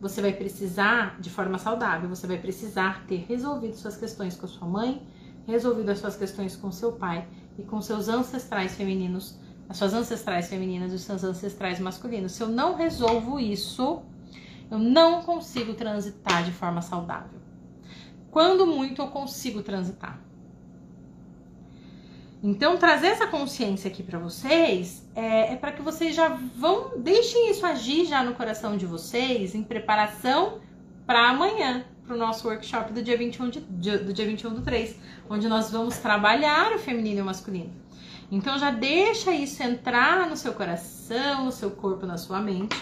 você 0.00 0.20
vai 0.20 0.32
precisar, 0.32 1.20
de 1.20 1.30
forma 1.30 1.58
saudável, 1.58 2.08
você 2.08 2.26
vai 2.26 2.38
precisar 2.38 3.04
ter 3.06 3.24
resolvido 3.28 3.76
suas 3.76 3.96
questões 3.96 4.36
com 4.36 4.46
a 4.46 4.48
sua 4.48 4.66
mãe, 4.66 5.00
resolvido 5.46 5.90
as 5.90 5.98
suas 6.00 6.16
questões 6.16 6.56
com 6.56 6.72
seu 6.72 6.90
pai 6.90 7.28
e 7.56 7.62
com 7.62 7.80
seus 7.80 8.08
ancestrais 8.08 8.74
femininos, 8.74 9.38
as 9.68 9.76
suas 9.76 9.94
ancestrais 9.94 10.48
femininas 10.48 10.90
e 10.90 10.96
os 10.96 11.02
seus 11.02 11.22
ancestrais 11.22 11.78
masculinos. 11.78 12.32
Se 12.32 12.42
eu 12.42 12.48
não 12.48 12.74
resolvo 12.74 13.38
isso, 13.38 14.02
eu 14.72 14.78
não 14.78 15.22
consigo 15.22 15.74
transitar 15.74 16.44
de 16.44 16.50
forma 16.50 16.80
saudável. 16.80 17.38
Quando 18.30 18.66
muito 18.66 19.02
eu 19.02 19.08
consigo 19.08 19.62
transitar. 19.62 20.18
Então, 22.42 22.78
trazer 22.78 23.08
essa 23.08 23.26
consciência 23.26 23.90
aqui 23.90 24.02
para 24.02 24.18
vocês 24.18 25.06
é, 25.14 25.52
é 25.52 25.56
para 25.56 25.72
que 25.72 25.82
vocês 25.82 26.16
já 26.16 26.28
vão, 26.56 26.92
deixem 26.96 27.50
isso 27.50 27.66
agir 27.66 28.06
já 28.06 28.24
no 28.24 28.34
coração 28.34 28.78
de 28.78 28.86
vocês, 28.86 29.54
em 29.54 29.62
preparação 29.62 30.58
para 31.06 31.28
amanhã, 31.28 31.84
para 32.06 32.14
o 32.14 32.18
nosso 32.18 32.48
workshop 32.48 32.94
do 32.94 33.02
dia 33.02 33.18
21 33.18 33.50
de, 33.50 33.60
do 33.98 34.12
dia 34.12 34.24
21 34.24 34.54
do 34.54 34.62
3, 34.62 34.98
onde 35.28 35.48
nós 35.48 35.70
vamos 35.70 35.98
trabalhar 35.98 36.72
o 36.72 36.78
feminino 36.78 37.18
e 37.18 37.22
o 37.22 37.26
masculino. 37.26 37.70
Então, 38.30 38.58
já 38.58 38.70
deixa 38.70 39.32
isso 39.32 39.62
entrar 39.62 40.26
no 40.30 40.36
seu 40.36 40.54
coração, 40.54 41.44
no 41.44 41.52
seu 41.52 41.70
corpo, 41.70 42.06
na 42.06 42.16
sua 42.16 42.40
mente, 42.40 42.74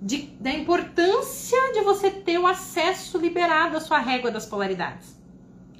de, 0.00 0.26
da 0.40 0.50
importância 0.50 1.72
de 1.72 1.80
você 1.82 2.10
ter 2.10 2.38
o 2.38 2.46
acesso 2.46 3.18
liberado 3.18 3.76
à 3.76 3.80
sua 3.80 3.98
régua 3.98 4.30
das 4.30 4.46
polaridades 4.46 5.18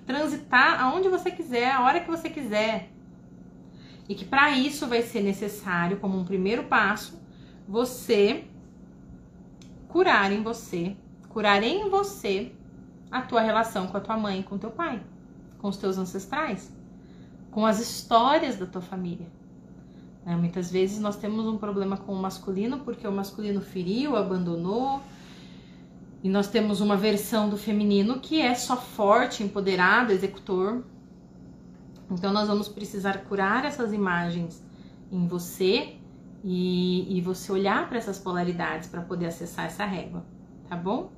transitar 0.09 0.81
aonde 0.81 1.07
você 1.11 1.31
quiser, 1.31 1.71
a 1.71 1.83
hora 1.83 2.01
que 2.01 2.11
você 2.11 2.31
quiser. 2.31 2.91
E 4.09 4.15
que 4.15 4.25
para 4.25 4.51
isso 4.53 4.87
vai 4.87 5.03
ser 5.03 5.21
necessário, 5.21 5.99
como 5.99 6.19
um 6.19 6.25
primeiro 6.25 6.65
passo, 6.65 7.21
você 7.69 8.47
curar 9.87 10.33
em 10.33 10.43
você, 10.43 10.97
curar 11.29 11.63
em 11.63 11.91
você 11.91 12.53
a 13.11 13.21
tua 13.21 13.43
relação 13.43 13.87
com 13.87 13.99
a 13.99 14.01
tua 14.01 14.17
mãe, 14.17 14.43
com 14.43 14.57
teu 14.57 14.71
pai, 14.71 15.03
com 15.59 15.69
os 15.69 15.77
teus 15.77 15.99
ancestrais, 15.99 16.73
com 17.51 17.67
as 17.67 17.79
histórias 17.79 18.57
da 18.57 18.65
tua 18.65 18.81
família. 18.81 19.27
Né? 20.29 20.37
Muitas 20.37 20.71
vezes 20.71 21.01
nós 21.01 21.17
temos 21.17 21.47
um 21.47 21.57
problema 21.57 21.97
com 21.97 22.13
o 22.13 22.21
masculino 22.21 22.81
porque 22.81 23.09
o 23.09 23.11
masculino 23.13 23.63
feriu, 23.63 24.15
abandonou, 24.15 25.01
e 26.23 26.29
nós 26.29 26.49
temos 26.49 26.83
uma 26.83 26.97
versão 26.97 27.49
do 27.49 27.57
feminino 27.57 28.21
que 28.21 28.39
é 28.43 28.55
só 28.55 28.77
forte, 28.77 29.43
empoderado, 29.43 30.13
executor. 30.13 30.85
Então 32.11 32.31
nós 32.31 32.47
vamos 32.47 32.69
precisar 32.69 33.25
curar 33.25 33.65
essas 33.65 33.91
imagens 33.93 34.63
em 35.11 35.27
você 35.27 35.97
e, 36.45 37.17
e 37.17 37.23
você 37.23 37.51
olhar 37.51 37.89
para 37.89 37.97
essas 37.97 38.19
polaridades 38.19 38.87
para 38.87 39.01
poder 39.01 39.27
acessar 39.27 39.65
essa 39.65 39.87
régua, 39.87 40.27
tá 40.69 40.77
bom? 40.77 41.11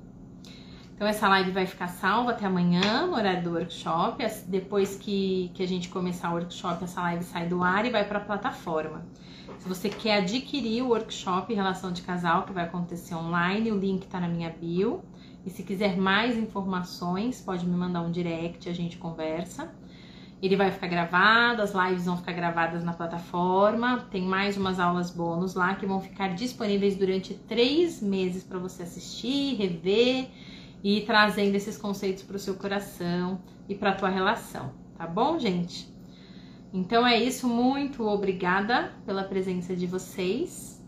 Então 1.01 1.09
essa 1.09 1.27
live 1.29 1.49
vai 1.49 1.65
ficar 1.65 1.87
salva 1.87 2.29
até 2.29 2.45
amanhã 2.45 3.07
no 3.07 3.15
horário 3.15 3.41
do 3.41 3.53
workshop. 3.53 4.23
Depois 4.45 4.95
que, 4.95 5.49
que 5.55 5.63
a 5.63 5.67
gente 5.67 5.89
começar 5.89 6.29
o 6.29 6.33
workshop, 6.33 6.83
essa 6.83 7.01
live 7.01 7.23
sai 7.23 7.47
do 7.47 7.63
ar 7.63 7.87
e 7.87 7.89
vai 7.89 8.07
para 8.07 8.19
a 8.19 8.21
plataforma. 8.21 9.03
Se 9.57 9.67
você 9.67 9.89
quer 9.89 10.19
adquirir 10.19 10.83
o 10.83 10.89
workshop 10.89 11.51
Relação 11.55 11.91
de 11.91 12.03
Casal, 12.03 12.43
que 12.43 12.53
vai 12.53 12.65
acontecer 12.65 13.15
online, 13.15 13.71
o 13.71 13.79
link 13.79 14.03
está 14.03 14.19
na 14.19 14.27
minha 14.27 14.51
bio. 14.51 15.01
E 15.43 15.49
se 15.49 15.63
quiser 15.63 15.97
mais 15.97 16.37
informações, 16.37 17.41
pode 17.41 17.65
me 17.65 17.75
mandar 17.75 18.03
um 18.03 18.11
direct, 18.11 18.69
a 18.69 18.73
gente 18.73 18.97
conversa. 18.97 19.73
Ele 20.39 20.55
vai 20.55 20.69
ficar 20.69 20.85
gravado, 20.85 21.63
as 21.63 21.73
lives 21.73 22.05
vão 22.05 22.17
ficar 22.17 22.33
gravadas 22.33 22.83
na 22.83 22.93
plataforma. 22.93 24.05
Tem 24.11 24.21
mais 24.21 24.55
umas 24.55 24.79
aulas 24.79 25.09
bônus 25.09 25.55
lá 25.55 25.73
que 25.73 25.87
vão 25.87 25.99
ficar 25.99 26.27
disponíveis 26.35 26.95
durante 26.95 27.33
três 27.33 28.03
meses 28.03 28.43
para 28.43 28.59
você 28.59 28.83
assistir, 28.83 29.55
rever 29.55 30.29
e 30.83 31.01
trazendo 31.01 31.55
esses 31.55 31.77
conceitos 31.77 32.23
para 32.23 32.35
o 32.35 32.39
seu 32.39 32.55
coração 32.55 33.41
e 33.69 33.75
para 33.75 33.91
a 33.91 33.95
tua 33.95 34.09
relação, 34.09 34.73
tá 34.97 35.05
bom, 35.05 35.37
gente? 35.37 35.89
Então 36.73 37.05
é 37.05 37.17
isso, 37.17 37.47
muito 37.47 38.07
obrigada 38.07 38.93
pela 39.05 39.23
presença 39.23 39.75
de 39.75 39.85
vocês 39.85 40.81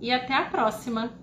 e 0.00 0.10
até 0.12 0.34
a 0.34 0.46
próxima! 0.46 1.21